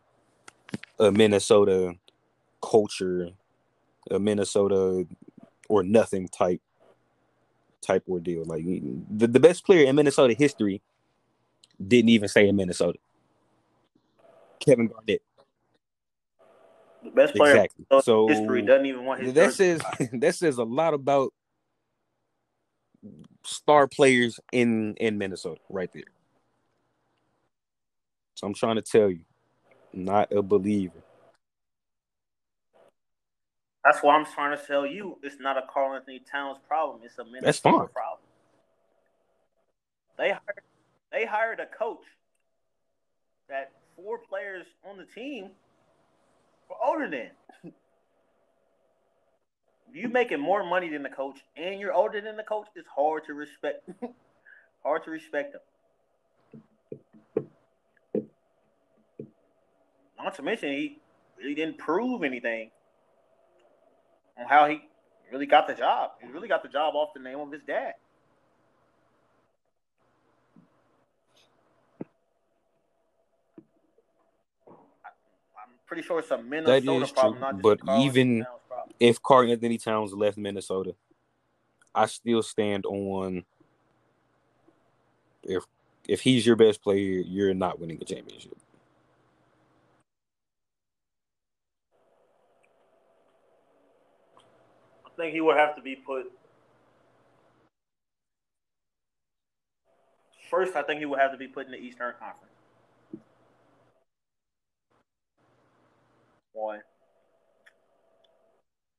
a 0.99 1.11
Minnesota 1.11 1.93
culture, 2.61 3.29
a 4.11 4.19
Minnesota 4.19 5.07
or 5.69 5.83
nothing 5.83 6.27
type 6.27 6.61
type 7.81 8.03
ordeal. 8.07 8.45
Like 8.45 8.63
the, 8.65 9.27
the 9.27 9.39
best 9.39 9.65
player 9.65 9.87
in 9.87 9.95
Minnesota 9.95 10.33
history 10.33 10.81
didn't 11.85 12.09
even 12.09 12.27
stay 12.27 12.47
in 12.47 12.55
Minnesota. 12.55 12.99
Kevin 14.59 14.87
Garnett. 14.87 15.21
The 17.03 17.09
best 17.09 17.33
player 17.33 17.55
Exactly. 17.55 17.85
in 17.89 18.01
So 18.01 18.27
history 18.27 18.61
doesn't 18.61 18.85
even 18.85 19.05
want 19.05 19.21
his 19.21 19.33
that 19.33 19.55
jersey. 19.55 19.79
says 19.79 20.09
that 20.13 20.35
says 20.35 20.57
a 20.57 20.63
lot 20.63 20.93
about 20.93 21.33
star 23.43 23.87
players 23.87 24.39
in 24.51 24.95
in 24.95 25.17
Minnesota 25.17 25.61
right 25.69 25.91
there. 25.93 26.03
So 28.35 28.47
I'm 28.47 28.53
trying 28.53 28.75
to 28.75 28.81
tell 28.81 29.09
you, 29.09 29.21
not 29.93 30.31
a 30.31 30.41
believer. 30.41 31.03
That's 33.83 33.99
why 34.03 34.15
I'm 34.15 34.25
trying 34.25 34.57
to 34.57 34.63
tell 34.63 34.85
you 34.85 35.17
it's 35.23 35.39
not 35.39 35.57
a 35.57 35.63
Karl 35.71 35.95
Anthony 35.95 36.19
Towns 36.19 36.57
problem. 36.67 37.01
It's 37.03 37.17
a 37.17 37.23
Minnesota 37.23 37.45
That's 37.45 37.59
fine. 37.59 37.87
problem. 37.87 38.19
They 40.17 40.29
hired 40.29 40.61
they 41.11 41.25
hired 41.25 41.59
a 41.59 41.65
coach 41.65 42.03
that 43.49 43.71
four 43.95 44.19
players 44.19 44.65
on 44.87 44.97
the 44.97 45.05
team 45.05 45.49
were 46.69 46.75
older 46.85 47.09
than. 47.09 47.31
you 49.93 50.07
making 50.07 50.39
more 50.39 50.63
money 50.63 50.89
than 50.89 51.03
the 51.03 51.09
coach 51.09 51.39
and 51.57 51.79
you're 51.79 51.93
older 51.93 52.21
than 52.21 52.37
the 52.37 52.43
coach, 52.43 52.67
it's 52.75 52.87
hard 52.95 53.25
to 53.25 53.33
respect 53.33 53.89
hard 54.83 55.03
to 55.03 55.11
respect 55.11 55.53
them. 55.53 57.47
Not 60.17 60.35
to 60.35 60.43
mention 60.43 60.69
he 60.69 60.99
really 61.37 61.55
didn't 61.55 61.79
prove 61.79 62.23
anything 62.23 62.69
on 64.41 64.47
how 64.47 64.67
he 64.67 64.81
really 65.31 65.45
got 65.45 65.67
the 65.67 65.73
job. 65.73 66.11
He 66.21 66.27
really 66.31 66.47
got 66.47 66.63
the 66.63 66.69
job 66.69 66.95
off 66.95 67.13
the 67.13 67.21
name 67.21 67.39
of 67.39 67.51
his 67.51 67.61
dad. 67.63 67.93
I'm 74.67 75.73
pretty 75.85 76.03
sure 76.03 76.19
it's 76.19 76.31
a 76.31 76.37
Minnesota 76.37 77.03
is 77.03 77.11
problem, 77.11 77.33
true, 77.33 77.41
not 77.41 77.53
just 77.53 77.63
but 77.63 77.79
even-. 77.99 78.45
If 78.99 79.21
Karl 79.21 79.49
Anthony 79.49 79.77
Towns 79.77 80.13
left 80.13 80.37
Minnesota, 80.37 80.95
I 81.93 82.05
still 82.05 82.43
stand 82.43 82.85
on 82.85 83.43
if 85.43 85.63
if 86.07 86.21
he's 86.21 86.45
your 86.45 86.55
best 86.55 86.81
player, 86.83 87.21
you're 87.21 87.53
not 87.53 87.79
winning 87.79 87.97
a 88.01 88.05
championship. 88.05 88.57
Think 95.21 95.33
he 95.33 95.41
would 95.41 95.57
have 95.57 95.75
to 95.75 95.81
be 95.81 95.95
put. 95.95 96.31
First, 100.49 100.75
I 100.75 100.81
think 100.81 100.99
he 100.99 101.05
would 101.05 101.19
have 101.19 101.31
to 101.31 101.37
be 101.37 101.47
put 101.47 101.67
in 101.67 101.71
the 101.71 101.77
Eastern 101.77 102.13
Conference. 102.19 102.53
One. 106.53 106.81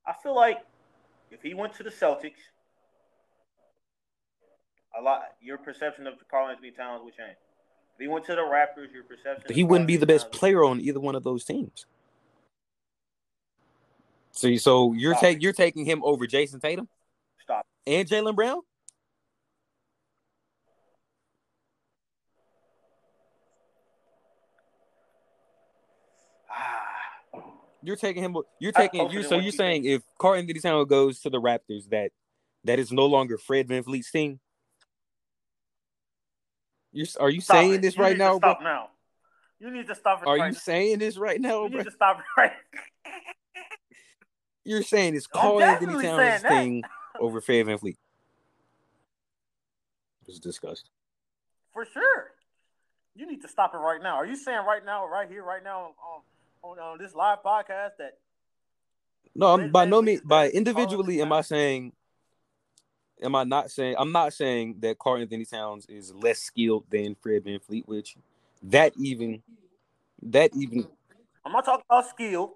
I 0.07 0.14
feel 0.23 0.35
like 0.35 0.59
if 1.31 1.43
he 1.43 1.55
went 1.55 1.75
to 1.75 1.83
the 1.83 1.91
Celtics, 1.91 2.33
a 4.99 5.03
lot. 5.03 5.23
Your 5.41 5.59
perception 5.59 6.07
of 6.07 6.14
Karl-Anthony 6.31 6.70
Towns 6.70 7.03
would 7.05 7.16
change. 7.16 7.37
If 7.95 8.01
he 8.01 8.09
went 8.09 8.25
to 8.27 8.35
the 8.35 8.43
Raptors, 8.43 8.93
your 8.93 9.05
perception. 9.05 9.55
He 9.55 9.64
wouldn't 9.64 9.89
be 9.89 9.97
the 9.97 10.07
best 10.07 10.31
player 10.33 10.64
on 10.64 10.81
either 10.81 11.01
one 11.01 11.14
of 11.14 11.25
those 11.25 11.45
teams. 11.45 11.87
So, 14.33 14.55
so 14.57 14.93
you're 14.95 15.14
taking 15.14 15.41
you're 15.43 15.53
taking 15.53 15.85
him 15.85 16.03
over 16.05 16.26
Jayson 16.26 16.61
Tatum. 16.61 16.89
Stop. 17.43 17.66
And 17.87 18.09
Jaylen 18.09 18.35
Brown. 18.35 18.61
You're 27.83 27.97
taking 27.97 28.22
him. 28.22 28.37
You're 28.61 28.72
taking. 28.72 29.11
You 29.11 29.24
so 29.24 29.39
you're 29.39 29.51
saying 29.53 29.85
if 29.85 30.03
Karl-Anthony 30.18 30.61
Towns 30.61 30.89
goes 30.89 31.18
to 31.20 31.30
the 31.30 31.41
Raptors, 31.41 31.89
that 31.91 32.12
that 32.64 32.78
is 32.78 32.93
no 32.93 33.07
longer 33.07 33.39
Fred 33.39 33.66
VanVleet's 33.68 34.11
team. 34.11 34.39
You 36.93 37.07
are 37.18 37.28
you 37.30 37.41
stop 37.41 37.57
saying 37.57 37.74
it. 37.74 37.83
this 37.83 37.97
you 37.97 38.03
right 38.03 38.16
now, 38.16 38.39
Stop 38.39 38.62
now. 38.62 38.89
You 39.59 39.70
need 39.70 39.87
to 39.89 39.95
stop. 39.95 40.22
Are 40.26 40.37
right 40.37 40.47
you 40.47 40.53
now. 40.53 40.59
saying 40.59 40.99
this 41.01 41.16
right 41.16 41.41
now, 41.41 41.64
you 41.64 41.70
bro? 41.70 41.78
need 41.78 41.85
to 41.85 41.91
stop 41.91 42.20
right. 42.37 42.53
You're 44.64 44.82
saying 44.82 45.16
it's 45.16 45.26
Karl-Anthony 45.26 46.02
Towns 46.02 46.42
thing 46.42 46.82
over 47.20 47.40
Fred 47.40 47.66
VanVleet. 47.66 47.96
It's 50.28 50.38
disgusting. 50.38 50.90
For 51.72 51.84
sure. 51.84 52.32
You 53.14 53.26
need 53.26 53.42
to 53.42 53.48
stop 53.48 53.74
it 53.74 53.78
right 53.78 54.02
now. 54.02 54.14
Are 54.14 54.26
you 54.26 54.36
saying 54.36 54.64
right 54.66 54.84
now, 54.84 55.06
right 55.06 55.28
here, 55.28 55.42
right 55.42 55.62
now, 55.62 55.92
on 56.06 56.22
on, 56.62 56.78
on 56.78 56.98
this 56.98 57.14
live 57.14 57.42
podcast 57.44 57.96
that? 57.98 58.18
No, 59.34 59.48
I'm 59.48 59.70
by 59.70 59.84
no 59.84 60.00
means 60.00 60.20
by 60.22 60.48
individually. 60.50 61.20
Am 61.20 61.32
I 61.32 61.40
saying? 61.42 61.92
Am 63.22 63.34
I 63.34 63.44
not 63.44 63.70
saying? 63.70 63.96
I'm 63.98 64.12
not 64.12 64.32
saying 64.32 64.76
that 64.80 64.98
Karl-Anthony 64.98 65.44
Towns 65.44 65.86
is 65.86 66.14
less 66.14 66.38
skilled 66.38 66.84
than 66.90 67.14
Fred 67.20 67.44
VanVleet, 67.44 67.86
which 67.86 68.16
that 68.62 68.92
even 68.98 69.42
that 70.22 70.50
even. 70.54 70.86
I'm 71.44 71.52
not 71.52 71.64
talking 71.64 71.84
about 71.88 72.08
skill. 72.08 72.54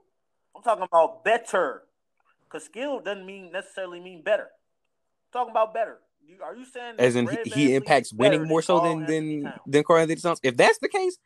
I'm 0.54 0.62
talking 0.62 0.84
about 0.84 1.24
better, 1.24 1.82
because 2.56 2.66
skill 2.66 3.00
doesn't 3.00 3.26
mean 3.26 3.52
necessarily 3.52 4.00
mean 4.00 4.22
better. 4.22 4.44
I'm 4.44 5.32
talking 5.32 5.50
about 5.50 5.74
better. 5.74 5.98
You, 6.26 6.36
are 6.42 6.56
you 6.56 6.64
saying 6.64 6.94
as 6.98 7.14
in 7.14 7.28
he, 7.28 7.50
he 7.50 7.74
impacts 7.74 8.12
winning 8.12 8.44
more 8.44 8.62
so 8.62 8.80
than 8.80 9.06
than 9.06 9.52
than 9.66 9.84
Karl-Anthony 9.84 10.20
Towns? 10.20 10.40
If 10.42 10.56
that's 10.56 10.78
the 10.78 10.88
case, 10.88 11.18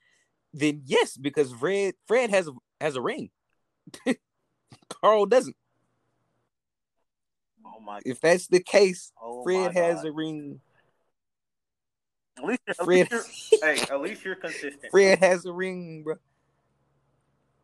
then 0.52 0.82
yes, 0.84 1.16
because 1.16 1.52
Fred 1.52 1.94
Fred 2.06 2.30
has 2.30 2.48
a 2.48 2.52
has 2.80 2.96
a 2.96 3.00
ring. 3.00 3.30
Karl 4.88 5.26
doesn't. 5.26 5.56
Oh 7.64 7.80
my! 7.80 8.00
If 8.04 8.20
that's 8.20 8.48
the 8.48 8.60
case, 8.60 9.12
oh 9.20 9.42
Fred 9.42 9.72
has 9.74 10.04
a 10.04 10.12
ring. 10.12 10.60
At 12.36 12.44
least, 12.44 12.60
you're, 12.66 12.74
Fred, 12.74 13.12
least 13.12 13.54
hey, 13.62 13.80
at 13.80 14.00
least 14.00 14.24
you're 14.24 14.34
consistent. 14.34 14.90
Fred 14.90 15.18
has 15.20 15.44
a 15.44 15.52
ring, 15.52 16.02
bro. 16.02 16.16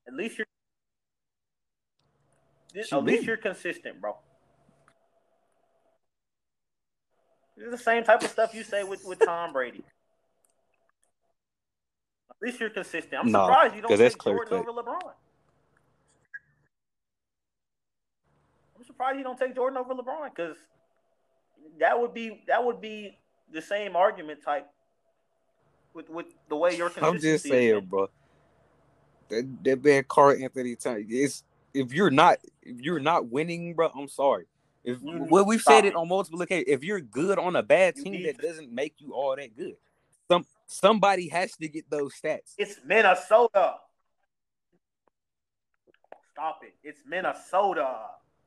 At 0.06 0.14
least 0.14 0.38
you're. 0.38 0.46
At 2.76 3.04
least 3.04 3.22
oh, 3.22 3.26
you're 3.26 3.36
consistent, 3.36 4.00
bro. 4.00 4.16
It's 7.56 7.70
the 7.70 7.78
same 7.78 8.04
type 8.04 8.22
of 8.22 8.30
stuff 8.30 8.54
you 8.54 8.62
say 8.62 8.84
with, 8.84 9.04
with 9.04 9.18
Tom 9.24 9.52
Brady. 9.52 9.82
At 12.30 12.36
least 12.42 12.60
you're 12.60 12.70
consistent. 12.70 13.14
I'm 13.14 13.32
no, 13.32 13.46
surprised 13.46 13.74
you 13.74 13.82
don't 13.82 13.96
take 13.96 14.22
Jordan 14.22 14.58
over 14.58 14.72
LeBron. 14.72 15.12
I'm 18.76 18.84
surprised 18.84 19.16
you 19.18 19.24
don't 19.24 19.38
take 19.38 19.54
Jordan 19.54 19.78
over 19.78 19.94
LeBron 19.94 20.34
because 20.34 20.56
that 21.80 21.98
would 21.98 22.12
be 22.12 22.42
that 22.46 22.62
would 22.62 22.80
be 22.80 23.16
the 23.52 23.62
same 23.62 23.96
argument 23.96 24.42
type 24.44 24.68
with 25.94 26.10
with 26.10 26.26
the 26.50 26.56
way 26.56 26.76
you're. 26.76 26.90
Consistent. 26.90 27.14
I'm 27.14 27.20
just 27.20 27.44
saying, 27.44 27.86
bro. 27.86 28.10
That, 29.28 29.64
that 29.64 29.84
man 29.84 30.04
Karl-Anthony 30.06 30.76
Towns. 30.76 31.06
It's 31.08 31.42
if 31.76 31.92
you're 31.92 32.10
not 32.10 32.38
if 32.62 32.80
you're 32.80 33.00
not 33.00 33.28
winning, 33.28 33.74
bro. 33.74 33.90
I'm 33.94 34.08
sorry. 34.08 34.46
If 34.84 34.98
well, 35.02 35.44
we've 35.44 35.60
said 35.60 35.84
it 35.84 35.96
on 35.96 36.08
multiple 36.08 36.40
occasions, 36.42 36.66
if 36.68 36.84
you're 36.84 37.00
good 37.00 37.38
on 37.38 37.56
a 37.56 37.62
bad 37.62 37.96
team, 37.96 38.22
that 38.22 38.38
doesn't 38.38 38.72
make 38.72 38.94
you 38.98 39.12
all 39.14 39.34
that 39.36 39.56
good. 39.56 39.76
Some 40.30 40.46
somebody 40.66 41.28
has 41.28 41.52
to 41.56 41.68
get 41.68 41.90
those 41.90 42.14
stats. 42.14 42.54
It's 42.56 42.80
Minnesota. 42.84 43.74
Stop 46.32 46.60
it! 46.62 46.74
It's 46.84 47.00
Minnesota 47.06 47.96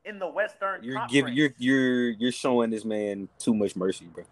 in 0.04 0.18
the 0.18 0.28
Western. 0.28 0.82
You're 0.82 1.06
giving 1.08 1.34
you're 1.34 1.50
you're 1.58 2.10
you're 2.10 2.32
showing 2.32 2.70
this 2.70 2.84
man 2.84 3.28
too 3.38 3.54
much 3.54 3.76
mercy, 3.76 4.06
bro. 4.06 4.24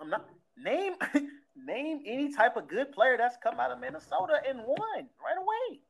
I'm 0.00 0.10
not 0.10 0.26
name 0.56 0.94
name 1.66 2.00
any 2.06 2.32
type 2.32 2.56
of 2.56 2.68
good 2.68 2.92
player 2.92 3.16
that's 3.18 3.36
come 3.42 3.58
out 3.58 3.70
of 3.70 3.80
Minnesota 3.80 4.40
and 4.48 4.58
won 4.58 4.78
right 4.96 5.36
away. 5.36 5.80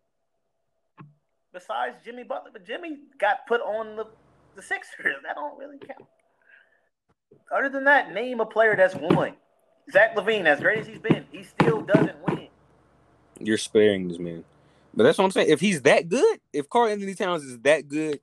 Besides 1.52 1.96
Jimmy 2.04 2.24
Butler, 2.24 2.50
but 2.52 2.66
Jimmy 2.66 2.98
got 3.18 3.46
put 3.46 3.60
on 3.60 3.96
the 3.96 4.06
the 4.56 4.62
Sixers. 4.62 5.16
That 5.22 5.36
don't 5.36 5.58
really 5.58 5.78
count. 5.78 6.08
Other 7.54 7.68
than 7.68 7.84
that, 7.84 8.12
name 8.12 8.40
a 8.40 8.46
player 8.46 8.74
that's 8.74 8.94
won. 8.94 9.34
Zach 9.92 10.16
LaVine, 10.16 10.46
as 10.46 10.60
great 10.60 10.78
as 10.78 10.86
he's 10.86 10.98
been, 10.98 11.26
he 11.30 11.44
still 11.44 11.82
doesn't 11.82 12.16
win. 12.26 12.48
You're 13.38 13.58
sparing 13.58 14.08
this 14.08 14.18
man. 14.18 14.44
But 14.94 15.04
that's 15.04 15.18
what 15.18 15.24
I'm 15.24 15.30
saying. 15.30 15.50
If 15.50 15.60
he's 15.60 15.82
that 15.82 16.08
good, 16.08 16.40
if 16.52 16.68
Karl-Anthony 16.68 17.14
Towns 17.14 17.44
is 17.44 17.58
that 17.60 17.86
good, 17.86 18.18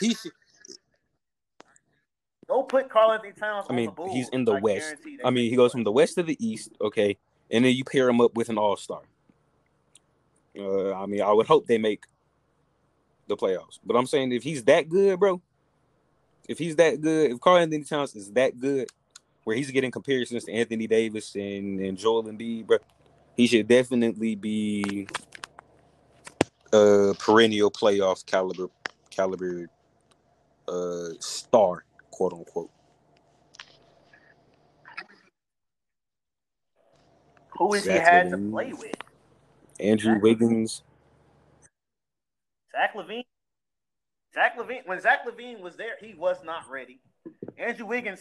he 0.00 0.14
should. 0.14 0.32
Go 2.48 2.62
put 2.62 2.88
Karl-Anthony 2.88 3.32
Towns. 3.32 3.66
I 3.68 3.74
mean, 3.74 3.90
he's 4.10 4.28
in 4.28 4.44
the 4.44 4.54
I 4.54 4.60
West. 4.60 4.94
I 5.24 5.30
mean, 5.30 5.50
he 5.50 5.56
goes 5.56 5.72
from 5.72 5.84
the 5.84 5.92
West 5.92 6.14
to 6.14 6.22
the 6.22 6.36
East. 6.44 6.72
Okay, 6.80 7.16
and 7.50 7.64
then 7.64 7.74
you 7.74 7.84
pair 7.84 8.08
him 8.08 8.20
up 8.20 8.34
with 8.34 8.48
an 8.48 8.58
All 8.58 8.76
Star. 8.76 9.00
Uh, 10.58 10.94
I 10.94 11.06
mean, 11.06 11.22
I 11.22 11.32
would 11.32 11.46
hope 11.46 11.66
they 11.66 11.78
make 11.78 12.04
the 13.26 13.36
playoffs. 13.36 13.78
But 13.84 13.96
I'm 13.96 14.06
saying 14.06 14.32
if 14.32 14.42
he's 14.42 14.64
that 14.64 14.88
good, 14.88 15.18
bro, 15.18 15.42
if 16.48 16.58
he's 16.58 16.76
that 16.76 17.00
good, 17.00 17.32
if 17.32 17.40
Karl-Anthony 17.40 17.84
Towns 17.84 18.14
is 18.14 18.30
that 18.32 18.58
good, 18.58 18.88
where 19.44 19.56
he's 19.56 19.70
getting 19.70 19.90
comparisons 19.90 20.44
to 20.44 20.52
Anthony 20.52 20.86
Davis 20.86 21.34
and, 21.34 21.80
and 21.80 21.96
Joel 21.96 22.24
Embiid, 22.24 22.66
bro, 22.66 22.78
he 23.36 23.46
should 23.46 23.68
definitely 23.68 24.34
be 24.34 25.06
a 26.72 27.14
perennial 27.18 27.70
playoff 27.70 28.26
caliber 28.26 28.68
caliber 29.10 29.68
uh 30.68 31.08
star, 31.20 31.84
quote 32.16 32.32
unquote. 32.32 32.70
Who 37.58 37.74
has 37.74 37.84
he 37.84 37.90
had 37.90 38.30
to 38.30 38.38
play 38.38 38.72
with? 38.72 38.94
Andrew 39.78 40.14
Zach 40.14 40.22
Wiggins. 40.22 40.82
Zach 42.72 42.94
LaVine. 42.94 43.24
Zach 44.34 44.58
LaVine. 44.58 44.86
When 44.86 45.00
Zach 45.00 45.26
LaVine 45.26 45.60
was 45.60 45.76
there, 45.76 45.96
he 46.00 46.14
was 46.14 46.38
not 46.42 46.70
ready. 46.70 47.00
Andrew 47.58 47.86
Wiggins. 47.86 48.20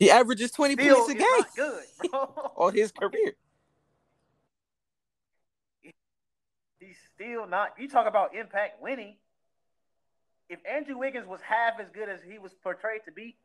He 0.00 0.10
averages 0.10 0.50
twenty 0.50 0.76
points 0.76 1.08
a 1.08 1.14
game. 1.14 1.26
good, 1.54 1.84
bro. 2.10 2.20
All 2.56 2.70
his 2.70 2.90
career. 2.90 3.34
He's 6.80 6.96
still 7.14 7.46
not. 7.46 7.70
You 7.78 7.88
talk 7.88 8.08
about 8.08 8.34
impact 8.34 8.82
winning. 8.82 9.16
If 10.48 10.60
Andrew 10.70 10.98
Wiggins 10.98 11.26
was 11.26 11.40
half 11.40 11.80
as 11.80 11.88
good 11.90 12.08
as 12.08 12.20
he 12.22 12.38
was 12.38 12.54
portrayed 12.54 13.02
to 13.06 13.12
be, 13.12 13.36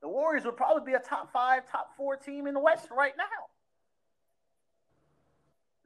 the 0.00 0.08
Warriors 0.08 0.44
would 0.44 0.56
probably 0.56 0.84
be 0.84 0.94
a 0.94 1.00
top 1.00 1.32
five, 1.32 1.62
top 1.70 1.90
four 1.96 2.16
team 2.16 2.46
in 2.46 2.54
the 2.54 2.60
West 2.60 2.88
right 2.96 3.14
now. 3.16 3.24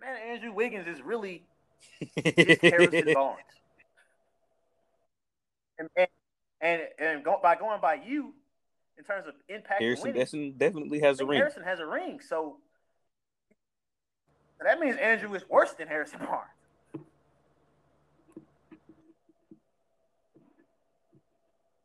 Man, 0.01 0.17
Andrew 0.17 0.53
Wiggins 0.53 0.87
is 0.87 1.03
really 1.03 1.45
just 2.01 2.61
Harrison 2.63 3.15
Barnes. 3.15 3.39
And, 5.79 5.89
and, 5.97 6.09
and, 6.61 6.83
and 6.99 7.25
go, 7.25 7.39
by 7.43 7.55
going 7.55 7.81
by 7.81 7.95
you, 7.95 8.35
in 8.99 9.05
terms 9.05 9.27
of 9.27 9.35
impact, 9.49 9.81
Harrison 9.81 10.13
winning, 10.13 10.53
definitely 10.59 11.01
has 11.01 11.21
a 11.21 11.25
ring. 11.25 11.39
Harrison 11.39 11.63
has 11.63 11.81
a 11.81 11.87
ring, 11.87 12.21
so 12.21 12.59
that 14.63 14.79
means 14.79 14.97
Andrew 14.99 15.33
is 15.35 15.49
worse 15.49 15.73
than 15.73 15.89
Harrison 15.89 16.19
Barnes. 16.19 16.51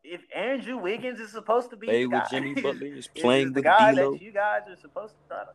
If 0.06 0.22
Andrew 0.36 0.78
Wiggins 0.78 1.20
is 1.20 1.32
supposed 1.32 1.70
to 1.72 1.76
be 1.76 1.88
Play 1.88 2.06
with 2.06 2.24
Jimmy 2.30 2.54
Butler 2.62 2.88
is 2.88 3.08
playing 3.08 3.54
the 3.54 3.62
guy 3.62 3.94
D-Lo. 3.94 4.14
that 4.14 4.22
you 4.22 4.32
guys 4.32 4.62
are 4.70 4.76
supposed 4.76 5.14
to 5.14 5.20
try 5.28 5.44
to. 5.44 5.52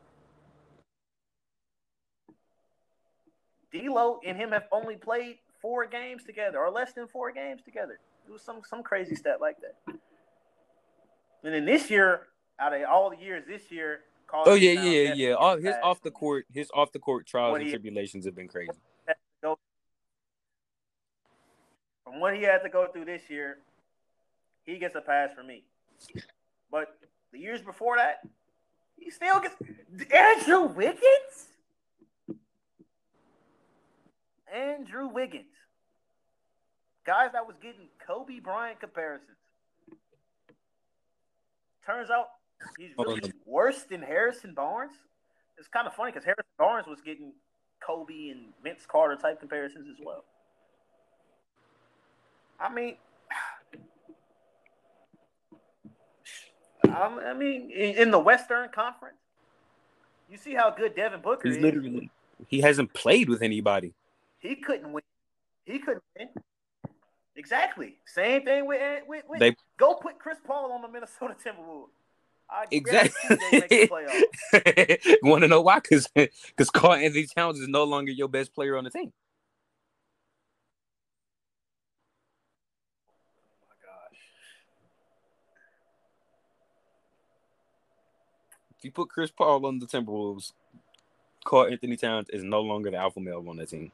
D'Lo 3.73 4.19
and 4.27 4.37
him 4.37 4.51
have 4.51 4.67
only 4.73 4.97
played 4.97 5.39
four 5.63 5.87
games 5.87 6.25
together, 6.25 6.59
or 6.59 6.71
less 6.71 6.93
than 6.93 7.07
four 7.07 7.31
games 7.31 7.63
together. 7.63 8.01
It 8.27 8.33
was 8.33 8.43
some 8.43 8.63
some 8.69 8.83
crazy 8.83 9.15
stat 9.15 9.41
like 9.41 9.57
that. 9.61 9.77
And 11.43 11.55
then 11.55 11.65
this 11.65 11.89
year, 11.89 12.27
out 12.59 12.75
of 12.75 12.83
all 12.91 13.11
the 13.11 13.17
years, 13.17 13.45
this 13.47 13.71
year. 13.71 14.01
Oh 14.33 14.55
yeah, 14.55 14.73
yeah, 14.83 15.15
yeah. 15.15 15.33
All 15.33 15.57
his 15.57 15.75
off 15.83 16.03
the 16.03 16.11
court, 16.11 16.47
his 16.53 16.71
off 16.75 16.93
the 16.93 16.99
court 16.99 17.27
trials 17.27 17.59
and 17.59 17.69
tribulations 17.69 18.25
have 18.27 18.35
been 18.35 18.49
crazy. 18.49 18.71
From 22.05 22.19
what 22.19 22.35
he 22.35 22.43
had 22.43 22.59
to 22.65 22.69
go 22.69 22.89
through 22.93 23.05
this 23.05 23.23
year, 23.29 23.59
he 24.67 24.79
gets 24.79 24.95
a 24.95 25.01
pass 25.01 25.31
for 25.35 25.43
me. 25.43 25.65
But 26.71 26.97
the 27.33 27.39
years 27.39 27.63
before 27.63 27.97
that, 27.97 28.21
he 28.99 29.11
still 29.11 29.41
gets 29.41 29.55
Andrew 30.13 30.67
Wiggins. 30.67 31.49
Andrew 34.53 35.09
Wiggins. 35.09 35.47
Guys 37.07 37.31
that 37.33 37.47
was 37.47 37.57
getting 37.63 37.89
Kobe 38.07 38.41
Bryant 38.41 38.81
comparisons. 38.81 39.37
Turns 41.87 42.11
out 42.11 42.29
he's 42.79 42.91
really 42.99 43.33
worse 43.47 43.85
than 43.85 44.03
Harrison 44.03 44.55
Barnes. 44.55 44.93
It's 45.59 45.69
kind 45.69 45.87
of 45.87 45.95
funny 45.95 46.13
because 46.13 46.25
Harrison 46.25 46.53
Barnes 46.59 46.87
was 46.87 47.01
getting 47.01 47.33
Kobe 47.85 48.29
and 48.29 48.53
Vince 48.63 48.85
Carter 48.87 49.17
type 49.17 49.41
comparisons 49.41 49.89
as 49.89 50.05
well. 50.05 50.25
I 52.61 52.73
mean, 52.73 52.97
I 56.95 57.35
mean, 57.35 57.71
in 57.71 58.11
the 58.11 58.19
Western 58.19 58.69
Conference, 58.71 59.17
you 60.31 60.37
see 60.37 60.55
how 60.55 60.71
good 60.71 60.95
Devin 60.95 61.21
Booker 61.21 61.49
He's 61.49 61.57
is. 61.57 61.63
literally 61.63 62.11
he 62.49 62.61
hasn't 62.61 62.93
played 62.95 63.29
with 63.29 63.43
anybody. 63.43 63.95
He 64.39 64.57
couldn't 64.57 64.93
win. 64.93 65.03
He 65.65 65.79
couldn't 65.79 66.03
win. 66.19 66.29
Exactly. 67.37 67.97
Same 68.07 68.45
thing 68.45 68.67
with 68.67 68.81
eh, 68.81 69.01
with, 69.07 69.25
with 69.29 69.41
They- 69.41 69.57
go 69.77 69.95
put 69.95 70.19
Chris 70.19 70.39
Paul 70.47 70.73
on 70.73 70.83
the 70.83 70.89
Minnesota 70.89 71.35
Timberwolves. 71.45 71.89
I 72.53 72.65
Exactly. 72.73 73.13
guarantee 73.29 73.47
they 73.51 73.61
make 73.61 73.91
the 73.91 73.95
playoffs. 74.53 75.19
Want 75.23 75.43
to 75.43 75.49
know 75.49 75.61
why? 75.61 75.79
Because 75.79 76.09
because 76.09 76.71
Karl 76.71 76.95
Anthony 76.95 77.27
Towns 77.27 77.61
is 77.61 77.69
no 77.69 77.85
longer 77.85 78.11
your 78.11 78.29
best 78.29 78.53
player 78.55 78.77
on 78.77 78.85
the 78.85 78.91
team. 78.91 79.13
Oh 83.53 83.67
my 83.69 83.75
gosh. 83.87 84.19
If 88.81 88.87
you 88.87 88.93
put 88.93 89.11
Chris 89.11 89.31
Paul 89.31 89.67
on 89.67 89.79
the 89.79 89.85
Timberwolves, 89.85 90.53
Karl 91.45 91.67
Anthony 91.67 91.99
Towns 91.99 92.31
is 92.31 92.43
no 92.43 92.63
longer 92.63 92.91
the 92.91 92.97
alpha 92.97 93.21
male 93.21 93.45
on 93.47 93.59
that 93.59 93.69
team. 93.69 93.93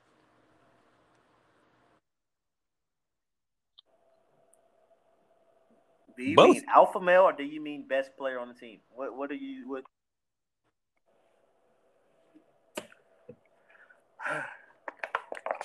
Do 6.16 6.22
you 6.22 6.36
Both. 6.36 6.54
mean 6.54 6.64
alpha 6.72 7.00
male 7.00 7.22
or 7.22 7.32
do 7.32 7.42
you 7.42 7.60
mean 7.60 7.82
best 7.88 8.16
player 8.16 8.38
on 8.38 8.46
the 8.46 8.54
team? 8.54 8.78
What 8.94 9.16
what 9.16 9.28
do 9.28 9.34
you 9.34 9.68
what 9.68 9.82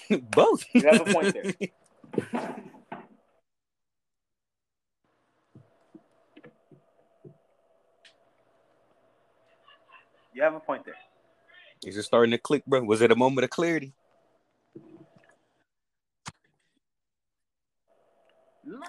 Both. 0.32 0.65
You 0.74 0.82
have 0.88 1.07
a 1.07 1.13
point 1.13 1.36
there. 1.36 1.53
You 10.34 10.43
have 10.43 10.55
a 10.55 10.59
point 10.59 10.86
there. 10.86 10.95
Is 11.86 11.97
it 11.97 12.03
starting 12.03 12.32
to 12.32 12.38
click, 12.38 12.65
bro? 12.65 12.84
Was 12.84 13.01
it 13.01 13.11
a 13.11 13.15
moment 13.15 13.43
of 13.43 13.49
clarity? 13.49 13.93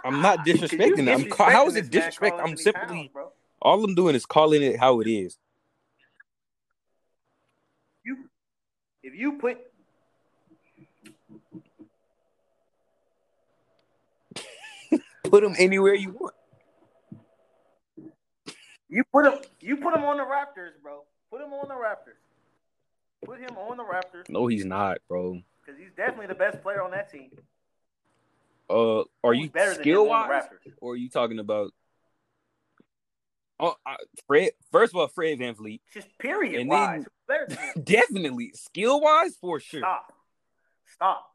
I'm 0.05 0.21
not 0.21 0.41
disrespecting 0.41 1.09
it. 1.09 1.15
I'm 1.15 1.25
ca- 1.31 1.51
how 1.51 1.67
is 1.67 1.77
it 1.77 1.91
disrespect? 1.91 2.41
I'm 2.43 2.57
simply 2.57 3.11
bro. 3.13 3.33
all 3.61 3.83
I'm 3.85 3.95
doing 3.95 4.15
is 4.15 4.27
calling 4.27 4.63
it 4.63 4.79
how 4.79 5.01
it 5.01 5.09
is. 5.09 5.39
You, 8.05 8.17
if 9.03 9.15
you 9.15 9.39
put 9.39 9.59
Put 15.25 15.45
him 15.45 15.55
anywhere 15.59 15.95
you 15.95 16.11
want. 16.11 16.35
you 18.89 19.03
put 19.11 19.25
them, 19.25 19.39
you 19.61 19.77
put 19.79 19.95
them 19.95 20.05
on 20.05 20.19
the 20.19 20.25
Raptors, 20.25 20.73
bro. 20.83 21.05
Put 21.33 21.41
him 21.41 21.53
on 21.55 21.67
the 21.67 21.75
Raptors. 21.75 22.21
Put 23.25 23.41
him 23.41 23.57
on 23.57 23.79
the 23.79 23.85
Raptors 23.85 24.29
No, 24.29 24.47
he's 24.49 24.67
not, 24.67 24.99
bro. 25.09 25.41
because 25.65 25.81
he's 25.81 25.91
definitely 25.97 26.27
the 26.27 26.35
best 26.35 26.61
player 26.63 26.83
on 26.83 26.91
that 26.91 27.11
team. 27.11 27.31
Uh, 28.69 29.05
are 29.25 29.33
you 29.33 29.49
better 29.49 29.73
skill 29.75 30.07
wise, 30.07 30.45
or 30.83 30.93
are 30.93 30.97
you 30.97 31.09
talking 31.09 31.39
about? 31.39 31.73
Oh, 33.59 33.77
uh, 33.87 33.97
Fred. 34.27 34.51
First 34.71 34.93
of 34.93 34.99
all, 34.99 35.09
Fred 35.09 35.39
VanVleet. 35.39 35.81
Just 35.95 36.19
period 36.19 36.61
And 36.61 36.69
wise. 36.69 37.05
then-? 37.29 37.47
Definitely 37.83 38.51
skill 38.55 39.01
wise 39.01 39.35
for 39.41 39.59
sure. 39.59 39.81
Stop. 39.81 40.13
Stop. 40.87 41.33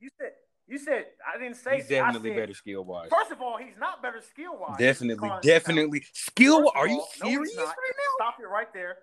You 0.00 0.08
said 0.18 0.32
you 0.68 0.78
said 0.78 1.06
I 1.26 1.38
didn't 1.38 1.56
say 1.56 1.76
He's 1.76 1.88
definitely 1.88 2.30
said, 2.30 2.36
better 2.36 2.54
skill 2.54 2.84
wise. 2.84 3.08
First 3.10 3.32
of 3.32 3.40
all, 3.40 3.56
he's 3.56 3.76
not 3.78 4.02
better 4.02 4.20
skill 4.20 4.58
wise. 4.58 4.78
Definitely, 4.78 5.30
definitely 5.42 6.04
skill. 6.12 6.70
Are 6.74 6.86
you 6.86 7.00
all, 7.00 7.08
no, 7.20 7.28
serious 7.28 7.56
not. 7.56 7.66
right 7.66 7.74
now? 7.96 8.26
Stop 8.26 8.40
it 8.40 8.48
right 8.48 8.72
there. 8.74 8.98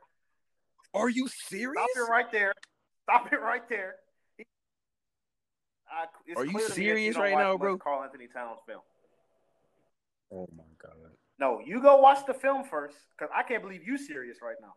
Are 0.93 1.09
you 1.09 1.27
serious? 1.27 1.83
Stop 1.91 2.07
it 2.07 2.09
right 2.09 2.31
there. 2.31 2.53
Stop 3.03 3.33
it 3.33 3.41
right 3.41 3.67
there. 3.67 3.95
I- 5.89 6.05
it's 6.25 6.39
Are 6.39 6.45
you 6.45 6.51
clear 6.51 6.67
to 6.67 6.79
me 6.79 6.85
that 6.87 6.91
serious 6.91 7.15
don't 7.15 7.23
right 7.23 7.37
now, 7.37 7.57
bro? 7.57 7.77
Karl 7.77 8.03
Anthony 8.03 8.27
Towns 8.27 8.59
film. 8.65 8.81
Oh 10.31 10.47
my 10.55 10.63
god. 10.81 11.11
No, 11.37 11.61
you 11.65 11.81
go 11.81 11.97
watch 11.97 12.25
the 12.25 12.33
film 12.33 12.63
first, 12.63 12.95
because 13.17 13.31
I 13.35 13.43
can't 13.43 13.61
believe 13.61 13.85
you 13.85 13.97
serious 13.97 14.37
right 14.41 14.55
now. 14.61 14.73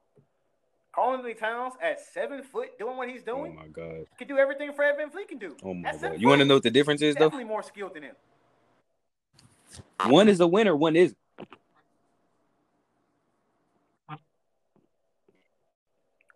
Karl 0.98 1.34
Towns 1.34 1.74
at 1.80 2.00
seven 2.12 2.42
foot 2.42 2.76
doing 2.78 2.96
what 2.96 3.08
he's 3.08 3.22
doing. 3.22 3.56
Oh 3.56 3.62
my 3.62 3.68
god. 3.68 4.06
can 4.18 4.26
do 4.26 4.36
everything 4.36 4.72
Fred 4.72 4.96
VanVleet 4.98 5.28
can 5.28 5.38
do. 5.38 5.56
Oh 5.62 5.72
my 5.72 5.92
god. 5.92 6.20
You 6.20 6.28
want 6.28 6.40
to 6.40 6.44
know 6.44 6.54
what 6.54 6.64
the 6.64 6.70
difference 6.70 7.02
is 7.02 7.14
though? 7.14 7.26
Definitely 7.26 7.44
more 7.44 7.62
skilled 7.62 7.94
than 7.94 8.02
him. 8.02 8.16
One 10.06 10.28
is 10.28 10.40
a 10.40 10.46
winner. 10.46 10.74
One 10.74 10.96
isn't. 10.96 11.16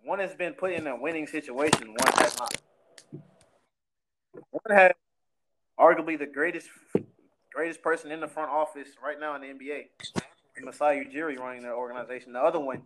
One 0.04 0.18
has 0.20 0.34
been 0.34 0.52
put 0.52 0.72
in 0.72 0.86
a 0.86 0.96
winning 0.96 1.26
situation. 1.26 1.88
One 1.88 2.12
has 2.18 2.38
not. 2.38 2.56
One 4.50 4.76
has 4.76 4.92
arguably 5.78 6.18
the 6.18 6.26
greatest, 6.26 6.68
greatest 7.52 7.82
person 7.82 8.12
in 8.12 8.20
the 8.20 8.28
front 8.28 8.50
office 8.50 8.90
right 9.02 9.18
now 9.18 9.34
in 9.34 9.40
the 9.40 9.48
NBA, 9.48 9.86
Masai 10.60 11.04
Ujiri, 11.04 11.38
running 11.38 11.62
their 11.62 11.74
organization. 11.74 12.32
The 12.32 12.40
other 12.40 12.60
one, 12.60 12.82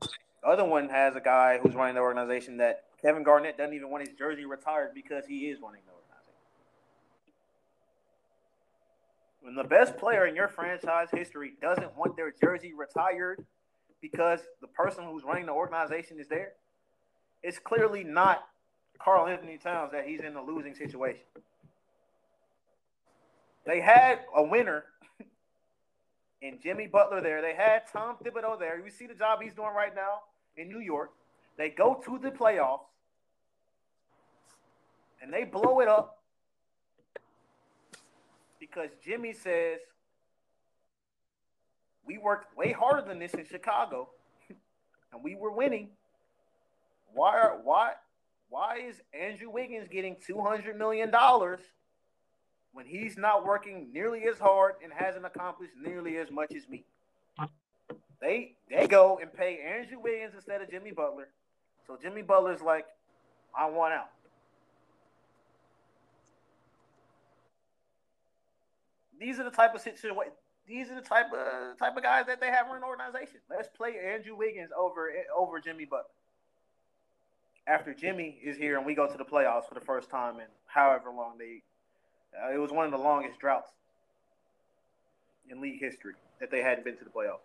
the 0.00 0.48
other 0.48 0.64
one 0.64 0.88
has 0.88 1.16
a 1.16 1.20
guy 1.20 1.58
who's 1.62 1.74
running 1.74 1.94
the 1.94 2.00
organization 2.00 2.56
that 2.58 2.84
Kevin 3.00 3.22
Garnett 3.22 3.58
doesn't 3.58 3.74
even 3.74 3.90
want 3.90 4.06
his 4.06 4.16
jersey 4.16 4.44
retired 4.44 4.90
because 4.94 5.24
he 5.26 5.50
is 5.50 5.58
running 5.60 5.82
the 5.86 5.92
organization. 5.92 6.34
When 9.40 9.54
the 9.54 9.64
best 9.64 9.96
player 9.98 10.26
in 10.26 10.36
your 10.36 10.48
franchise 10.48 11.08
history 11.12 11.54
doesn't 11.60 11.96
want 11.96 12.16
their 12.16 12.32
jersey 12.32 12.72
retired 12.74 13.44
because 14.00 14.40
the 14.60 14.68
person 14.68 15.04
who's 15.04 15.24
running 15.24 15.46
the 15.46 15.52
organization 15.52 16.18
is 16.20 16.28
there, 16.28 16.52
it's 17.42 17.58
clearly 17.58 18.04
not 18.04 18.44
Karl 19.00 19.26
Anthony 19.26 19.58
Towns 19.58 19.90
that 19.92 20.06
he's 20.06 20.20
in 20.20 20.36
a 20.36 20.42
losing 20.42 20.74
situation. 20.74 21.24
They 23.66 23.80
had 23.80 24.20
a 24.34 24.42
winner 24.42 24.84
in 26.42 26.58
Jimmy 26.60 26.88
Butler 26.88 27.22
there. 27.22 27.40
They 27.40 27.54
had 27.54 27.82
Tom 27.90 28.16
Thibodeau 28.22 28.58
there. 28.58 28.78
You 28.84 28.90
see 28.90 29.06
the 29.06 29.14
job 29.14 29.40
he's 29.40 29.54
doing 29.54 29.72
right 29.74 29.94
now 29.94 30.22
in 30.56 30.68
New 30.68 30.80
York. 30.80 31.12
They 31.56 31.70
go 31.70 32.02
to 32.04 32.18
the 32.18 32.30
playoffs 32.30 32.80
and 35.22 35.32
they 35.32 35.44
blow 35.44 35.80
it 35.80 35.88
up 35.88 36.18
because 38.58 38.90
Jimmy 39.04 39.32
says, 39.32 39.78
We 42.04 42.18
worked 42.18 42.56
way 42.56 42.72
harder 42.72 43.06
than 43.06 43.20
this 43.20 43.34
in 43.34 43.46
Chicago 43.46 44.10
and 45.12 45.22
we 45.22 45.36
were 45.36 45.52
winning. 45.52 45.90
Why 47.14 47.38
are 47.38 47.60
why 47.62 47.92
why 48.48 48.78
is 48.88 48.96
Andrew 49.18 49.50
Wiggins 49.50 49.86
getting 49.88 50.16
two 50.26 50.40
hundred 50.40 50.76
million 50.76 51.10
dollars 51.10 51.60
when 52.72 52.86
he's 52.86 53.16
not 53.16 53.44
working 53.44 53.88
nearly 53.92 54.24
as 54.24 54.38
hard 54.38 54.74
and 54.82 54.92
hasn't 54.92 55.24
accomplished 55.24 55.74
nearly 55.80 56.16
as 56.16 56.30
much 56.30 56.54
as 56.54 56.68
me? 56.68 56.84
They 58.20 58.54
they 58.70 58.86
go 58.86 59.18
and 59.20 59.32
pay 59.32 59.58
Andrew 59.58 59.98
Wiggins 60.00 60.34
instead 60.34 60.62
of 60.62 60.70
Jimmy 60.70 60.92
Butler. 60.92 61.28
So 61.86 61.98
Jimmy 62.00 62.22
Butler's 62.22 62.62
like, 62.62 62.86
I 63.56 63.68
want 63.68 63.92
out. 63.92 64.10
These 69.18 69.38
are 69.38 69.44
the 69.44 69.50
type 69.50 69.74
of 69.74 69.80
situation. 69.80 70.32
These 70.66 70.88
are 70.90 70.94
the 70.94 71.00
type 71.00 71.26
of 71.32 71.78
type 71.78 71.96
of 71.96 72.02
guys 72.02 72.26
that 72.26 72.40
they 72.40 72.46
have 72.46 72.68
in 72.70 72.76
an 72.76 72.84
organization. 72.84 73.40
Let's 73.50 73.68
play 73.68 73.94
Andrew 73.98 74.36
Wiggins 74.36 74.70
over 74.76 75.10
over 75.36 75.60
Jimmy 75.60 75.84
Butler 75.84 76.06
after 77.66 77.94
Jimmy 77.94 78.38
is 78.42 78.56
here 78.56 78.76
and 78.76 78.86
we 78.86 78.94
go 78.94 79.06
to 79.06 79.16
the 79.16 79.24
playoffs 79.24 79.68
for 79.68 79.74
the 79.74 79.80
first 79.80 80.10
time 80.10 80.36
in 80.36 80.46
however 80.66 81.10
long 81.10 81.38
they, 81.38 81.62
uh, 82.40 82.52
it 82.52 82.58
was 82.58 82.70
one 82.70 82.84
of 82.84 82.90
the 82.90 82.98
longest 82.98 83.38
droughts 83.38 83.70
in 85.50 85.60
league 85.60 85.80
history 85.80 86.14
that 86.40 86.50
they 86.50 86.62
hadn't 86.62 86.84
been 86.84 86.96
to 86.96 87.04
the 87.04 87.10
playoffs. 87.10 87.40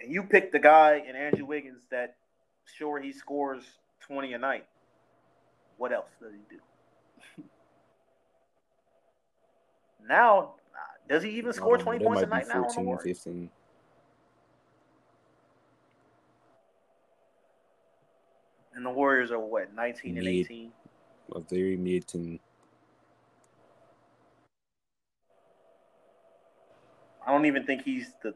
And 0.00 0.12
you 0.12 0.22
pick 0.22 0.52
the 0.52 0.58
guy 0.58 1.02
in 1.08 1.16
Andrew 1.16 1.44
Wiggins 1.44 1.82
that, 1.90 2.16
sure, 2.76 3.00
he 3.00 3.12
scores 3.12 3.64
20 4.00 4.32
a 4.34 4.38
night. 4.38 4.66
What 5.76 5.92
else 5.92 6.10
does 6.20 6.32
he 6.32 6.56
do? 6.56 7.42
now, 10.08 10.54
does 11.08 11.22
he 11.22 11.30
even 11.30 11.52
score 11.52 11.78
twenty 11.78 12.04
points 12.04 12.22
a 12.22 12.26
night 12.26 12.46
14, 12.46 12.84
now? 12.84 12.90
14, 12.92 12.98
15. 12.98 13.50
And 18.74 18.86
the 18.86 18.90
Warriors 18.90 19.32
are 19.32 19.40
what, 19.40 19.74
19 19.74 20.14
mid, 20.14 20.24
and 20.24 20.32
18? 20.32 20.72
A 21.34 21.40
very 21.40 21.76
mid. 21.76 22.04
Don't 27.38 27.46
even 27.46 27.64
think 27.64 27.82
he's 27.84 28.10
the. 28.22 28.34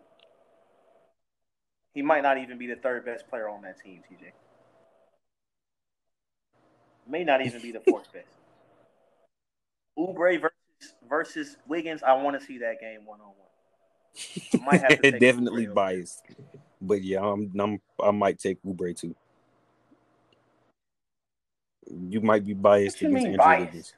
He 1.94 2.02
might 2.02 2.22
not 2.22 2.38
even 2.38 2.56
be 2.56 2.66
the 2.66 2.76
third 2.76 3.04
best 3.04 3.28
player 3.28 3.48
on 3.48 3.62
that 3.62 3.82
team, 3.82 4.00
TJ. 4.10 4.30
May 7.06 7.24
not 7.24 7.44
even 7.44 7.60
be 7.60 7.72
the 7.72 7.80
fourth 7.80 8.10
best. 8.12 8.26
Oubre 9.98 10.40
versus 10.40 10.94
versus 11.08 11.56
Wiggins. 11.66 12.02
I 12.02 12.14
want 12.14 12.40
to 12.40 12.46
see 12.46 12.58
that 12.58 12.80
game 12.80 13.04
one 13.04 13.20
on 13.20 13.26
one. 13.26 14.64
Might 14.64 14.80
have 14.80 15.00
to 15.02 15.10
definitely 15.18 15.66
biased, 15.66 16.22
but 16.80 17.02
yeah, 17.02 17.20
I'm, 17.20 17.52
I'm 17.58 17.80
I 18.02 18.10
might 18.10 18.38
take 18.38 18.62
Oubre 18.62 18.96
too. 18.96 19.14
You 21.90 22.20
might 22.20 22.46
be 22.46 22.54
biased 22.54 23.02
what 23.02 23.08
against 23.08 23.26
Andrew 23.26 23.38
biased? 23.38 23.66
Wiggins. 23.66 23.92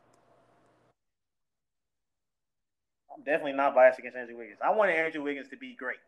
I'm 3.15 3.23
definitely 3.23 3.53
not 3.53 3.75
biased 3.75 3.99
against 3.99 4.17
Andrew 4.17 4.37
Wiggins. 4.37 4.59
I 4.65 4.71
wanted 4.71 4.97
Andrew 4.97 5.23
Wiggins 5.23 5.49
to 5.49 5.57
be 5.57 5.75
great. 5.75 5.99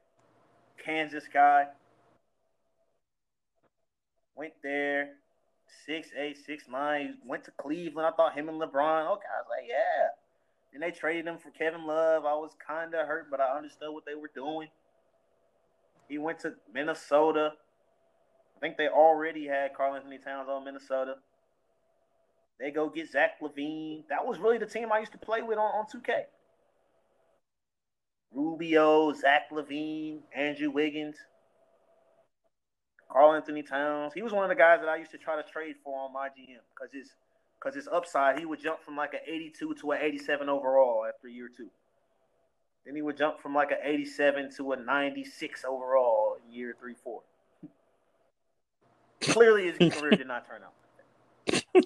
Kansas 0.84 1.24
guy. 1.32 1.66
Went 4.34 4.52
there, 4.62 5.11
six 5.86 6.09
eight, 6.18 6.36
six 6.44 6.64
nine. 6.70 7.14
Went 7.24 7.44
to 7.44 7.50
Cleveland. 7.52 8.07
I 8.07 8.11
thought 8.11 8.34
him 8.34 8.48
and 8.48 8.61
LeBron. 8.61 9.11
Okay, 9.12 9.28
I 9.32 9.40
was 9.40 9.46
like, 9.48 9.68
yeah. 9.68 10.09
And 10.74 10.82
they 10.82 10.90
traded 10.90 11.26
him 11.26 11.38
for 11.38 11.50
Kevin 11.50 11.86
Love. 11.86 12.24
I 12.24 12.34
was 12.34 12.50
kind 12.66 12.94
of 12.94 13.07
hurt, 13.07 13.30
but 13.30 13.40
I 13.40 13.57
understood 13.57 13.92
what 13.92 14.04
they 14.04 14.14
were 14.14 14.30
doing. 14.34 14.68
He 16.09 16.18
went 16.18 16.40
to 16.40 16.54
Minnesota. 16.72 17.52
I 18.57 18.61
think 18.61 18.76
they 18.76 18.88
already 18.88 19.46
had 19.46 19.74
Karl-Anthony 19.74 20.18
Towns 20.18 20.48
on 20.50 20.64
Minnesota. 20.64 21.16
They 22.61 22.70
go 22.70 22.88
get 22.88 23.11
Zach 23.11 23.40
LaVine. 23.40 24.04
That 24.09 24.26
was 24.26 24.38
really 24.38 24.59
the 24.59 24.66
team 24.66 24.92
I 24.92 25.00
used 25.00 25.12
to 25.12 25.18
play 25.18 25.42
with 25.42 25.59
on, 25.59 25.64
on 25.64 25.86
2K. 25.86 26.24
Rubio, 28.37 29.12
Zach 29.14 29.51
LaVine, 29.51 30.20
Andrew 30.34 30.70
Wiggins, 30.70 31.16
Karl-Anthony 33.11 33.62
Towns. 33.62 34.12
He 34.14 34.22
was 34.22 34.32
one 34.32 34.45
of 34.45 34.51
the 34.51 34.55
guys 34.55 34.80
that 34.80 34.89
I 34.89 34.97
used 34.97 35.11
to 35.12 35.18
try 35.18 35.41
to 35.41 35.49
trade 35.49 35.76
for 35.82 35.99
on 35.99 36.12
my 36.12 36.28
GM 36.28 36.61
because 36.74 36.93
his 36.93 37.14
because 37.59 37.74
his 37.74 37.89
upside, 37.89 38.39
he 38.39 38.45
would 38.45 38.61
jump 38.61 38.82
from 38.82 38.97
like 38.97 39.14
an 39.14 39.20
82 39.26 39.74
to 39.80 39.93
an 39.93 39.99
87 40.03 40.49
overall 40.49 41.07
after 41.09 41.26
year 41.26 41.49
two. 41.49 41.70
Then 42.84 42.95
he 42.95 43.03
would 43.03 43.16
jump 43.16 43.41
from 43.41 43.55
like 43.55 43.70
an 43.70 43.78
87 43.82 44.51
to 44.59 44.72
a 44.72 44.76
96 44.76 45.64
overall 45.64 46.37
in 46.45 46.53
year 46.53 46.76
three, 46.78 46.95
four. 47.03 47.22
Clearly, 49.22 49.72
his 49.72 49.95
career 49.99 50.11
did 50.11 50.28
not 50.28 50.47
turn 50.47 50.61
out. 50.62 50.74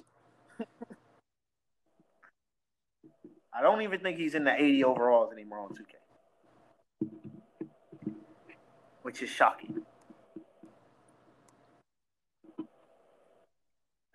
I 3.53 3.61
don't 3.61 3.81
even 3.81 3.99
think 4.01 4.17
he's 4.17 4.35
in 4.35 4.43
the 4.43 4.53
80 4.53 4.83
overalls 4.83 5.31
anymore 5.33 5.59
on 5.59 5.69
2K, 5.69 5.95
which 9.01 9.21
is 9.21 9.29
shocking. 9.29 9.83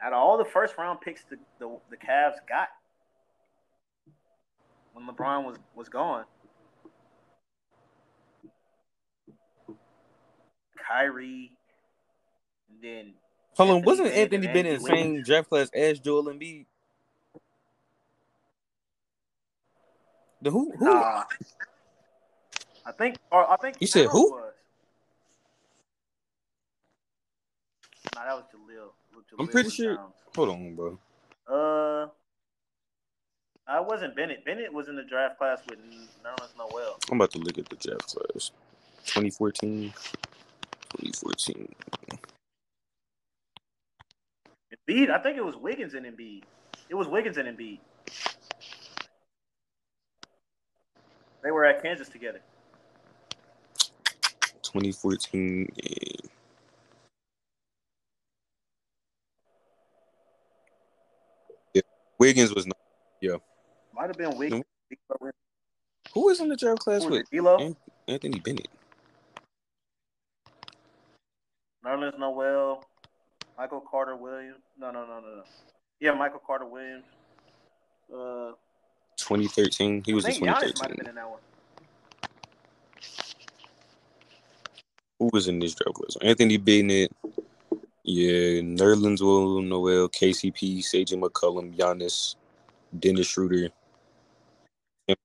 Out 0.02 0.12
of 0.12 0.18
all 0.18 0.38
the 0.38 0.44
first 0.44 0.76
round 0.78 1.00
picks 1.00 1.24
the, 1.24 1.36
the, 1.58 1.78
the 1.90 1.96
Cavs 1.96 2.36
got 2.48 2.68
when 4.92 5.06
LeBron 5.06 5.44
was, 5.44 5.56
was 5.74 5.88
gone, 5.88 6.24
Kyrie, 10.86 11.52
and 12.70 12.82
then. 12.82 13.14
Hold 13.56 13.70
on, 13.70 13.82
wasn't 13.82 14.08
Anthony 14.08 14.46
Bennett 14.46 14.80
the 14.80 14.86
same 14.86 15.22
draft 15.22 15.48
class 15.48 15.70
as 15.74 15.98
Joel 15.98 16.24
Embiid? 16.24 16.66
The 20.42 20.50
who? 20.50 20.72
who? 20.78 20.84
Nah. 20.84 21.24
I 22.84 22.92
think. 22.92 23.16
Or 23.32 23.50
I 23.50 23.56
think. 23.56 23.76
You 23.80 23.86
said 23.86 24.06
who? 24.06 24.30
Was. 24.30 24.52
Nah, 28.16 28.24
that 28.24 28.34
was 28.34 28.44
Jaleel. 28.44 28.88
Jaleel 29.14 29.40
I'm 29.40 29.48
pretty 29.48 29.68
sure. 29.68 29.98
Hold 30.34 30.48
on, 30.48 30.74
bro. 30.74 30.98
Uh, 31.46 32.08
I 33.68 33.80
wasn't 33.80 34.16
Bennett. 34.16 34.42
Bennett 34.44 34.72
was 34.72 34.88
in 34.88 34.96
the 34.96 35.02
draft 35.02 35.36
class 35.36 35.60
with 35.68 35.78
Nerlens 35.78 36.56
Noel. 36.56 36.98
I'm 37.10 37.18
about 37.18 37.30
to 37.32 37.38
look 37.38 37.58
at 37.58 37.68
the 37.68 37.76
draft 37.76 38.06
class. 38.06 38.52
2014. 39.04 39.92
2014. 39.92 41.74
Embiid, 44.88 45.10
I 45.10 45.18
think 45.18 45.36
it 45.36 45.44
was 45.44 45.56
Wiggins 45.56 45.92
and 45.94 46.06
Embiid. 46.06 46.44
It 46.88 46.94
was 46.94 47.08
Wiggins 47.08 47.36
and 47.36 47.48
Embiid. 47.48 47.80
They 51.42 51.50
were 51.50 51.66
at 51.66 51.82
Kansas 51.82 52.08
together. 52.08 52.40
2014. 54.62 55.70
Yeah. 55.76 56.30
Wiggins 62.18 62.54
was 62.54 62.66
not. 62.66 62.78
Yeah. 63.20 63.36
Might 63.94 64.08
have 64.08 64.16
been 64.16 64.36
Wiggins. 64.36 64.64
Who 66.14 66.26
was 66.26 66.40
in 66.40 66.48
the 66.48 66.56
draft 66.56 66.80
class 66.80 67.04
with? 67.04 67.26
An- 67.32 67.76
Anthony 68.08 68.38
Bennett. 68.40 68.68
Nerlens 71.84 72.18
Noel, 72.18 72.84
Michael 73.56 73.80
Carter 73.80 74.16
Williams. 74.16 74.62
No, 74.78 74.90
no, 74.90 75.06
no, 75.06 75.20
no, 75.20 75.36
no. 75.36 75.42
Yeah, 76.00 76.12
Michael 76.12 76.40
Carter 76.44 76.66
Williams. 76.66 77.04
Uh, 78.12 78.52
2013. 79.18 80.02
He 80.04 80.12
was 80.12 80.24
in 80.26 80.34
2013. 80.34 81.12
Who 85.18 85.30
was 85.32 85.48
in 85.48 85.58
this 85.58 85.74
draft 85.74 85.94
class? 85.96 86.16
Anthony 86.22 86.56
Bennett. 86.56 87.12
Yeah, 88.08 88.60
Nerlens 88.62 89.20
Will 89.20 89.60
Noel, 89.62 90.08
KCP, 90.08 90.80
Sage 90.84 91.10
McCollum, 91.10 91.76
Giannis, 91.76 92.36
Dennis 92.96 93.26
Schroeder, 93.26 93.70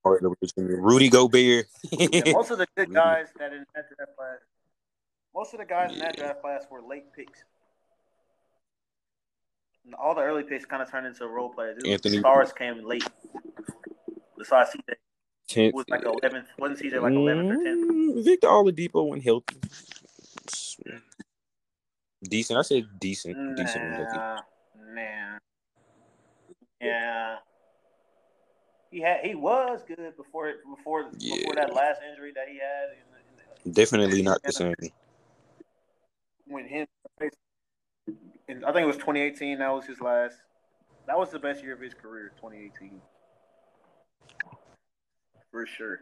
Rudy 0.04 1.08
Gobert. 1.08 1.68
yeah, 1.92 2.34
most 2.34 2.50
of 2.50 2.58
the 2.58 2.66
good 2.76 2.92
guys 2.92 3.28
that 3.38 3.54
in 3.54 3.66
that 3.76 3.86
draft 3.96 4.18
class, 4.18 4.38
most 5.36 5.54
of 5.54 5.60
the 5.60 5.66
guys 5.66 5.90
yeah. 5.92 5.94
in 5.94 6.00
that 6.00 6.18
draft 6.18 6.42
class 6.42 6.66
were 6.72 6.82
late 6.82 7.14
picks. 7.16 7.44
And 9.86 9.94
all 9.94 10.16
the 10.16 10.22
early 10.22 10.42
picks 10.42 10.66
kind 10.66 10.82
of 10.82 10.90
turned 10.90 11.06
into 11.06 11.28
role 11.28 11.50
players. 11.50 11.84
Anthony 11.86 12.18
stars 12.18 12.52
came 12.52 12.84
late. 12.84 13.08
Besides 14.40 14.72
CJ, 14.72 14.96
tenth 15.48 15.76
was 15.76 15.86
like 15.88 16.04
eleventh. 16.04 16.48
Wasn't 16.58 16.80
CJ 16.80 17.00
like 17.00 17.14
eleventh 17.14 17.60
or 17.60 17.64
tenth? 17.64 17.92
Mm, 17.92 18.26
Victor 18.26 18.48
Oladipo 18.48 19.08
went 19.08 19.24
healthy. 19.24 19.58
Decent. 22.24 22.60
I 22.60 22.62
said 22.62 22.88
decent. 23.00 23.38
Nah, 23.38 23.56
decent 23.56 23.94
healthy. 23.94 24.44
Man. 24.94 25.40
Yeah. 26.80 27.38
He 28.92 29.00
had 29.00 29.22
he 29.24 29.36
was 29.36 29.82
good 29.88 30.16
before 30.18 30.54
before 30.76 31.10
yeah. 31.18 31.36
before 31.38 31.56
that 31.56 31.74
last 31.74 32.02
injury 32.10 32.32
that 32.36 32.48
he 32.48 32.56
had. 32.60 32.90
In 32.92 33.06
the, 33.12 33.18
in 33.18 33.74
the, 33.74 33.80
Definitely 33.80 34.22
not 34.22 34.42
the 34.44 34.52
same. 34.52 34.76
When 36.46 36.66
him, 36.66 36.88
I 37.20 37.30
think 38.48 38.58
it 38.58 38.86
was 38.86 38.98
2018. 38.98 39.60
That 39.60 39.70
was 39.70 39.86
his 39.86 40.02
last. 40.02 40.36
That 41.08 41.18
was 41.18 41.32
the 41.32 41.40
best 41.40 41.64
year 41.64 41.74
of 41.74 41.80
his 41.80 41.94
career. 41.94 42.34
2018 42.36 43.02
for 45.52 45.68
sure. 45.68 46.02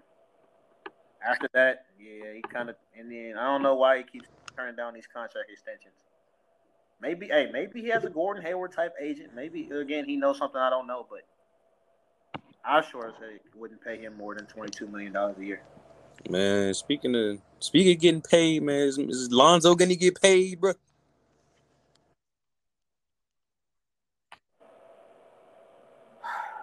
After 1.27 1.49
that, 1.53 1.85
yeah, 1.99 2.33
he 2.35 2.41
kind 2.41 2.69
of, 2.69 2.75
and 2.97 3.11
then 3.11 3.33
I 3.37 3.45
don't 3.45 3.61
know 3.61 3.75
why 3.75 3.97
he 3.97 4.03
keeps 4.03 4.29
turning 4.55 4.75
down 4.75 4.93
these 4.93 5.07
contract 5.07 5.51
extensions. 5.51 5.95
Maybe, 7.01 7.27
hey, 7.27 7.49
maybe 7.51 7.81
he 7.81 7.87
has 7.89 8.03
a 8.03 8.09
Gordon 8.09 8.43
Hayward 8.43 8.73
type 8.73 8.93
agent. 9.01 9.29
Maybe 9.33 9.69
again 9.69 10.05
he 10.05 10.17
knows 10.17 10.37
something 10.37 10.59
I 10.59 10.69
don't 10.69 10.85
know, 10.85 11.05
but 11.09 11.21
I 12.65 12.81
sure 12.81 13.13
say 13.19 13.39
wouldn't 13.55 13.83
pay 13.83 13.97
him 13.97 14.17
more 14.17 14.35
than 14.35 14.45
twenty 14.45 14.71
two 14.71 14.87
million 14.87 15.13
dollars 15.13 15.37
a 15.39 15.45
year. 15.45 15.61
Man, 16.29 16.73
speaking 16.73 17.15
of 17.15 17.39
speaking 17.59 17.93
of 17.93 18.01
getting 18.01 18.21
paid, 18.21 18.63
man, 18.63 18.81
is, 18.81 18.97
is 18.97 19.31
Lonzo 19.31 19.75
gonna 19.75 19.95
get 19.95 20.21
paid, 20.21 20.59
bro? 20.59 20.73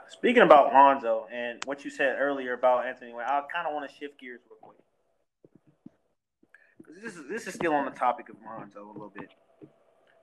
Speaking 0.09 0.43
about 0.43 0.73
Lonzo 0.73 1.27
and 1.33 1.65
what 1.65 1.85
you 1.85 1.91
said 1.91 2.17
earlier 2.19 2.53
about 2.53 2.87
Anthony 2.87 3.13
I 3.13 3.43
kind 3.53 3.67
of 3.67 3.73
want 3.73 3.89
to 3.89 3.97
shift 3.97 4.19
gears 4.21 4.41
real 4.51 4.59
quick. 4.61 4.79
This 7.03 7.15
is 7.15 7.29
this 7.29 7.47
is 7.47 7.55
still 7.55 7.73
on 7.73 7.87
the 7.87 7.91
topic 7.91 8.29
of 8.29 8.37
Lonzo 8.45 8.85
a 8.85 8.93
little 8.93 9.13
bit. 9.15 9.31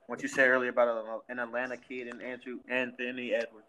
What 0.07 0.21
you 0.21 0.27
said 0.27 0.47
earlier 0.47 0.69
about 0.69 0.89
uh, 0.89 1.19
an 1.29 1.39
Atlanta 1.39 1.77
kid 1.77 2.07
and 2.07 2.21
Andrew 2.21 2.59
Anthony 2.69 3.33
Edwards. 3.33 3.67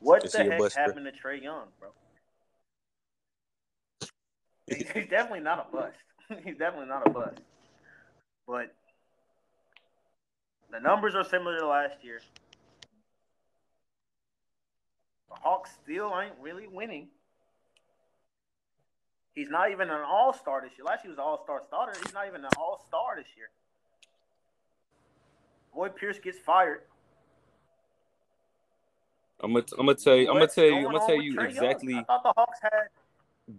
What 0.00 0.30
the 0.30 0.38
heck 0.38 0.72
happened 0.72 1.06
to 1.06 1.12
Trae 1.12 1.42
Young, 1.42 1.66
bro? 1.78 1.90
he's 4.94 5.08
definitely 5.08 5.40
not 5.40 5.68
a 5.68 5.76
bust. 5.76 5.96
he's 6.44 6.56
definitely 6.56 6.88
not 6.88 7.06
a 7.06 7.10
bust. 7.10 7.40
But 8.46 8.74
the 10.70 10.80
numbers 10.80 11.14
are 11.14 11.24
similar 11.24 11.58
to 11.58 11.66
last 11.66 12.02
year. 12.02 12.20
The 15.28 15.36
Hawks 15.36 15.70
still 15.82 16.12
ain't 16.18 16.34
really 16.40 16.66
winning. 16.66 17.08
He's 19.34 19.48
not 19.48 19.70
even 19.70 19.88
an 19.88 20.00
all 20.06 20.32
star 20.32 20.60
this 20.62 20.72
year. 20.76 20.84
Last 20.84 21.04
year 21.04 21.10
was 21.10 21.18
an 21.18 21.24
all 21.24 21.42
star 21.42 21.62
starter. 21.66 21.92
He's 22.02 22.12
not 22.12 22.26
even 22.26 22.44
an 22.44 22.50
all 22.58 22.84
star 22.86 23.16
this 23.16 23.26
year. 23.36 23.48
Lloyd 25.74 25.96
Pierce 25.96 26.18
gets 26.18 26.38
fired. 26.38 26.82
I'm 29.40 29.52
gonna 29.52 29.64
I'm 29.78 29.86
gonna 29.86 29.94
tell 29.98 30.16
you 30.16 30.28
I'm 30.28 30.34
gonna 30.34 30.46
tell 30.46 30.64
you 30.64 30.86
I'm 30.86 30.92
gonna 30.92 31.06
tell 31.06 31.20
you 31.20 31.40
exactly 31.40 31.96
I 31.96 32.02
thought 32.04 32.22
the 32.22 32.32
Hawks 32.36 32.60
had 32.62 32.88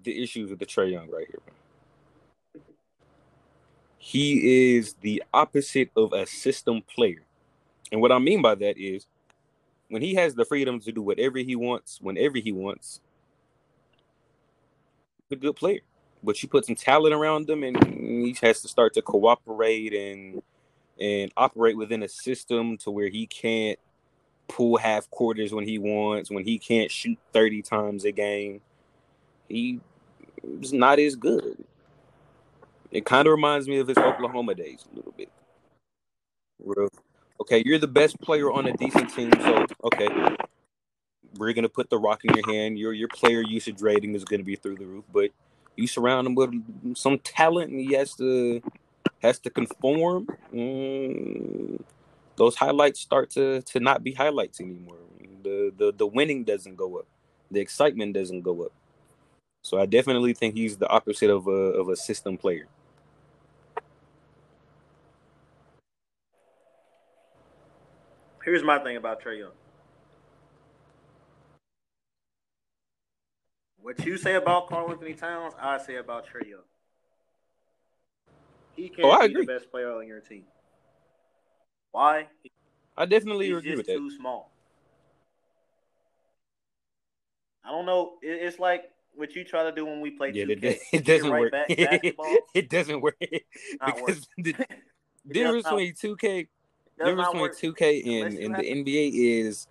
the 0.03 0.23
issues 0.23 0.49
with 0.49 0.59
the 0.59 0.65
Trae 0.65 0.91
Young 0.91 1.09
right 1.09 1.27
here. 1.27 1.41
He 3.97 4.75
is 4.75 4.95
the 5.01 5.23
opposite 5.33 5.89
of 5.95 6.13
a 6.13 6.25
system 6.25 6.81
player. 6.81 7.23
And 7.91 8.01
what 8.01 8.11
I 8.11 8.19
mean 8.19 8.41
by 8.41 8.55
that 8.55 8.77
is 8.77 9.07
when 9.89 10.01
he 10.01 10.15
has 10.15 10.35
the 10.35 10.45
freedom 10.45 10.79
to 10.81 10.91
do 10.91 11.01
whatever 11.01 11.37
he 11.37 11.55
wants, 11.55 11.99
whenever 12.01 12.37
he 12.37 12.51
wants, 12.51 12.99
a 15.31 15.35
good 15.35 15.55
player. 15.55 15.81
But 16.21 16.41
you 16.41 16.49
put 16.49 16.65
some 16.65 16.75
talent 16.75 17.13
around 17.13 17.49
him 17.49 17.63
and 17.63 17.81
he 17.85 18.35
has 18.41 18.61
to 18.61 18.67
start 18.67 18.93
to 18.95 19.01
cooperate 19.01 19.93
and 19.93 20.41
and 21.03 21.33
operate 21.35 21.75
within 21.75 22.01
a 22.01 22.07
system 22.07 22.77
to 22.77 22.89
where 22.89 23.09
he 23.09 23.27
can't 23.27 23.77
pull 24.47 24.77
half 24.77 25.09
quarters 25.09 25.53
when 25.53 25.67
he 25.67 25.77
wants, 25.77 26.31
when 26.31 26.45
he 26.45 26.57
can't 26.57 26.89
shoot 26.89 27.17
30 27.33 27.61
times 27.61 28.05
a 28.05 28.11
game. 28.13 28.61
He's 29.49 29.81
not 30.71 30.99
as 30.99 31.15
good. 31.15 31.65
It 32.89 33.05
kind 33.05 33.27
of 33.27 33.31
reminds 33.31 33.67
me 33.67 33.79
of 33.79 33.87
his 33.89 33.97
Oklahoma 33.97 34.55
days 34.55 34.85
a 34.93 34.95
little 34.95 35.11
bit. 35.11 35.29
Okay, 37.41 37.61
you're 37.65 37.79
the 37.79 37.87
best 37.87 38.21
player 38.21 38.49
on 38.49 38.67
a 38.67 38.73
decent 38.77 39.13
team, 39.13 39.31
so 39.41 39.65
okay, 39.83 40.07
we're 41.37 41.51
gonna 41.51 41.67
put 41.67 41.89
the 41.89 41.97
rock 41.97 42.23
in 42.23 42.33
your 42.33 42.49
hand. 42.49 42.79
Your 42.79 42.93
your 42.93 43.09
player 43.09 43.41
usage 43.41 43.81
rating 43.81 44.15
is 44.15 44.23
gonna 44.23 44.43
be 44.43 44.55
through 44.55 44.77
the 44.77 44.85
roof, 44.85 45.03
but 45.11 45.31
you 45.75 45.87
surround 45.87 46.27
him 46.27 46.35
with 46.35 46.95
some 46.95 47.19
talent, 47.19 47.71
and 47.71 47.79
he 47.81 47.93
has 47.95 48.15
to 48.15 48.61
has 49.23 49.39
to 49.39 49.49
conform. 49.49 50.27
Mm, 50.53 51.81
those 52.35 52.55
highlights 52.55 52.99
start 52.99 53.29
to 53.31 53.61
to 53.63 53.79
not 53.79 54.03
be 54.03 54.11
highlights 54.11 54.59
anymore. 54.59 54.97
The 55.41 55.73
the 55.75 55.93
the 55.93 56.05
winning 56.05 56.43
doesn't 56.43 56.75
go 56.75 56.99
up. 56.99 57.07
The 57.49 57.59
excitement 57.59 58.13
doesn't 58.13 58.41
go 58.41 58.63
up. 58.63 58.71
So 59.63 59.79
I 59.79 59.85
definitely 59.85 60.33
think 60.33 60.55
he's 60.55 60.77
the 60.77 60.89
opposite 60.89 61.29
of 61.29 61.47
a 61.47 61.51
of 61.51 61.89
a 61.89 61.95
system 61.95 62.37
player. 62.37 62.67
Here's 68.43 68.63
my 68.63 68.77
thing 68.79 68.97
about 68.97 69.23
Trae 69.23 69.39
Young. 69.39 69.51
What 73.81 74.05
you 74.05 74.17
say 74.17 74.35
about 74.35 74.67
Karl-Anthony 74.67 75.13
Towns, 75.13 75.53
I 75.59 75.77
say 75.77 75.95
about 75.95 76.25
Trae 76.27 76.49
Young. 76.49 76.61
He 78.75 78.89
can't 78.89 79.05
oh, 79.05 79.27
be 79.27 79.33
the 79.33 79.45
best 79.45 79.69
player 79.71 79.91
on 79.91 80.07
your 80.07 80.19
team. 80.19 80.43
Why? 81.91 82.27
I 82.97 83.05
definitely 83.05 83.47
He's 83.47 83.57
agree 83.57 83.75
with 83.75 83.85
that. 83.85 83.97
Too 83.97 84.11
small. 84.11 84.51
I 87.63 87.69
don't 87.69 87.85
know. 87.85 88.13
It's 88.21 88.59
like 88.59 88.91
what 89.15 89.35
you 89.35 89.43
try 89.43 89.63
to 89.63 89.71
do 89.71 89.85
when 89.85 90.01
we 90.01 90.11
play 90.11 90.31
yeah, 90.31 90.45
2K. 90.45 90.63
It, 90.63 90.79
it 90.91 91.05
doesn't 91.05 91.31
right 91.31 91.39
work. 91.39 91.51
Back, 91.51 91.65
it 92.53 92.69
doesn't 92.69 93.01
work 93.01 93.15
because 93.19 94.27
the 94.37 94.55
difference 95.27 95.63
between 95.63 95.93
2K, 95.93 96.47
difference 96.97 97.27
between 97.31 97.73
2K 97.73 98.23
and, 98.25 98.37
and 98.37 98.55
the 98.55 98.63
NBA 98.63 99.11
is 99.13 99.67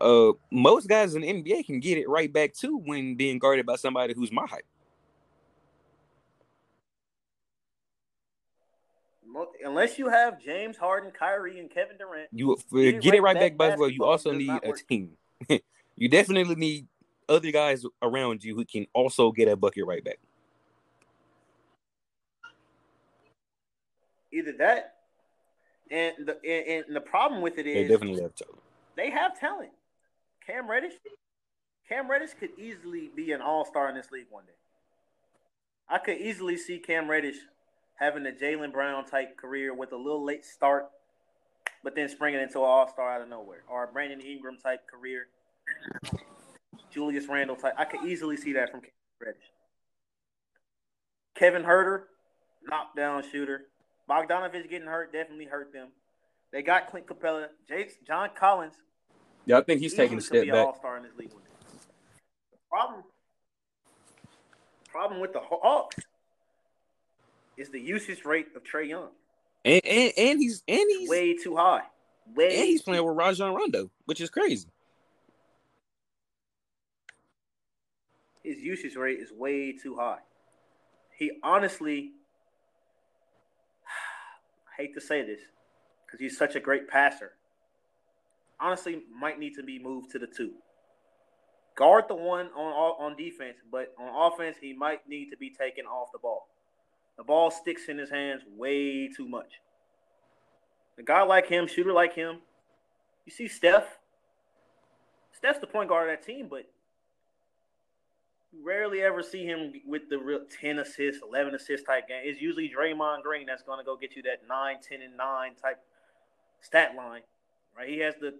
uh 0.00 0.32
most 0.50 0.88
guys 0.88 1.14
in 1.14 1.22
the 1.22 1.32
NBA 1.32 1.66
can 1.66 1.78
get 1.78 1.98
it 1.98 2.08
right 2.08 2.32
back 2.32 2.52
too 2.52 2.78
when 2.84 3.14
being 3.14 3.38
guarded 3.38 3.64
by 3.64 3.76
somebody 3.76 4.14
who's 4.14 4.32
my 4.32 4.46
height. 4.46 4.64
Unless 9.64 9.98
you 9.98 10.08
have 10.08 10.40
James 10.40 10.76
Harden, 10.76 11.10
Kyrie, 11.10 11.58
and 11.58 11.70
Kevin 11.70 11.96
Durant, 11.98 12.28
you 12.32 12.56
get, 12.72 13.00
get 13.00 13.14
it 13.14 13.22
right, 13.22 13.34
back, 13.34 13.56
back 13.56 13.78
well. 13.78 13.88
You 13.88 14.04
also 14.04 14.32
need 14.32 14.50
a 14.50 14.72
team. 14.72 15.10
you 15.96 16.08
definitely 16.08 16.54
need 16.54 16.86
other 17.28 17.50
guys 17.50 17.84
around 18.02 18.44
you 18.44 18.54
who 18.54 18.64
can 18.64 18.86
also 18.92 19.32
get 19.32 19.48
a 19.48 19.56
bucket 19.56 19.86
right 19.86 20.04
back. 20.04 20.18
Either 24.32 24.52
that, 24.58 24.94
and 25.90 26.12
the 26.26 26.38
and, 26.44 26.84
and 26.86 26.96
the 26.96 27.00
problem 27.00 27.40
with 27.40 27.58
it 27.58 27.66
is 27.66 27.74
they 27.74 27.88
definitely 27.88 28.22
have 28.22 28.34
talent. 28.34 28.62
They 28.96 29.10
have 29.10 29.38
talent. 29.38 29.70
Cam 30.46 30.68
Reddish, 30.68 30.94
Cam 31.88 32.10
Reddish 32.10 32.34
could 32.38 32.50
easily 32.58 33.10
be 33.14 33.32
an 33.32 33.40
all 33.40 33.64
star 33.64 33.88
in 33.88 33.94
this 33.94 34.10
league 34.10 34.26
one 34.30 34.44
day. 34.44 34.52
I 35.88 35.98
could 35.98 36.18
easily 36.18 36.56
see 36.56 36.78
Cam 36.78 37.08
Reddish 37.08 37.36
having 37.96 38.26
a 38.26 38.30
Jaylen 38.30 38.72
Brown 38.72 39.04
type 39.06 39.36
career 39.36 39.74
with 39.74 39.92
a 39.92 39.96
little 39.96 40.24
late 40.24 40.44
start, 40.44 40.88
but 41.82 41.94
then 41.94 42.08
springing 42.08 42.40
into 42.40 42.58
an 42.58 42.64
all 42.64 42.88
star 42.88 43.12
out 43.12 43.22
of 43.22 43.28
nowhere, 43.28 43.62
or 43.68 43.84
a 43.84 43.86
Brandon 43.86 44.20
Ingram 44.20 44.56
type 44.56 44.80
career, 44.88 45.28
Julius 46.90 47.26
Randle 47.28 47.56
type. 47.56 47.74
I 47.76 47.84
could 47.84 48.04
easily 48.04 48.36
see 48.36 48.52
that 48.54 48.70
from 48.70 48.80
Cam 48.80 48.90
Reddish. 49.20 49.42
Kevin 51.34 51.62
Huerter, 51.62 52.02
knockdown 52.68 53.22
shooter. 53.30 53.66
Bogdanovic 54.08 54.68
getting 54.68 54.88
hurt 54.88 55.12
definitely 55.12 55.46
hurt 55.46 55.72
them. 55.72 55.88
They 56.52 56.62
got 56.62 56.88
Clint 56.88 57.06
Capela, 57.06 57.48
Jace, 57.68 57.92
John 58.06 58.30
Collins. 58.36 58.74
Yeah, 59.46 59.58
I 59.58 59.62
think 59.62 59.80
he's 59.80 59.94
taking 59.94 60.18
a 60.18 60.20
step 60.20 60.46
back. 60.46 60.54
All-star 60.54 60.98
in 60.98 61.02
this 61.02 61.12
league. 61.18 61.30
The 61.30 62.58
problem, 62.70 63.02
problem 64.88 65.20
with 65.20 65.32
the 65.32 65.40
Hawks 65.40 65.96
is 67.56 67.70
the 67.70 67.80
usage 67.80 68.24
rate 68.24 68.48
of 68.56 68.62
Trae 68.64 68.88
Young. 68.88 69.10
And, 69.64 69.84
and 69.84 70.12
and 70.16 70.38
he's 70.40 70.62
and 70.68 70.84
he's 70.88 71.08
way 71.08 71.36
too 71.36 71.56
high. 71.56 71.82
Way 72.34 72.56
and 72.56 72.64
he's 72.66 72.82
playing 72.82 73.04
with 73.04 73.16
Rajon 73.16 73.54
Rondo, 73.54 73.90
which 74.04 74.20
is 74.20 74.30
crazy. 74.30 74.68
His 78.42 78.58
usage 78.58 78.94
rate 78.96 79.20
is 79.20 79.32
way 79.32 79.72
too 79.72 79.96
high. 79.96 80.18
He 81.16 81.32
honestly 81.42 82.12
I 84.78 84.82
hate 84.82 84.94
to 84.94 85.00
say 85.00 85.22
this 85.22 85.40
because 86.06 86.20
he's 86.20 86.36
such 86.36 86.56
a 86.56 86.60
great 86.60 86.88
passer. 86.88 87.32
Honestly, 88.60 89.02
might 89.18 89.38
need 89.38 89.54
to 89.54 89.62
be 89.62 89.78
moved 89.78 90.10
to 90.12 90.18
the 90.18 90.26
two. 90.26 90.52
Guard 91.76 92.04
the 92.08 92.14
one 92.14 92.46
on 92.48 92.72
on 93.10 93.16
defense, 93.16 93.56
but 93.70 93.94
on 93.98 94.32
offense, 94.32 94.56
he 94.60 94.74
might 94.74 95.08
need 95.08 95.30
to 95.30 95.36
be 95.36 95.50
taken 95.50 95.86
off 95.86 96.12
the 96.12 96.18
ball. 96.18 96.48
The 97.16 97.24
ball 97.24 97.50
sticks 97.50 97.88
in 97.88 97.98
his 97.98 98.10
hands 98.10 98.42
way 98.56 99.08
too 99.08 99.28
much. 99.28 99.60
A 100.98 101.02
guy 101.02 101.22
like 101.22 101.48
him, 101.48 101.66
shooter 101.66 101.92
like 101.92 102.14
him, 102.14 102.38
you 103.24 103.32
see 103.32 103.48
Steph. 103.48 103.98
Steph's 105.32 105.58
the 105.58 105.66
point 105.66 105.88
guard 105.88 106.08
of 106.08 106.16
that 106.16 106.26
team, 106.26 106.48
but 106.48 106.68
you 108.52 108.64
rarely 108.64 109.02
ever 109.02 109.22
see 109.22 109.44
him 109.44 109.72
with 109.86 110.08
the 110.08 110.18
real 110.18 110.40
10 110.60 110.78
assists, 110.78 111.22
11 111.22 111.54
assist 111.54 111.86
type 111.86 112.08
game. 112.08 112.22
It's 112.24 112.40
usually 112.40 112.70
Draymond 112.70 113.22
Green 113.22 113.46
that's 113.46 113.62
going 113.62 113.78
to 113.78 113.84
go 113.84 113.96
get 113.96 114.14
you 114.14 114.22
that 114.22 114.42
9, 114.48 114.76
10, 114.88 115.02
and 115.02 115.16
9 115.16 115.54
type 115.60 115.80
stat 116.60 116.94
line. 116.96 117.22
Right? 117.76 117.88
He 117.88 117.98
has 117.98 118.14
the 118.20 118.34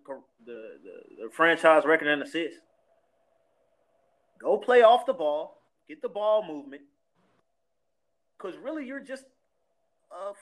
the, 0.46 0.78
the, 0.84 1.24
the 1.24 1.30
franchise 1.30 1.84
record 1.84 2.06
in 2.06 2.22
assists. 2.22 2.60
Go 4.40 4.58
play 4.58 4.82
off 4.82 5.06
the 5.06 5.12
ball, 5.12 5.62
get 5.88 6.02
the 6.02 6.08
ball 6.08 6.46
movement, 6.46 6.82
because 8.36 8.56
really 8.58 8.86
you're 8.86 9.00
just 9.00 9.24
a 10.12 10.32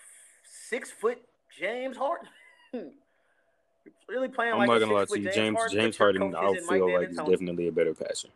six 0.44 0.90
foot 0.90 1.18
James 1.58 1.96
Harden. 1.96 2.28
you're 2.72 2.84
really 4.08 4.28
playing. 4.28 4.52
I'm 4.52 4.58
like 4.58 4.68
not 4.68 4.78
gonna 4.80 4.92
lie 4.92 5.04
to 5.04 5.20
you, 5.20 5.30
James 5.30 5.36
James 5.36 5.56
Harden, 5.56 5.78
James 5.78 5.96
Harden 5.96 6.34
I 6.34 6.54
feel 6.68 6.92
like 6.92 7.08
he's 7.08 7.16
definitely 7.18 7.68
a 7.68 7.72
better 7.72 7.94
passer. 7.94 8.28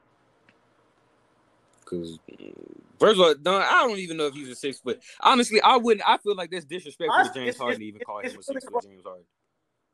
Because 1.81 2.19
mm, 2.31 2.53
first 2.99 3.19
of 3.19 3.21
all, 3.21 3.35
no, 3.45 3.57
I 3.57 3.87
don't 3.87 3.99
even 3.99 4.17
know 4.17 4.27
if 4.27 4.35
he's 4.35 4.49
a 4.49 4.55
six 4.55 4.79
foot. 4.79 5.01
Honestly, 5.21 5.61
I 5.61 5.77
wouldn't. 5.77 6.09
I 6.09 6.19
feel 6.19 6.35
like 6.35 6.51
that's 6.51 6.65
disrespectful 6.65 7.25
to 7.25 7.33
James 7.33 7.57
Harden 7.57 7.81
to 7.81 7.87
even 7.87 8.01
call 8.05 8.21
him 8.21 8.39
a 8.39 8.43
six 8.43 8.65
foot 8.65 8.85
James 8.85 9.05
Harden. 9.05 9.25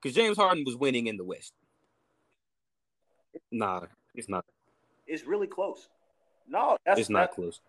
Because 0.00 0.16
James 0.16 0.36
Harden 0.36 0.64
was 0.64 0.76
winning 0.76 1.06
in 1.06 1.16
the 1.16 1.24
West. 1.24 1.52
Nah, 3.50 3.82
it's 4.14 4.28
not. 4.28 4.44
It's 5.06 5.24
really 5.24 5.46
close. 5.46 5.88
No, 6.48 6.76
that's 6.84 7.00
it's 7.00 7.10
not 7.10 7.30
that, 7.30 7.34
close 7.34 7.60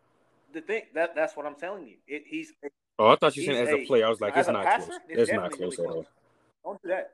the 0.54 0.62
thing 0.62 0.84
that 0.94 1.16
that's 1.16 1.36
what 1.36 1.46
I'm 1.46 1.56
telling 1.56 1.88
you. 1.88 1.96
It, 2.08 2.24
he's. 2.26 2.54
Oh, 3.00 3.08
I 3.08 3.16
thought 3.16 3.36
you 3.36 3.44
said 3.44 3.56
as 3.56 3.70
a, 3.70 3.78
a 3.78 3.86
player. 3.86 4.06
I 4.06 4.10
was 4.10 4.22
like, 4.22 4.38
it's 4.38 4.48
not 4.48 4.66
passer, 4.66 4.86
close. 4.86 5.00
It's, 5.10 5.22
it's 5.24 5.34
not 5.34 5.52
close 5.52 5.78
really 5.78 5.90
at 5.90 5.96
all. 5.96 6.06
Don't 6.64 6.82
do 6.82 6.90
that. 6.90 7.12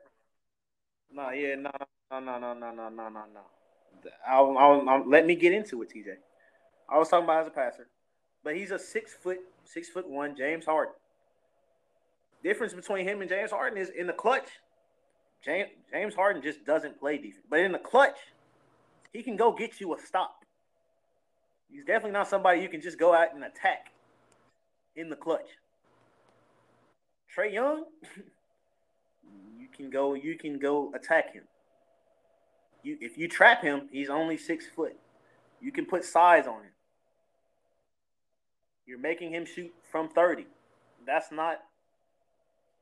No, 1.12 1.30
yeah, 1.30 1.56
no, 1.56 1.70
no, 2.10 2.20
no, 2.20 2.38
no, 2.38 2.54
no, 2.54 2.70
no, 2.70 2.88
no, 2.88 3.08
no, 3.08 3.08
no. 3.08 3.40
I'll, 4.28 4.56
I'll, 4.56 4.88
I'll, 4.88 5.08
let 5.08 5.26
me 5.26 5.34
get 5.34 5.52
into 5.52 5.82
it, 5.82 5.90
TJ. 5.90 6.14
I 6.88 6.98
was 6.98 7.08
talking 7.08 7.24
about 7.24 7.42
as 7.42 7.48
a 7.48 7.50
passer. 7.50 7.88
but 8.44 8.56
he's 8.56 8.70
a 8.70 8.78
six 8.78 9.14
foot, 9.14 9.38
six 9.64 9.88
foot 9.88 10.08
one 10.08 10.36
James 10.36 10.66
Harden. 10.66 10.94
Difference 12.42 12.72
between 12.72 13.06
him 13.06 13.20
and 13.20 13.28
James 13.28 13.50
Harden 13.50 13.78
is 13.78 13.90
in 13.90 14.06
the 14.06 14.12
clutch. 14.12 14.48
James 15.44 15.68
James 15.90 16.14
Harden 16.14 16.42
just 16.42 16.64
doesn't 16.64 16.98
play 17.00 17.16
defense, 17.16 17.44
but 17.48 17.60
in 17.60 17.72
the 17.72 17.78
clutch, 17.78 18.18
he 19.12 19.22
can 19.22 19.36
go 19.36 19.52
get 19.52 19.80
you 19.80 19.94
a 19.94 20.00
stop. 20.00 20.39
He's 21.72 21.84
definitely 21.84 22.12
not 22.12 22.28
somebody 22.28 22.60
you 22.60 22.68
can 22.68 22.80
just 22.80 22.98
go 22.98 23.14
out 23.14 23.34
and 23.34 23.44
attack 23.44 23.92
in 24.96 25.08
the 25.08 25.16
clutch. 25.16 25.48
Trae 27.34 27.52
Young, 27.52 27.84
you 29.58 29.68
can 29.74 29.90
go 29.90 30.14
you 30.14 30.36
can 30.36 30.58
go 30.58 30.92
attack 30.94 31.32
him. 31.32 31.44
You 32.82 32.98
if 33.00 33.16
you 33.16 33.28
trap 33.28 33.62
him, 33.62 33.88
he's 33.92 34.10
only 34.10 34.36
six 34.36 34.66
foot. 34.66 34.96
You 35.60 35.72
can 35.72 35.86
put 35.86 36.04
size 36.04 36.46
on 36.46 36.62
him. 36.62 36.72
You're 38.86 38.98
making 38.98 39.32
him 39.32 39.44
shoot 39.44 39.72
from 39.92 40.08
30. 40.08 40.46
That's 41.06 41.30
not 41.30 41.60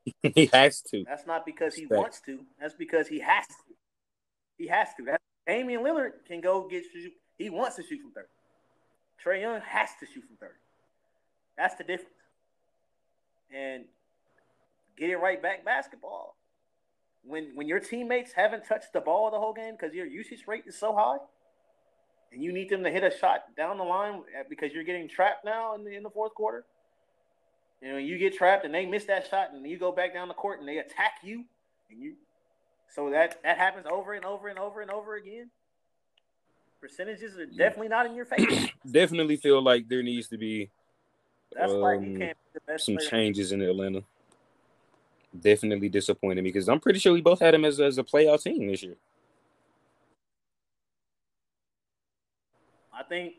he 0.23 0.49
has 0.51 0.81
to. 0.81 1.03
That's 1.07 1.27
not 1.27 1.45
because 1.45 1.75
he 1.75 1.85
wants 1.85 2.21
to. 2.21 2.39
That's 2.59 2.73
because 2.73 3.07
he 3.07 3.19
has 3.19 3.45
to. 3.47 3.73
He 4.57 4.67
has 4.67 4.89
to. 4.97 5.03
That's, 5.03 5.23
Damian 5.45 5.81
Lillard 5.81 6.11
can 6.27 6.41
go 6.41 6.67
get 6.67 6.83
shoot. 6.91 7.13
He 7.37 7.49
wants 7.49 7.75
to 7.75 7.83
shoot 7.83 8.01
from 8.01 8.11
30. 8.11 8.27
Trae 9.23 9.41
Young 9.41 9.61
has 9.61 9.89
to 9.99 10.05
shoot 10.05 10.23
from 10.25 10.37
30. 10.39 10.53
That's 11.57 11.75
the 11.75 11.83
difference. 11.83 12.15
And 13.53 13.85
get 14.97 15.09
it 15.09 15.17
right 15.17 15.41
back 15.41 15.65
basketball. 15.65 16.35
When 17.23 17.51
when 17.55 17.67
your 17.67 17.79
teammates 17.79 18.31
haven't 18.33 18.65
touched 18.65 18.93
the 18.93 19.01
ball 19.01 19.29
the 19.31 19.39
whole 19.39 19.53
game 19.53 19.75
because 19.77 19.93
your 19.93 20.05
usage 20.05 20.45
rate 20.47 20.63
is 20.67 20.79
so 20.79 20.95
high, 20.95 21.17
and 22.31 22.41
you 22.41 22.53
need 22.53 22.69
them 22.69 22.83
to 22.83 22.89
hit 22.89 23.03
a 23.03 23.11
shot 23.11 23.55
down 23.57 23.77
the 23.77 23.83
line 23.83 24.21
because 24.49 24.71
you're 24.73 24.83
getting 24.85 25.09
trapped 25.09 25.43
now 25.43 25.75
in 25.75 25.83
the 25.83 25.95
in 25.95 26.03
the 26.03 26.09
fourth 26.09 26.33
quarter. 26.33 26.65
You 27.81 27.93
know, 27.93 27.97
you 27.97 28.17
get 28.17 28.35
trapped 28.35 28.65
and 28.65 28.73
they 28.73 28.85
miss 28.85 29.05
that 29.05 29.27
shot, 29.29 29.51
and 29.53 29.65
you 29.67 29.77
go 29.77 29.91
back 29.91 30.13
down 30.13 30.27
the 30.27 30.33
court 30.33 30.59
and 30.59 30.67
they 30.67 30.77
attack 30.77 31.13
you, 31.23 31.45
and 31.89 32.01
you. 32.01 32.15
So 32.93 33.09
that 33.09 33.41
that 33.43 33.57
happens 33.57 33.85
over 33.85 34.13
and 34.13 34.25
over 34.25 34.47
and 34.47 34.57
over 34.57 34.81
and 34.81 34.91
over 34.91 35.15
again. 35.15 35.49
Percentages 36.81 37.37
are 37.37 37.45
definitely 37.45 37.89
not 37.89 38.05
in 38.05 38.15
your 38.15 38.25
favor. 38.25 38.69
definitely 38.91 39.37
feel 39.37 39.61
like 39.61 39.87
there 39.89 40.03
needs 40.03 40.27
to 40.29 40.37
be. 40.37 40.69
That's 41.53 41.73
um, 41.73 41.81
why 41.81 41.95
you 41.95 42.17
can't 42.17 42.37
some 42.79 42.97
changes 42.97 43.51
in 43.51 43.61
Atlanta 43.61 44.03
definitely 45.37 45.89
disappointed 45.89 46.43
me 46.43 46.49
because 46.49 46.67
I'm 46.67 46.79
pretty 46.79 46.99
sure 46.99 47.13
we 47.13 47.21
both 47.21 47.39
had 47.39 47.53
him 47.53 47.65
as, 47.65 47.79
as 47.79 47.97
a 47.97 48.03
playoff 48.03 48.43
team 48.43 48.67
this 48.67 48.83
year. 48.83 48.95
I 52.93 53.03
think 53.03 53.35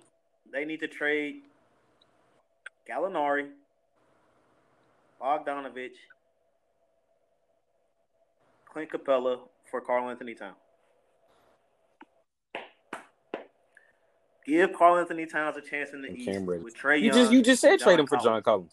they 0.52 0.64
need 0.64 0.80
to 0.80 0.88
trade 0.88 1.42
Gallinari, 2.88 3.48
Bogdanovic, 5.20 5.90
Clint 8.72 8.90
Capela 8.90 9.40
for 9.70 9.80
Karl-Anthony 9.80 10.34
Towns. 10.34 10.56
Give 14.50 14.72
Karl-Anthony 14.72 15.26
Towns 15.26 15.56
a 15.56 15.60
chance 15.60 15.90
in 15.92 16.02
the 16.02 16.08
and 16.08 16.18
East 16.18 16.40
with 16.40 16.76
Trae 16.76 17.00
You 17.00 17.12
just 17.12 17.30
you 17.30 17.40
just 17.40 17.60
said 17.60 17.78
John 17.78 17.86
trade 17.86 18.00
him 18.00 18.06
for 18.06 18.16
Collins. 18.16 18.24
John 18.24 18.42
Collins. 18.42 18.72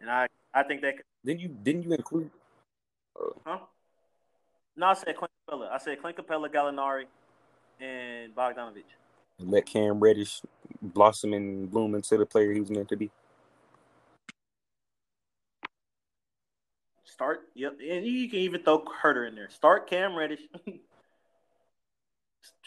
And 0.00 0.10
I, 0.10 0.26
I 0.52 0.64
think 0.64 0.80
that 0.80 0.96
could, 0.96 1.04
didn't 1.24 1.40
you 1.40 1.48
didn't 1.48 1.84
you 1.84 1.92
include 1.92 2.30
uh, 3.16 3.30
Huh? 3.46 3.58
No, 4.76 4.86
I 4.86 4.94
said 4.94 5.16
Clint 5.16 5.30
Capela. 5.48 5.70
I 5.70 5.78
said 5.78 6.00
Clint 6.00 6.16
Capela, 6.16 6.52
Gallinari, 6.52 7.04
and 7.80 8.34
Bogdanovic. 8.34 8.82
let 9.38 9.66
Cam 9.66 10.00
Reddish 10.00 10.42
blossom 10.82 11.32
and 11.32 11.70
bloom 11.70 11.94
into 11.94 12.16
the 12.16 12.26
player 12.26 12.52
he 12.52 12.58
was 12.58 12.70
meant 12.70 12.88
to 12.88 12.96
be. 12.96 13.12
Start, 17.04 17.42
yep, 17.54 17.78
and 17.80 18.04
you 18.04 18.28
can 18.28 18.40
even 18.40 18.64
throw 18.64 18.84
Huerter 18.84 19.28
in 19.28 19.36
there. 19.36 19.48
Start 19.48 19.88
Cam 19.88 20.16
Reddish, 20.16 20.40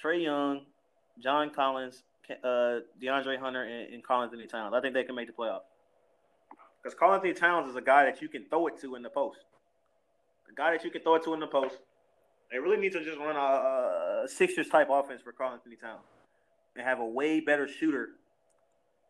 Trae 0.02 0.24
Young, 0.24 0.62
John 1.20 1.50
Collins, 1.50 2.04
uh, 2.44 2.80
DeAndre 3.02 3.40
Hunter, 3.40 3.64
and, 3.64 3.94
and 3.94 4.04
Karl-Anthony 4.04 4.48
Towns. 4.48 4.74
I 4.74 4.82
think 4.82 4.94
they 4.94 5.04
can 5.04 5.16
make 5.16 5.28
the 5.28 5.34
playoff. 5.34 5.62
Because 6.82 6.98
Karl-Anthony 6.98 7.34
Towns 7.34 7.70
is 7.70 7.76
a 7.76 7.82
guy 7.82 8.06
that 8.06 8.22
you 8.22 8.30
can 8.30 8.46
throw 8.46 8.68
it 8.68 8.80
to 8.82 8.96
in 8.96 9.04
the 9.04 9.10
post 9.10 9.40
a 10.50 10.54
guy 10.54 10.72
that 10.72 10.84
you 10.84 10.90
can 10.90 11.02
throw 11.02 11.16
it 11.16 11.24
to 11.24 11.34
in 11.34 11.40
the 11.40 11.48
post. 11.48 11.76
They 12.52 12.60
really 12.60 12.78
need 12.78 12.94
to 12.94 13.04
just 13.04 13.18
run 13.18 13.36
a, 13.36 14.24
a 14.24 14.28
Sixers 14.28 14.70
type 14.70 14.88
offense 14.90 15.22
for 15.22 15.32
Karl-Anthony 15.32 15.76
Towns 15.76 16.06
and 16.76 16.86
have 16.86 17.00
a 17.00 17.06
way 17.06 17.40
better 17.40 17.68
shooter 17.68 18.10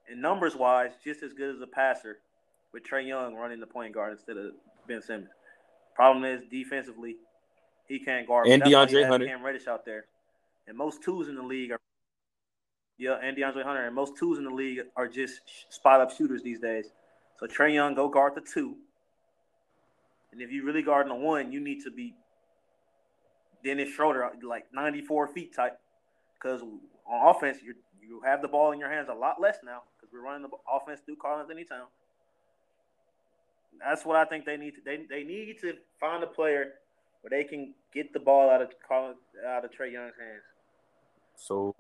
and 0.10 0.22
numbers 0.22 0.56
wise, 0.56 0.92
just 1.04 1.22
as 1.22 1.34
good 1.34 1.56
as 1.56 1.62
a 1.62 1.68
passer 1.68 2.20
with 2.74 2.84
Trae 2.84 3.06
Young 3.06 3.36
running 3.36 3.60
the 3.60 3.68
point 3.68 3.94
guard 3.94 4.14
instead 4.14 4.38
of 4.38 4.54
Ben 4.88 5.02
Simmons. 5.02 5.30
Problem 5.96 6.24
is 6.24 6.42
defensively, 6.50 7.18
he 7.88 8.00
can't 8.00 8.28
guard. 8.28 8.48
And 8.48 8.64
DeAndre 8.64 9.08
Hunter, 9.08 9.28
Cam 9.28 9.44
Reddish 9.44 9.68
out 9.68 9.86
there, 9.86 10.06
and 10.68 10.78
most 10.78 11.04
twos 11.04 11.28
in 11.28 11.36
the 11.36 11.44
league 11.44 11.72
are. 11.72 11.80
Yeah, 12.98 13.18
and 13.22 13.38
DeAndre 13.38 13.64
Hunter, 13.64 13.86
and 13.86 13.94
most 13.94 14.18
twos 14.18 14.38
in 14.40 14.44
the 14.44 14.50
league 14.52 14.82
are 14.96 15.08
just 15.08 15.42
spot 15.70 16.02
up 16.02 16.12
shooters 16.12 16.42
these 16.42 16.60
days. 16.60 16.88
So 17.40 17.46
Trae 17.46 17.74
Young, 17.74 17.94
go 17.94 18.10
guard 18.10 18.34
the 18.36 18.42
two, 18.42 18.76
and 20.32 20.42
if 20.42 20.52
you 20.52 20.64
really 20.64 20.82
guarding 20.82 21.14
the 21.14 21.20
one, 21.20 21.52
you 21.52 21.60
need 21.60 21.84
to 21.84 21.92
be 21.92 22.16
Dennis 23.64 23.90
Schroeder, 23.90 24.30
like 24.44 24.66
94 24.74 25.28
feet 25.28 25.56
type. 25.56 25.80
Because 26.34 26.62
on 26.62 27.36
offense, 27.36 27.58
you 27.64 27.74
you 28.08 28.22
have 28.24 28.42
the 28.42 28.48
ball 28.48 28.72
in 28.72 28.80
your 28.80 28.90
hands 28.90 29.10
a 29.10 29.14
lot 29.14 29.42
less 29.42 29.58
now 29.64 29.82
because 29.96 30.12
we're 30.14 30.22
running 30.22 30.44
the 30.44 30.50
offense 30.72 31.02
through 31.06 31.18
Collins 31.18 31.50
anytime. 31.52 31.86
That's 33.80 34.06
what 34.06 34.16
I 34.16 34.26
think 34.26 34.46
they 34.46 34.58
need 34.58 34.76
to. 34.76 34.82
They, 34.84 35.06
they 35.10 35.24
need 35.24 35.58
to 35.62 35.74
find 36.00 36.24
a 36.24 36.28
player 36.28 36.74
where 37.22 37.30
they 37.30 37.44
can 37.44 37.74
get 37.94 38.14
the 38.14 38.20
ball 38.20 38.50
out 38.50 38.62
of 38.62 38.70
Colin, 38.88 39.16
out 39.46 39.66
of 39.66 39.72
Trae 39.72 39.92
Young's 39.92 40.14
hands. 40.20 40.44
So, 41.36 41.76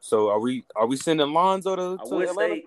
so 0.00 0.28
are 0.30 0.40
we 0.40 0.64
are 0.76 0.86
we 0.86 0.96
sending 0.96 1.32
Lonzo 1.32 1.76
to, 1.76 2.04
to 2.04 2.14
I 2.14 2.16
would 2.16 2.28
Atlanta? 2.28 2.54
say 2.54 2.64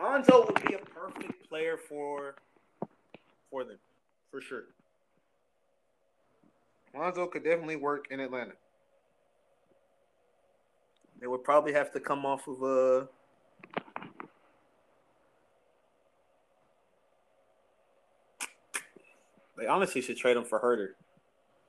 Lonzo 0.00 0.46
would 0.46 0.62
be 0.64 0.74
a 0.74 0.78
perfect 0.78 1.48
player 1.48 1.76
for 1.76 2.36
for 3.50 3.64
them, 3.64 3.78
for 4.30 4.40
sure. 4.40 4.64
Lonzo 6.94 7.26
could 7.26 7.42
definitely 7.42 7.76
work 7.76 8.06
in 8.10 8.20
Atlanta. 8.20 8.52
They 11.20 11.26
would 11.26 11.42
probably 11.42 11.72
have 11.72 11.92
to 11.92 12.00
come 12.00 12.24
off 12.24 12.46
of 12.46 12.62
a. 12.62 12.66
Uh, 12.66 13.06
they 19.58 19.66
honestly 19.66 20.00
should 20.00 20.16
trade 20.16 20.36
him 20.36 20.44
for 20.44 20.60
Huerter. 20.60 20.90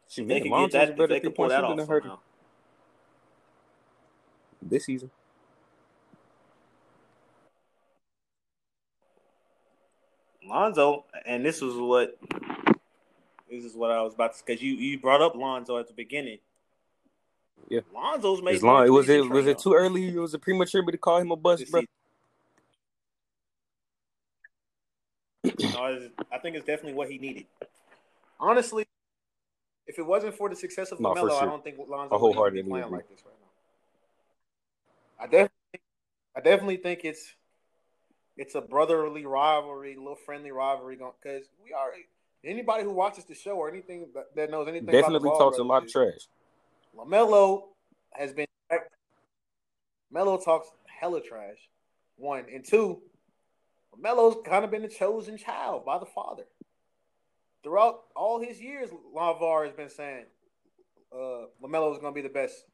She 0.10 0.24
they 0.24 0.42
could 0.42 0.52
get 0.52 0.72
that. 0.72 1.08
They 1.08 1.20
could 1.20 1.36
pull 1.36 1.50
that 1.50 1.64
off 1.64 1.80
somehow. 1.86 2.18
This 4.62 4.86
season. 4.86 5.12
Lonzo, 10.46 11.06
and 11.28 11.46
this 11.46 11.62
was 11.62 11.76
what 11.76 12.18
this 13.50 13.64
is 13.64 13.76
what 13.76 13.92
I 13.92 14.02
was 14.02 14.16
about 14.16 14.36
to 14.36 14.44
because 14.44 14.64
you 14.64 14.74
you 14.74 15.00
brought 15.00 15.22
up 15.22 15.36
Lonzo 15.36 15.78
at 15.78 15.88
the 15.88 15.94
beginning. 15.94 16.40
Yeah, 17.70 17.82
Lonzo's 17.94 18.42
made. 18.42 18.64
Long, 18.64 18.88
it 18.88 18.90
was 18.90 19.08
it 19.10 19.30
was 19.30 19.46
it 19.46 19.60
too 19.60 19.76
early? 19.76 20.08
It 20.08 20.20
was 20.20 20.34
a 20.34 20.40
premature 20.40 20.82
to 20.82 20.98
call 20.98 21.20
him 21.20 21.30
a 21.30 21.36
bust, 21.36 21.70
bro. 21.70 21.84
no, 25.44 26.10
I 26.32 26.38
think 26.40 26.56
it's 26.56 26.66
definitely 26.66 26.94
what 26.94 27.12
he 27.12 27.20
needed. 27.20 27.46
Honestly, 28.40 28.88
if 29.90 29.98
it 29.98 30.06
wasn't 30.06 30.36
for 30.36 30.50
the 30.50 30.56
success 30.56 30.92
of 30.92 31.00
no, 31.00 31.16
LaMelo, 31.16 31.30
sure. 31.30 31.42
I 31.42 31.46
don't 31.46 31.64
think 31.64 31.78
Lonzo 31.80 32.20
would 32.20 32.54
be 32.54 32.62
playing 32.62 32.92
like 32.92 33.10
this 33.10 33.24
right 33.26 33.34
now. 35.18 35.24
I 35.24 35.26
definitely, 35.26 35.80
I 36.36 36.42
definitely 36.42 36.78
think 36.78 37.04
it's 37.04 37.34
it's 38.38 38.54
a 38.54 38.62
brotherly 38.62 39.26
rivalry, 39.26 39.96
a 39.96 39.98
little 39.98 40.16
friendly 40.16 40.52
rivalry, 40.52 40.96
because 40.96 41.46
we 41.64 41.74
are 41.74 41.92
anybody 42.46 42.84
who 42.84 42.92
watches 42.92 43.26
the 43.26 43.34
show 43.34 43.54
or 43.54 43.68
anything 43.68 44.06
that 44.36 44.52
knows 44.52 44.68
anything 44.68 44.86
definitely 44.86 45.32
talks 45.32 45.58
a 45.58 45.64
lot 45.64 45.84
of 45.84 45.92
trash. 45.92 46.28
Lamelo 46.96 47.64
has 48.12 48.32
been 48.32 48.46
Melo 50.12 50.38
talks 50.38 50.70
hella 50.86 51.22
trash. 51.22 51.58
One 52.18 52.46
and 52.54 52.64
two, 52.64 53.02
Melo's 54.00 54.38
kind 54.46 54.64
of 54.64 54.70
been 54.70 54.84
the 54.84 54.88
chosen 54.88 55.36
child 55.38 55.84
by 55.84 55.98
the 55.98 56.06
father. 56.06 56.44
Throughout 57.64 58.02
all 58.16 58.42
his 58.42 58.62
years, 58.62 58.90
LaVar 59.16 59.66
has 59.66 59.74
been 59.76 59.90
saying 59.90 60.26
uh, 61.14 61.48
Lamelo 61.62 61.92
is 61.94 62.00
going 62.00 62.14
to 62.14 62.16
be 62.16 62.22
the 62.22 62.34
best 62.34 62.66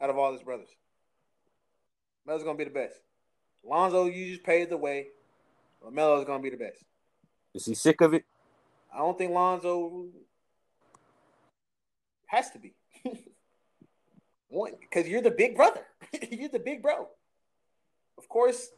out 0.00 0.10
of 0.10 0.16
all 0.16 0.32
his 0.32 0.42
brothers. 0.42 0.68
Melo's 2.26 2.42
going 2.42 2.56
to 2.56 2.64
be 2.64 2.68
the 2.68 2.74
best. 2.74 3.00
Lonzo, 3.64 4.06
you 4.06 4.30
just 4.30 4.44
paved 4.44 4.70
the 4.70 4.76
way. 4.76 5.08
LaMelo 5.84 6.18
is 6.20 6.24
gonna 6.24 6.42
be 6.42 6.50
the 6.50 6.56
best. 6.56 6.84
Is 7.54 7.66
he 7.66 7.74
sick 7.74 8.00
of 8.00 8.14
it? 8.14 8.24
I 8.94 8.98
don't 8.98 9.16
think 9.16 9.32
Lonzo 9.32 10.06
has 12.26 12.50
to 12.50 12.58
be. 12.58 12.74
One, 14.48 14.72
because 14.80 15.08
you're 15.08 15.22
the 15.22 15.30
big 15.30 15.56
brother. 15.56 15.82
you're 16.30 16.48
the 16.48 16.58
big 16.58 16.82
bro. 16.82 17.08
Of 18.18 18.28
course, 18.28 18.70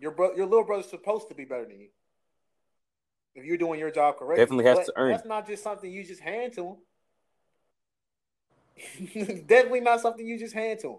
your 0.00 0.10
bro, 0.10 0.34
your 0.34 0.46
little 0.46 0.64
brother's 0.64 0.90
supposed 0.90 1.28
to 1.28 1.34
be 1.34 1.44
better 1.44 1.64
than 1.64 1.80
you. 1.80 1.88
If 3.36 3.44
you're 3.44 3.58
doing 3.58 3.78
your 3.78 3.90
job 3.90 4.16
correctly, 4.18 4.42
Definitely 4.42 4.64
has 4.64 4.78
But 4.78 4.86
to 4.86 4.92
earn 4.96 5.10
That's 5.12 5.26
not 5.26 5.46
just 5.46 5.62
something 5.62 5.92
you 5.92 6.02
just 6.04 6.22
hand 6.22 6.54
to 6.54 6.78
him. 9.14 9.44
Definitely 9.46 9.80
not 9.80 10.00
something 10.00 10.26
you 10.26 10.38
just 10.38 10.54
hand 10.54 10.80
to 10.80 10.92
him. 10.92 10.98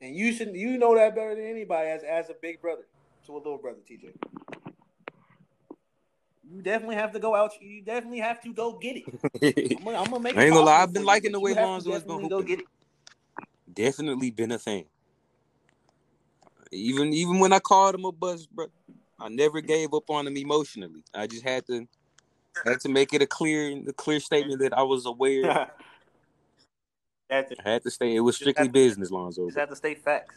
And 0.00 0.16
you 0.16 0.32
should 0.32 0.56
you 0.56 0.78
know 0.78 0.94
that 0.96 1.14
better 1.14 1.34
than 1.34 1.44
anybody 1.44 1.90
as 1.90 2.02
as 2.02 2.30
a 2.30 2.34
big 2.40 2.62
brother 2.62 2.86
to 3.26 3.32
a 3.32 3.36
little 3.36 3.58
brother, 3.58 3.78
TJ. 3.88 4.14
You 6.50 6.62
definitely 6.62 6.96
have 6.96 7.12
to 7.12 7.18
go 7.18 7.34
out. 7.34 7.52
You 7.60 7.82
definitely 7.82 8.20
have 8.20 8.40
to 8.42 8.52
go 8.52 8.78
get 8.78 8.96
it. 8.96 9.76
I'm 9.78 9.84
gonna, 9.84 9.98
I'm 9.98 10.04
gonna 10.04 10.20
make. 10.20 10.36
I 10.36 10.44
ain't 10.44 10.54
gonna 10.54 10.66
lie. 10.66 10.82
I've 10.82 10.92
been 10.92 11.00
for 11.00 11.04
you, 11.04 11.06
liking 11.06 11.32
the 11.32 11.40
way 11.40 11.50
you 11.50 11.56
Lonzo 11.56 11.92
has 11.92 12.02
been 12.04 12.16
definitely 12.16 12.28
go 12.28 12.36
hooping. 12.38 12.56
get 12.56 12.60
it. 12.60 12.66
Definitely 13.72 14.30
been 14.30 14.52
a 14.52 14.58
fan. 14.58 14.84
Even 16.70 17.12
even 17.12 17.38
when 17.38 17.52
I 17.52 17.60
called 17.60 17.94
him 17.94 18.04
a 18.04 18.12
buzz 18.12 18.46
bro, 18.46 18.66
I 19.18 19.28
never 19.28 19.60
gave 19.60 19.94
up 19.94 20.10
on 20.10 20.26
him 20.26 20.36
emotionally. 20.36 21.04
I 21.14 21.26
just 21.26 21.44
had 21.44 21.66
to 21.66 21.86
had 22.64 22.80
to 22.80 22.88
make 22.88 23.12
it 23.12 23.22
a 23.22 23.26
clear 23.26 23.76
a 23.88 23.92
clear 23.92 24.20
statement 24.20 24.60
that 24.60 24.76
I 24.76 24.82
was 24.82 25.06
aware. 25.06 25.70
I 27.30 27.46
had 27.64 27.82
to 27.82 27.90
stay. 27.90 28.14
It 28.14 28.20
was 28.20 28.36
strictly 28.36 28.66
had 28.66 28.74
to- 28.74 28.80
business, 28.80 29.10
Lonzo. 29.10 29.46
just 29.46 29.58
have 29.58 29.70
to 29.70 29.76
state 29.76 30.02
facts. 30.02 30.36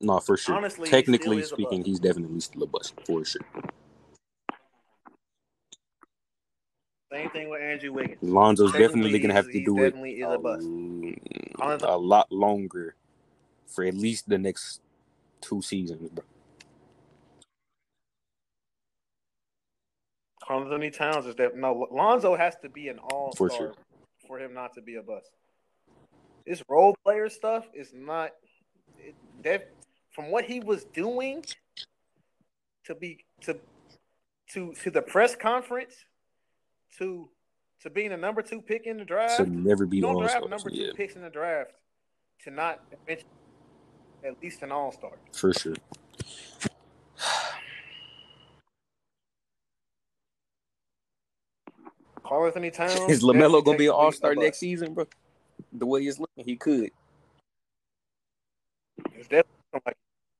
No, 0.00 0.20
for 0.20 0.36
sure. 0.36 0.56
Honestly, 0.56 0.88
Technically 0.88 1.40
a 1.40 1.44
speaking, 1.44 1.82
he's 1.82 2.00
definitely 2.00 2.40
still 2.40 2.64
a 2.64 2.66
bust 2.66 2.94
for 3.06 3.24
sure. 3.24 3.40
Same 7.10 7.30
thing 7.30 7.48
with 7.48 7.62
Andrew 7.62 7.92
Wiggins. 7.92 8.18
Lonzo's 8.22 8.72
definitely 8.72 9.18
gonna 9.20 9.34
have 9.34 9.50
to 9.50 9.64
do 9.64 9.78
it 9.82 9.94
a, 11.60 11.86
a 11.86 11.96
lot 11.96 12.30
longer 12.32 12.96
for 13.66 13.84
at 13.84 13.94
least 13.94 14.28
the 14.28 14.36
next 14.36 14.80
two 15.44 15.62
seasons, 15.62 16.08
bro. 16.10 16.24
Karl 20.42 20.62
Anthony 20.62 20.90
Towns 20.90 21.26
is 21.26 21.34
that 21.36 21.56
no 21.56 21.86
Lonzo 21.90 22.36
has 22.36 22.56
to 22.62 22.68
be 22.68 22.88
an 22.88 22.98
all 22.98 23.32
star 23.32 23.48
For 23.48 23.56
sure. 23.56 23.74
for 24.26 24.38
him 24.38 24.52
not 24.52 24.74
to 24.74 24.82
be 24.82 24.96
a 24.96 25.02
bust. 25.02 25.30
This 26.46 26.62
role 26.68 26.94
player 27.04 27.28
stuff 27.30 27.64
is 27.72 27.92
not 27.94 28.32
it, 28.98 29.14
that 29.42 29.70
from 30.12 30.30
what 30.30 30.44
he 30.44 30.60
was 30.60 30.84
doing 30.84 31.44
to 32.84 32.94
be 32.94 33.24
to 33.42 33.58
to 34.50 34.74
to 34.74 34.90
the 34.90 35.00
press 35.00 35.34
conference 35.34 35.94
to 36.98 37.28
to 37.80 37.90
being 37.90 38.12
a 38.12 38.16
number 38.16 38.42
two 38.42 38.60
pick 38.60 38.86
in 38.86 38.98
the 38.98 39.04
draft. 39.04 39.38
To 39.38 39.46
never 39.46 39.86
be 39.86 39.96
you 39.96 40.02
don't 40.02 40.20
draft 40.20 40.48
number 40.48 40.68
two 40.68 40.76
Yeah, 40.76 40.92
picks 40.94 41.16
in 41.16 41.22
the 41.22 41.30
draft 41.30 41.72
to 42.44 42.50
not 42.50 42.80
mention 43.08 43.26
at 44.24 44.42
least 44.42 44.62
an 44.62 44.72
all 44.72 44.90
star. 44.92 45.12
for 45.32 45.52
sure. 45.52 45.74
Karl 52.24 52.46
Anthony 52.46 52.70
Towns 52.70 52.94
Is 53.10 53.22
Lamelo 53.22 53.62
gonna 53.62 53.76
be 53.76 53.86
an 53.86 53.92
all 53.92 54.10
star 54.12 54.34
next 54.34 54.58
season, 54.58 54.94
bro? 54.94 55.06
The 55.72 55.86
way 55.86 56.02
he's 56.02 56.18
looking, 56.18 56.44
he 56.44 56.56
could. 56.56 56.90
It's 59.14 59.28
definitely. 59.28 59.92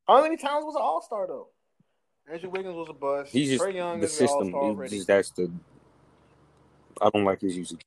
Karl 0.06 0.18
Anthony 0.18 0.36
Towns 0.38 0.64
was 0.64 0.74
an 0.76 0.82
all 0.82 1.02
star 1.02 1.26
though. 1.26 1.48
Andrew 2.30 2.48
Wiggins 2.48 2.74
was 2.74 2.88
a 2.88 2.94
bust. 2.94 3.32
He's 3.32 3.50
just 3.50 3.62
Trae 3.62 3.74
Young 3.74 4.00
the 4.00 4.06
is 4.06 4.18
an 4.18 4.26
system. 4.28 4.48
star 4.48 4.62
already. 4.62 4.96
just, 4.96 5.06
that's 5.06 5.30
the. 5.30 5.50
I 7.02 7.10
don't 7.10 7.24
like 7.24 7.40
his 7.42 7.56
usage. 7.56 7.82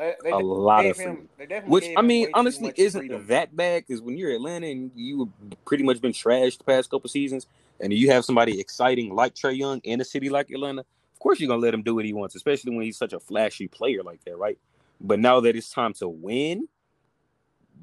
They, 0.00 0.14
they 0.24 0.30
A 0.30 0.38
lot 0.38 0.86
of 0.86 0.96
him, 0.98 1.28
they 1.36 1.44
definitely 1.44 1.72
Which 1.72 1.90
I 1.94 2.00
mean, 2.00 2.28
honestly, 2.32 2.72
isn't 2.74 3.02
freedom. 3.02 3.26
that 3.26 3.54
bad? 3.54 3.84
Because 3.86 4.00
when 4.00 4.16
you're 4.16 4.32
Atlanta 4.32 4.66
and 4.66 4.90
you 4.94 5.30
have 5.42 5.64
pretty 5.66 5.84
much 5.84 6.00
been 6.00 6.12
trashed 6.12 6.56
the 6.56 6.64
past 6.64 6.88
couple 6.90 7.10
seasons, 7.10 7.46
and 7.80 7.92
you 7.92 8.10
have 8.10 8.24
somebody 8.24 8.58
exciting 8.58 9.14
like 9.14 9.34
Trae 9.34 9.58
Young 9.58 9.80
in 9.84 10.00
a 10.00 10.04
city 10.04 10.30
like 10.30 10.50
Atlanta, 10.50 10.80
of 10.80 11.18
course 11.18 11.38
you're 11.38 11.48
gonna 11.48 11.60
let 11.60 11.74
him 11.74 11.82
do 11.82 11.94
what 11.94 12.06
he 12.06 12.14
wants, 12.14 12.34
especially 12.34 12.74
when 12.74 12.86
he's 12.86 12.96
such 12.96 13.12
a 13.12 13.20
flashy 13.20 13.68
player 13.68 14.02
like 14.02 14.24
that, 14.24 14.38
right? 14.38 14.58
But 15.02 15.20
now 15.20 15.38
that 15.40 15.54
it's 15.54 15.68
time 15.68 15.92
to 15.94 16.08
win, 16.08 16.66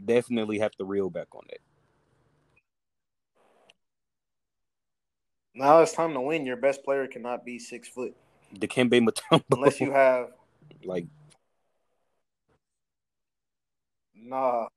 definitely 0.04 0.58
have 0.58 0.72
to 0.78 0.86
reel 0.86 1.12
back 1.12 1.28
on 1.36 1.44
that. 1.50 1.60
Now 5.54 5.82
it's 5.82 5.94
time 5.94 6.14
to 6.14 6.22
win. 6.22 6.48
Your 6.48 6.58
best 6.58 6.84
player 6.84 7.06
cannot 7.06 7.46
be 7.46 7.60
six 7.60 7.88
foot 7.88 8.16
Dikembe 8.56 9.08
Mutombo, 9.08 9.44
unless 9.52 9.80
you 9.80 9.92
have 9.92 10.32
like 10.84 11.06
nah. 14.22 14.68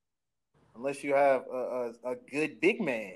Unless 0.75 1.03
you 1.03 1.13
have 1.13 1.43
a, 1.51 1.93
a, 2.03 2.11
a 2.11 2.15
good 2.29 2.59
big 2.61 2.81
man. 2.81 3.13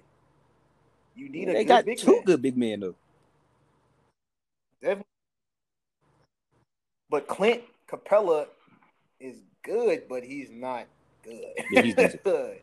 You 1.16 1.30
need 1.30 1.50
a 1.50 1.54
they 1.54 1.64
good 1.64 1.68
got 1.68 1.86
big 1.86 1.98
two 1.98 2.12
man. 2.12 2.24
good 2.26 2.42
big 2.42 2.58
men 2.58 2.80
though. 2.82 2.96
Definitely. 4.82 5.06
But 7.10 7.28
Clint 7.28 7.62
Capela 7.90 8.48
is 9.20 9.38
good, 9.64 10.04
but 10.10 10.24
he's 10.24 10.50
not 10.52 10.86
good. 11.24 11.46
Yeah, 11.72 11.82
he's 11.82 11.96
good. 12.24 12.60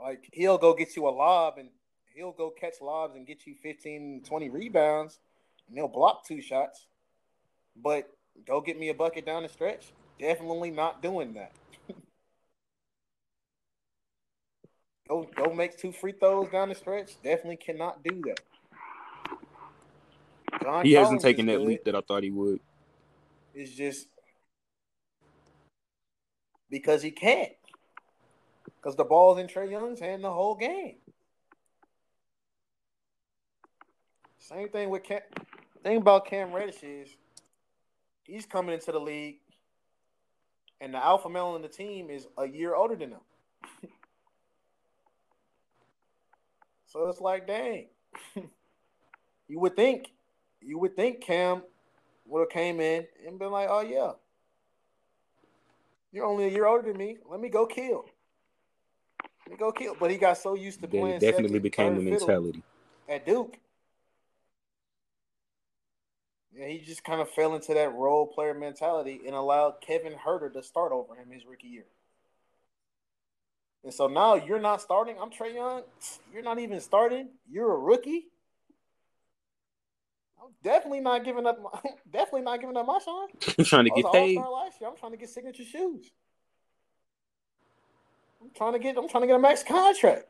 Like 0.00 0.28
he'll 0.32 0.58
go 0.58 0.74
get 0.74 0.94
you 0.96 1.08
a 1.08 1.10
lob 1.10 1.58
and 1.58 1.70
he'll 2.14 2.32
go 2.32 2.50
catch 2.50 2.74
lobs 2.80 3.16
and 3.16 3.26
get 3.26 3.46
you 3.46 3.54
15, 3.62 4.22
20 4.24 4.48
rebounds, 4.50 5.18
and 5.66 5.76
he'll 5.76 5.88
block 5.88 6.26
two 6.26 6.40
shots. 6.40 6.86
But 7.76 8.08
go 8.46 8.60
get 8.60 8.78
me 8.78 8.88
a 8.88 8.94
bucket 8.94 9.26
down 9.26 9.42
the 9.42 9.48
stretch. 9.48 9.92
Definitely 10.18 10.70
not 10.70 11.02
doing 11.02 11.34
that. 11.34 11.52
go 15.08 15.28
go 15.34 15.52
make 15.52 15.76
two 15.76 15.92
free 15.92 16.12
throws 16.12 16.48
down 16.50 16.68
the 16.68 16.74
stretch. 16.74 17.20
Definitely 17.22 17.56
cannot 17.56 18.02
do 18.02 18.22
that. 18.26 18.40
John 20.62 20.84
He 20.84 20.92
hasn't 20.92 21.20
taken 21.20 21.46
that 21.46 21.58
good. 21.58 21.66
leap 21.66 21.84
that 21.84 21.94
I 21.94 22.00
thought 22.00 22.22
he 22.22 22.30
would. 22.30 22.60
It's 23.54 23.72
just 23.72 24.08
because 26.70 27.02
he 27.02 27.10
can't. 27.10 27.52
Because 28.76 28.96
the 28.96 29.04
ball's 29.04 29.38
in 29.38 29.46
Trae 29.46 29.70
Young's 29.70 30.00
hand 30.00 30.24
the 30.24 30.30
whole 30.30 30.54
game. 30.54 30.96
Same 34.38 34.68
thing 34.68 34.90
with 34.90 35.04
Cam. 35.04 35.20
Thing 35.82 35.98
about 35.98 36.26
Cam 36.26 36.52
Reddish 36.52 36.82
is 36.82 37.08
he's 38.24 38.46
coming 38.46 38.74
into 38.74 38.92
the 38.92 38.98
league, 38.98 39.36
and 40.80 40.92
the 40.92 40.98
alpha 40.98 41.28
male 41.28 41.56
in 41.56 41.62
the 41.62 41.68
team 41.68 42.10
is 42.10 42.26
a 42.36 42.46
year 42.46 42.74
older 42.74 42.96
than 42.96 43.10
him. 43.10 43.20
so 46.86 47.08
it's 47.08 47.20
like, 47.20 47.46
dang, 47.46 47.86
you 49.48 49.60
would 49.60 49.76
think, 49.76 50.08
you 50.60 50.78
would 50.78 50.96
think 50.96 51.20
Cam 51.20 51.62
would 52.26 52.40
have 52.40 52.50
came 52.50 52.80
in 52.80 53.06
and 53.26 53.38
been 53.38 53.50
like, 53.50 53.68
"Oh 53.70 53.80
yeah, 53.80 54.12
you're 56.12 56.26
only 56.26 56.46
a 56.46 56.50
year 56.50 56.66
older 56.66 56.88
than 56.88 56.96
me. 56.96 57.18
Let 57.28 57.40
me 57.40 57.48
go 57.48 57.66
kill. 57.66 58.06
Let 59.46 59.50
me 59.50 59.56
go 59.56 59.72
kill." 59.72 59.94
But 59.98 60.10
he 60.10 60.16
got 60.16 60.38
so 60.38 60.54
used 60.54 60.80
to 60.80 60.88
playing 60.88 61.08
it 61.08 61.20
definitely 61.20 61.48
second, 61.48 61.62
became 61.62 61.96
a 61.98 62.00
mentality. 62.00 62.62
at 63.08 63.26
Duke. 63.26 63.58
Yeah, 66.56 66.68
he 66.68 66.78
just 66.78 67.02
kind 67.02 67.20
of 67.20 67.28
fell 67.30 67.54
into 67.54 67.74
that 67.74 67.92
role 67.94 68.26
player 68.26 68.54
mentality 68.54 69.22
and 69.26 69.34
allowed 69.34 69.80
Kevin 69.80 70.12
Huerter 70.12 70.52
to 70.52 70.62
start 70.62 70.92
over 70.92 71.14
him 71.16 71.30
his 71.30 71.44
rookie 71.44 71.66
year. 71.66 71.86
And 73.82 73.92
so 73.92 74.06
now 74.06 74.34
you're 74.34 74.60
not 74.60 74.80
starting. 74.80 75.16
I'm 75.20 75.30
Trae 75.30 75.54
Young. 75.54 75.82
You're 76.32 76.42
not 76.42 76.58
even 76.58 76.80
starting. 76.80 77.28
You're 77.50 77.72
a 77.74 77.78
rookie. 77.78 78.28
I'm 80.40 80.50
definitely 80.62 81.00
not 81.00 81.24
giving 81.24 81.46
up. 81.46 81.60
My, 81.60 81.90
definitely 82.10 82.42
not 82.42 82.60
giving 82.60 82.76
up 82.76 82.86
my 82.86 82.98
shine. 82.98 83.54
I'm 83.58 83.64
trying 83.64 83.84
to 83.84 83.90
get 83.90 84.12
paid. 84.12 84.38
last 84.38 84.80
year. 84.80 84.88
I'm 84.88 84.96
trying 84.96 85.12
to 85.12 85.18
get 85.18 85.28
signature 85.28 85.64
shoes. 85.64 86.12
I'm 88.40 88.50
trying 88.54 88.74
to 88.74 88.78
get. 88.78 88.96
I'm 88.96 89.08
trying 89.08 89.22
to 89.22 89.26
get 89.26 89.36
a 89.36 89.38
max 89.38 89.62
contract. 89.62 90.26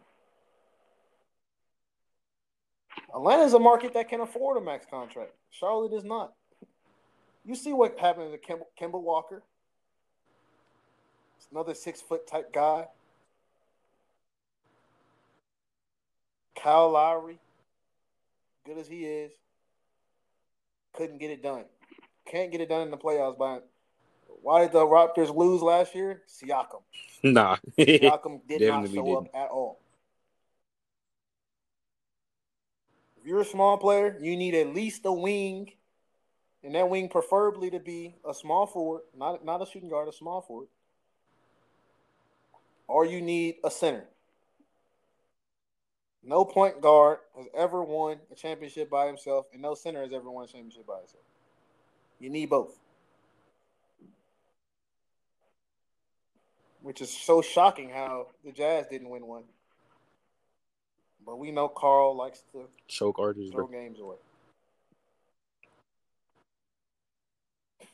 Atlanta's 3.14 3.54
a 3.54 3.60
market 3.60 3.94
that 3.94 4.08
can 4.08 4.20
afford 4.20 4.56
a 4.56 4.60
max 4.60 4.86
contract. 4.90 5.32
Charlotte 5.50 5.92
is 5.92 6.04
not. 6.04 6.32
You 7.44 7.54
see 7.54 7.72
what 7.72 7.98
happened 7.98 8.32
to 8.32 8.38
Kemba, 8.38 8.62
Kemba 8.80 9.00
Walker. 9.00 9.42
It's 11.36 11.46
another 11.52 11.74
six 11.74 12.00
foot 12.00 12.26
type 12.26 12.52
guy. 12.52 12.86
Kyle 16.60 16.90
Lowry, 16.90 17.38
good 18.64 18.78
as 18.78 18.88
he 18.88 19.04
is, 19.04 19.32
couldn't 20.94 21.18
get 21.18 21.30
it 21.30 21.42
done. 21.42 21.64
Can't 22.26 22.50
get 22.50 22.62
it 22.62 22.68
done 22.68 22.82
in 22.82 22.90
the 22.90 22.96
playoffs. 22.96 23.36
By 23.36 23.58
why 24.42 24.62
did 24.62 24.72
the 24.72 24.80
Raptors 24.80 25.34
lose 25.34 25.60
last 25.60 25.94
year? 25.94 26.22
Siakam. 26.26 26.80
Nah. 27.22 27.56
Siakam 27.78 28.40
did 28.48 28.62
not 28.62 28.88
show 28.88 29.04
didn't. 29.04 29.16
up 29.16 29.28
at 29.34 29.48
all. 29.50 29.78
If 33.24 33.28
you're 33.30 33.40
a 33.40 33.44
small 33.46 33.78
player, 33.78 34.18
you 34.20 34.36
need 34.36 34.55
at 34.55 34.74
least 34.74 35.06
a 35.06 35.12
wing 35.12 35.72
and 36.62 36.74
that 36.74 36.90
wing 36.90 37.09
preferably 37.09 37.70
to 37.70 37.80
be 37.80 38.16
a 38.22 38.34
small 38.34 38.66
forward, 38.66 39.01
not 39.16 39.42
not 39.42 39.62
a 39.62 39.66
shooting 39.66 39.88
guard, 39.88 40.09
a 40.09 40.12
small 40.12 40.42
forward, 40.42 40.68
or 42.86 43.06
you 43.06 43.22
need 43.22 43.55
a 43.64 43.70
center. 43.70 44.05
No 46.22 46.44
point 46.44 46.82
guard 46.82 47.20
has 47.34 47.46
ever 47.56 47.82
won 47.82 48.18
a 48.30 48.34
championship 48.34 48.90
by 48.90 49.06
himself, 49.06 49.46
and 49.55 49.62
no 49.62 49.74
center 49.74 50.02
has 50.02 50.12
ever 50.12 50.30
won 50.30 50.44
a 50.44 50.46
championship 50.46 50.86
by 50.86 50.98
himself. 50.98 51.24
You 52.20 52.28
need 52.28 52.51
both. 52.51 52.78
Which 56.82 57.01
is 57.01 57.09
so 57.09 57.40
shocking 57.40 57.88
how 57.88 58.26
the 58.44 58.52
Jazz 58.52 58.86
didn't 58.90 59.09
win 59.09 59.26
one. 59.26 59.44
But 61.24 61.38
we 61.38 61.51
know 61.51 61.68
Karl 61.68 62.14
likes 62.14 62.42
to 62.52 62.64
choke 62.86 63.18
artists, 63.18 63.52
throw 63.52 63.66
games 63.66 63.98
away. 63.98 64.16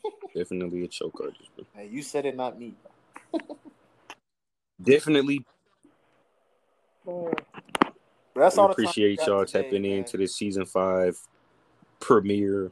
Definitely 0.34 0.84
a 0.84 0.88
choke 0.88 1.20
artist, 1.20 1.48
bro. 1.54 1.64
Hey, 1.74 1.88
you 1.88 2.02
said 2.02 2.26
it, 2.26 2.36
not 2.36 2.58
me. 2.58 2.74
Definitely. 4.82 5.44
But 7.04 7.44
that's 8.34 8.58
all. 8.58 8.70
Appreciate 8.70 9.20
y'all 9.26 9.44
today, 9.44 9.62
tapping 9.62 9.82
man. 9.82 9.92
into 9.92 10.16
the 10.16 10.26
season 10.26 10.64
five 10.64 11.18
premiere. 12.00 12.70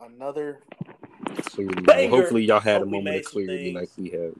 Another. 0.00 0.60
Clearly, 1.42 2.06
hopefully 2.08 2.44
y'all 2.44 2.60
had 2.60 2.78
Hope 2.78 2.88
a 2.88 2.90
moment 2.90 3.16
of 3.16 3.24
clarity 3.24 3.72
like 3.72 3.90
we 3.96 4.10
had. 4.10 4.32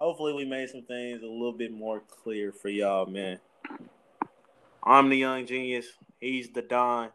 Hopefully 0.00 0.32
we 0.32 0.44
made 0.44 0.68
some 0.70 0.82
things 0.82 1.22
a 1.22 1.26
little 1.26 1.52
bit 1.52 1.72
more 1.72 2.00
clear 2.00 2.52
for 2.52 2.68
y'all, 2.68 3.06
man. 3.06 3.38
I'm 4.82 5.08
the 5.08 5.16
young 5.16 5.46
genius. 5.46 5.86
He's 6.20 6.50
the 6.50 6.62
Don. 6.62 7.10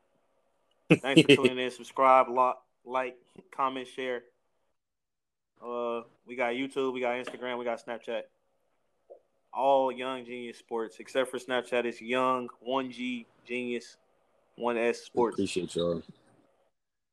Thanks 1.01 1.21
for 1.21 1.35
tuning 1.35 1.57
in. 1.57 1.71
Subscribe, 1.71 2.29
lock, 2.29 2.63
like, 2.85 3.17
comment, 3.51 3.87
share. 3.87 4.23
Uh, 5.63 6.01
we 6.27 6.35
got 6.35 6.53
YouTube, 6.53 6.93
we 6.93 6.99
got 6.99 7.15
Instagram, 7.15 7.57
we 7.57 7.65
got 7.65 7.83
Snapchat. 7.83 8.23
All 9.53 9.91
Young 9.91 10.25
Genius 10.25 10.57
Sports, 10.57 10.97
except 10.99 11.29
for 11.29 11.37
Snapchat, 11.37 11.85
it's 11.85 12.01
Young 12.01 12.49
One 12.59 12.91
G 12.91 13.27
Genius 13.47 13.97
One 14.55 14.77
S 14.77 15.01
Sports. 15.01 15.35
Appreciate 15.35 15.75
y'all. 15.75 16.01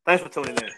Thanks 0.06 0.22
for 0.22 0.30
tuning 0.30 0.56
in. 0.56 0.70